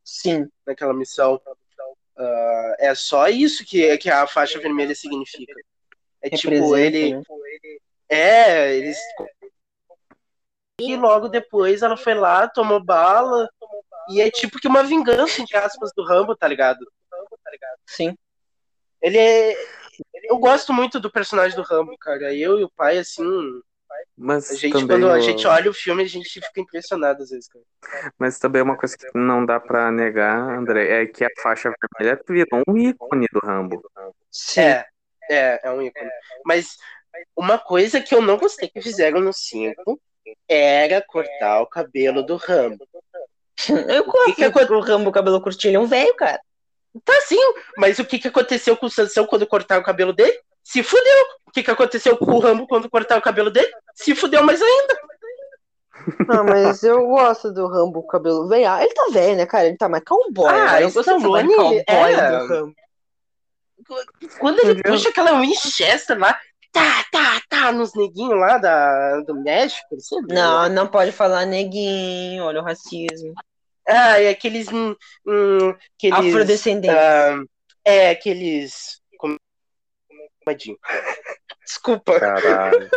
Sim. 0.04 0.46
naquela 0.66 0.92
missão. 0.92 1.40
Ah, 2.18 2.76
é 2.80 2.94
só 2.94 3.28
isso 3.28 3.64
que, 3.64 3.96
que 3.96 4.10
a 4.10 4.26
faixa 4.26 4.60
vermelha 4.60 4.94
significa. 4.94 5.54
É 6.20 6.28
tipo, 6.28 6.76
ele. 6.76 7.16
né? 7.16 7.22
É, 8.10 8.76
eles. 8.76 8.98
E 10.78 10.94
logo 10.96 11.28
depois 11.28 11.80
ela 11.80 11.96
foi 11.96 12.12
lá, 12.12 12.46
tomou 12.46 12.78
bala. 12.78 13.48
E 14.10 14.20
é 14.20 14.30
tipo 14.30 14.58
que 14.58 14.68
uma 14.68 14.82
vingança, 14.82 15.40
entre 15.40 15.56
aspas, 15.56 15.92
do 15.96 16.04
Rambo, 16.04 16.36
tá 16.36 16.46
ligado? 16.46 16.84
Sim. 17.86 18.14
Ele 19.00 19.16
é. 19.16 19.56
Eu 20.24 20.36
gosto 20.36 20.74
muito 20.74 21.00
do 21.00 21.10
personagem 21.10 21.56
do 21.56 21.62
Rambo, 21.62 21.96
cara. 21.96 22.34
Eu 22.34 22.60
e 22.60 22.64
o 22.64 22.70
pai, 22.70 22.98
assim. 22.98 23.24
Mas 24.16 24.50
A 24.50 24.54
gente, 24.54 24.72
também 24.72 24.86
quando 25.00 25.10
a 25.10 25.16
o- 25.16 25.20
gente 25.20 25.46
olha 25.46 25.70
o 25.70 25.74
filme, 25.74 26.02
a 26.02 26.06
gente 26.06 26.28
fica 26.28 26.60
impressionado 26.60 27.22
às 27.22 27.30
vezes, 27.30 27.48
cara. 27.48 27.64
Mas 28.18 28.38
também 28.38 28.62
uma 28.62 28.76
coisa 28.76 28.96
que 28.96 29.06
não 29.14 29.44
dá 29.44 29.58
pra 29.58 29.90
negar, 29.90 30.56
André, 30.56 31.02
é 31.02 31.06
que 31.06 31.24
a 31.24 31.28
faixa 31.42 31.72
vermelha 31.98 32.20
virou 32.28 32.62
um 32.68 32.76
ícone 32.76 33.26
do 33.32 33.40
Rambo. 33.44 33.82
Sim. 34.30 34.60
É, 34.60 34.86
é, 35.30 35.60
é 35.64 35.70
um 35.70 35.82
ícone. 35.82 36.10
Mas 36.44 36.76
uma 37.36 37.58
coisa 37.58 38.00
que 38.00 38.14
eu 38.14 38.22
não 38.22 38.36
gostei 38.36 38.68
que 38.68 38.80
fizeram 38.80 39.20
no 39.20 39.32
5 39.32 40.00
era 40.48 41.02
cortar 41.02 41.60
o 41.60 41.66
cabelo 41.66 42.22
do 42.22 42.36
Rambo. 42.36 42.86
Eu 43.88 44.04
gosto 44.04 44.34
que 44.34 44.50
que 44.50 44.66
que 44.66 44.72
o 44.72 44.80
Rambo 44.80 45.12
cabelo 45.12 45.40
curtinho, 45.40 45.70
ele 45.70 45.76
é 45.76 45.80
um 45.80 45.86
velho, 45.86 46.14
cara. 46.14 46.40
Tá 47.04 47.20
sim, 47.22 47.38
mas 47.76 47.98
o 47.98 48.04
que, 48.04 48.18
que 48.20 48.28
aconteceu 48.28 48.76
com 48.76 48.86
o 48.86 48.90
Sansão 48.90 49.26
quando 49.26 49.46
cortaram 49.46 49.82
o 49.82 49.84
cabelo 49.84 50.12
dele? 50.12 50.38
Se 50.64 50.82
fudeu. 50.82 51.24
O 51.46 51.50
que, 51.52 51.62
que 51.62 51.70
aconteceu 51.70 52.16
com 52.16 52.32
o 52.32 52.40
Rambo 52.40 52.66
quando 52.66 52.90
cortaram 52.90 53.20
o 53.20 53.24
cabelo 53.24 53.50
dele? 53.50 53.70
Se 53.94 54.14
fudeu 54.14 54.42
mais 54.42 54.60
ainda. 54.60 54.98
Não, 56.26 56.44
mas 56.44 56.82
eu 56.82 57.06
gosto 57.06 57.52
do 57.52 57.66
Rambo 57.68 58.02
com 58.02 58.08
cabelo 58.08 58.48
velho. 58.48 58.68
Ah, 58.68 58.82
ele 58.82 58.92
tá 58.92 59.06
velho, 59.12 59.36
né, 59.36 59.46
cara? 59.46 59.68
Ele 59.68 59.76
tá 59.76 59.88
mais 59.88 60.02
cowboy. 60.04 60.48
Ah, 60.48 60.72
né? 60.72 60.84
Eu 60.84 60.92
gosto 60.92 61.16
Stallone, 61.16 61.54
cowboy 61.54 61.84
é. 61.86 62.38
do 62.38 62.46
Rambo. 62.46 62.74
Quando 64.38 64.58
ele 64.60 64.72
Entendeu? 64.72 64.92
puxa 64.92 65.10
aquela 65.10 65.38
Winchester 65.40 66.18
lá, 66.18 66.38
tá, 66.72 67.04
tá, 67.12 67.42
tá, 67.48 67.72
nos 67.72 67.94
neguinhos 67.94 68.38
lá 68.38 68.58
da, 68.58 69.20
do 69.20 69.34
México, 69.34 69.86
não 69.92 70.00
sei. 70.00 70.18
Não, 70.28 70.68
não 70.70 70.86
pode 70.86 71.12
falar 71.12 71.44
neguinho, 71.44 72.44
olha 72.44 72.60
o 72.60 72.64
racismo. 72.64 73.34
Ah, 73.86 74.20
e 74.20 74.28
aqueles. 74.28 74.68
Hum, 74.72 74.96
hum, 75.26 75.74
aqueles 75.96 76.30
Afrodescendente. 76.30 76.94
ah, 76.94 77.36
é, 77.84 78.10
aqueles. 78.10 79.00
Comadinho. 80.44 80.78
Desculpa. 81.64 82.20
Caralho. 82.20 82.90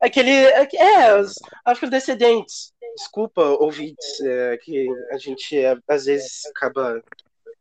Aquele. 0.00 0.30
É, 0.30 1.20
os 1.20 1.34
afrodescendentes. 1.64 2.72
Desculpa, 2.96 3.42
ouvintes, 3.42 4.20
é, 4.20 4.56
que 4.58 4.86
a 5.10 5.18
gente 5.18 5.58
é, 5.58 5.76
às 5.88 6.04
vezes 6.06 6.46
acaba 6.46 7.02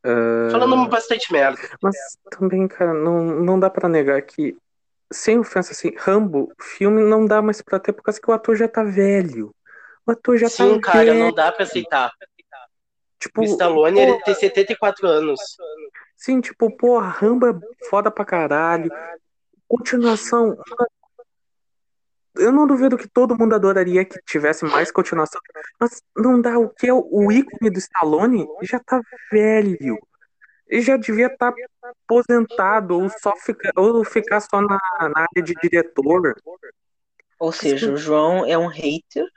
Ah, 0.04 0.50
falando 0.52 0.88
bastante 0.88 1.32
merda. 1.34 1.60
Mas 1.82 1.96
também, 2.30 2.68
cara, 2.68 2.94
não, 2.94 3.24
não 3.24 3.60
dá 3.60 3.70
pra 3.70 3.90
negar 3.90 4.22
que, 4.22 4.56
sem 5.12 5.40
ofensa, 5.40 5.72
assim, 5.72 5.92
Rambo, 5.98 6.54
filme 6.62 7.02
não 7.04 7.26
dá 7.26 7.42
mais 7.42 7.62
pra 7.62 7.80
ter 7.80 7.94
por 7.94 8.04
causa 8.04 8.22
que 8.22 8.30
o 8.30 8.34
ator 8.34 8.56
já 8.56 8.68
tá 8.68 8.84
velho. 8.84 9.54
O 10.06 10.12
ator 10.12 10.38
já 10.38 10.50
Sim, 10.50 10.80
tá 10.80 10.92
cara, 10.92 11.06
velho. 11.06 11.20
não 11.20 11.34
dá 11.34 11.52
pra 11.52 11.64
aceitar. 11.64 12.12
Tipo, 13.20 13.42
O 13.42 13.46
Stallone, 13.46 14.00
ele 14.00 14.22
tem 14.24 14.36
74 14.36 15.08
anos. 15.08 15.40
Sim, 16.24 16.40
tipo, 16.40 16.72
pô, 16.78 17.00
Rambo 17.00 17.48
é 17.48 17.54
foda 17.90 18.10
pra 18.10 18.24
caralho. 18.24 18.90
Continuação. 19.68 20.58
Eu 22.36 22.50
não 22.50 22.66
duvido 22.66 22.98
que 22.98 23.10
todo 23.10 23.38
mundo 23.38 23.54
adoraria 23.54 24.06
que 24.06 24.18
tivesse 24.26 24.64
mais 24.64 24.90
continuação. 24.90 25.42
Mas 25.78 26.02
não 26.16 26.40
dá. 26.40 26.58
O 26.58 26.70
que 26.70 26.88
é 26.88 26.94
o, 26.94 27.30
ícone 27.30 27.70
do 27.70 27.78
Stallone 27.78 28.48
já 28.62 28.80
tá 28.80 29.02
velho. 29.30 30.00
Ele 30.66 30.82
já 30.82 30.96
devia 30.96 31.28
estar 31.28 31.54
aposentado 31.82 33.02
ou 33.02 33.10
só 33.10 33.36
ficar, 33.36 33.74
ou 33.76 34.06
ficar 34.06 34.40
só 34.40 34.62
na, 34.62 34.80
na 35.02 35.28
área 35.30 35.44
de 35.44 35.54
diretor. 35.62 36.42
Ou 37.38 37.52
seja, 37.52 37.92
o 37.92 37.98
João 37.98 38.46
é 38.46 38.58
um 38.58 38.68
hater. 38.68 39.28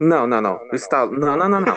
Não, 0.00 0.26
não, 0.26 0.40
não. 0.40 0.58
O 0.72 0.76
Stall... 0.76 1.10
Não, 1.10 1.36
não, 1.36 1.48
não, 1.48 1.60
não. 1.60 1.76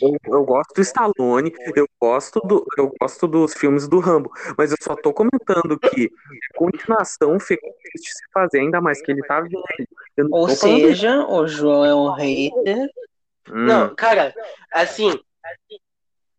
Eu, 0.00 0.16
eu 0.26 0.44
gosto 0.44 0.74
do 0.74 0.80
Stallone, 0.80 1.52
eu 1.74 1.88
gosto, 2.00 2.40
do, 2.40 2.64
eu 2.78 2.92
gosto 3.00 3.26
dos 3.26 3.52
filmes 3.54 3.88
do 3.88 3.98
Rambo, 3.98 4.30
mas 4.56 4.70
eu 4.70 4.76
só 4.80 4.94
tô 4.94 5.12
comentando 5.12 5.76
que 5.78 6.08
a 6.54 6.58
continuação 6.58 7.38
fica 7.40 7.66
difícil 7.66 8.00
de 8.00 8.08
se 8.12 8.24
fazer, 8.32 8.60
ainda 8.60 8.80
mais 8.80 9.02
que 9.02 9.10
ele 9.10 9.22
tá 9.22 9.40
velho. 9.40 10.30
Ou 10.30 10.48
seja, 10.48 11.26
o 11.26 11.48
João 11.48 11.84
é 11.84 11.94
um 11.94 12.12
hater. 12.12 12.88
Hum, 13.50 13.66
Não, 13.66 13.94
cara, 13.94 14.32
assim, 14.72 15.18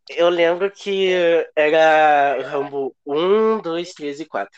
eu 0.10 0.30
lembro 0.30 0.72
que 0.72 1.12
era 1.56 2.42
Rambo 2.50 2.96
1, 3.06 3.60
2, 3.60 3.94
3 3.94 4.20
e 4.22 4.26
4. 4.26 4.52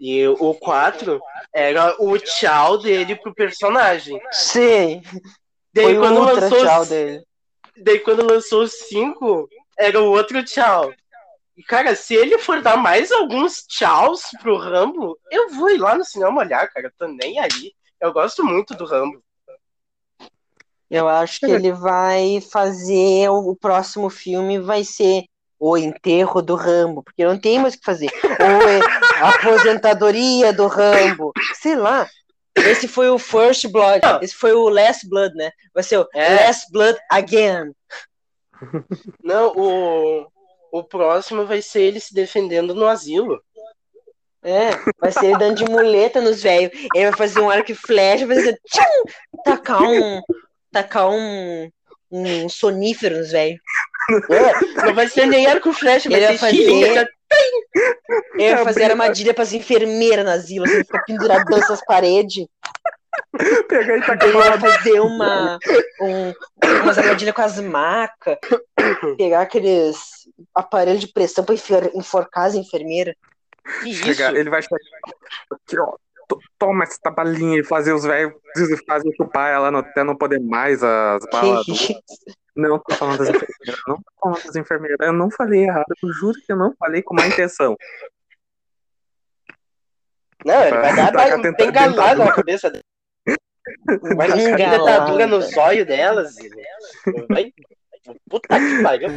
E 0.00 0.26
o 0.28 0.54
4 0.54 1.20
era 1.52 1.94
o 1.98 2.16
tchau 2.18 2.78
dele 2.78 3.16
pro 3.16 3.34
personagem. 3.34 4.18
Sim. 4.30 5.02
Daí 5.72 5.84
Foi 5.84 5.98
quando 5.98 6.20
lançou 6.20 6.64
tchau 6.64 6.82
os- 6.82 6.88
dele. 6.88 7.24
Daí 7.76 7.98
quando 8.00 8.26
lançou 8.26 8.62
os 8.62 8.72
5, 8.88 9.48
era 9.78 10.00
o 10.00 10.10
outro 10.10 10.44
tchau. 10.44 10.92
E, 11.56 11.62
cara, 11.62 11.94
se 11.94 12.14
ele 12.14 12.38
for 12.38 12.60
dar 12.62 12.76
mais 12.76 13.12
alguns 13.12 13.64
tchauz 13.66 14.22
pro 14.40 14.56
Rambo, 14.56 15.18
eu 15.30 15.50
vou 15.50 15.70
ir 15.70 15.78
lá 15.78 15.94
no 15.94 16.04
cinema 16.04 16.40
olhar, 16.40 16.66
cara. 16.68 16.92
Tô 16.98 17.06
nem 17.06 17.38
aí. 17.38 17.72
Eu 18.00 18.12
gosto 18.12 18.42
muito 18.44 18.74
do 18.74 18.84
Rambo. 18.84 19.22
Eu 20.90 21.06
acho 21.08 21.38
que 21.40 21.46
ele 21.46 21.72
vai 21.72 22.40
fazer 22.50 23.28
o, 23.30 23.50
o 23.50 23.56
próximo 23.56 24.10
filme 24.10 24.58
vai 24.58 24.82
ser 24.82 25.22
o 25.58 25.76
enterro 25.76 26.40
do 26.42 26.56
Rambo, 26.56 27.02
porque 27.02 27.24
não 27.24 27.38
tem 27.38 27.58
mais 27.60 27.74
o 27.74 27.78
que 27.78 27.84
fazer. 27.84 28.08
Ou 28.24 28.68
é 28.68 28.80
a 29.22 29.28
aposentadoria 29.68 30.52
do 30.52 30.66
Rambo, 30.66 31.32
sei 31.54 31.76
lá. 31.76 32.08
Esse 32.56 32.88
foi 32.88 33.08
o 33.10 33.18
First 33.18 33.66
Blood. 33.68 34.00
Esse 34.22 34.34
foi 34.34 34.52
o 34.52 34.68
Last 34.68 35.08
Blood, 35.08 35.34
né? 35.34 35.50
Vai 35.74 35.82
ser 35.82 35.98
o 35.98 36.08
É. 36.14 36.46
Last 36.46 36.70
Blood 36.72 36.98
Again. 37.10 37.72
Não, 39.22 39.52
o, 39.56 40.26
o 40.72 40.84
próximo 40.84 41.46
vai 41.46 41.62
ser 41.62 41.82
ele 41.82 42.00
se 42.00 42.12
defendendo 42.14 42.74
no 42.74 42.86
asilo. 42.86 43.40
É, 44.42 44.70
vai 44.98 45.12
ser 45.12 45.26
ele 45.26 45.38
dando 45.38 45.56
de 45.56 45.64
muleta 45.70 46.20
nos 46.20 46.42
velhos. 46.42 46.72
Ele 46.94 47.04
vai 47.10 47.16
fazer 47.16 47.40
um 47.40 47.50
arco 47.50 47.72
e 47.72 47.74
flecha, 47.74 48.26
vai 48.26 48.36
fazer 48.36 48.58
tchum, 48.66 49.42
tacar 49.44 49.82
um. 49.82 50.20
Tacar 50.72 51.08
um. 51.10 51.70
Um 52.12 52.48
sonífero 52.48 53.18
nos 53.18 53.30
velhos. 53.30 53.60
É, 54.28 54.84
não 54.86 54.94
vai 54.94 55.06
ser 55.08 55.26
nem 55.26 55.46
arco 55.46 55.68
e 55.68 55.72
flecha, 55.72 56.10
vai 56.10 56.18
Ele 56.18 56.26
ser 56.26 56.38
vai 56.38 56.50
fazer- 56.50 57.08
xírica. 57.32 57.98
Ele 58.34 58.54
vai 58.54 58.64
fazer 58.64 58.82
Abrir- 58.84 58.92
armadilha 58.92 59.34
pras 59.34 59.52
enfermeiras 59.52 60.24
no 60.24 60.30
asilo, 60.30 60.64
assim, 60.64 60.84
ficar 60.84 61.02
penduradão 61.04 61.58
essas 61.58 61.84
paredes. 61.84 62.46
Pegar 63.68 63.96
e 63.98 64.00
tacar 64.00 64.28
Ele 64.28 64.36
uma 64.36 64.56
vai 64.56 64.70
fazer 64.70 65.00
uma. 65.00 65.58
Um, 66.00 66.32
umas 66.82 66.98
armadilhas 66.98 67.34
com 67.34 67.42
as 67.42 67.60
macas. 67.60 68.38
Pegar 69.16 69.42
aqueles 69.42 69.98
aparelhos 70.54 71.00
de 71.00 71.12
pressão 71.12 71.44
pra 71.44 71.54
enforcar 71.94 72.46
as 72.46 72.54
enfermeiras. 72.54 73.14
Que 73.82 73.90
isso? 73.90 74.22
ele 74.22 74.48
vai 74.50 74.62
chegar 74.62 74.76
aqui, 75.52 75.78
ó. 75.78 75.96
To- 76.30 76.38
Toma 76.58 76.84
essa 76.84 77.10
balinha 77.10 77.58
e 77.60 77.64
fazer 77.64 77.92
os 77.92 78.04
velhos 78.04 78.32
fazer 78.86 79.10
chupar 79.16 79.50
ela 79.50 79.70
no- 79.70 79.78
até 79.78 80.02
não 80.04 80.16
poder 80.16 80.40
mais 80.40 80.82
as 80.82 81.24
balas. 81.30 81.66
Não 82.56 82.78
tô 82.78 82.94
falando 82.94 83.18
das 83.18 83.28
enfermeiras, 83.28 83.80
não 83.86 83.96
tô 83.96 84.02
falando 84.20 84.44
das 84.44 84.56
enfermeiras. 84.56 84.96
Eu 85.00 85.12
não 85.12 85.30
falei 85.30 85.64
errado, 85.64 85.84
eu 86.02 86.12
juro 86.12 86.38
que 86.44 86.52
eu 86.52 86.56
não 86.56 86.74
falei 86.78 87.02
com 87.02 87.14
má 87.14 87.26
intenção. 87.26 87.76
Não, 90.44 90.62
ele 90.62 90.70
vai 90.78 90.96
dar 90.96 91.12
Tacar 91.12 91.38
uma 91.38 91.52
dentadura. 91.52 92.14
na 92.24 92.32
cabeça 92.32 92.70
dela. 92.72 92.84
Vai 94.16 94.28
dar 94.28 94.56
dentadura 94.56 95.26
no 95.26 95.40
zóio 95.42 95.84
delas. 95.86 96.36
e- 96.38 96.50
Vai. 97.28 97.52
Puta 98.28 98.58
que 98.58 98.82
pariu. 98.82 99.10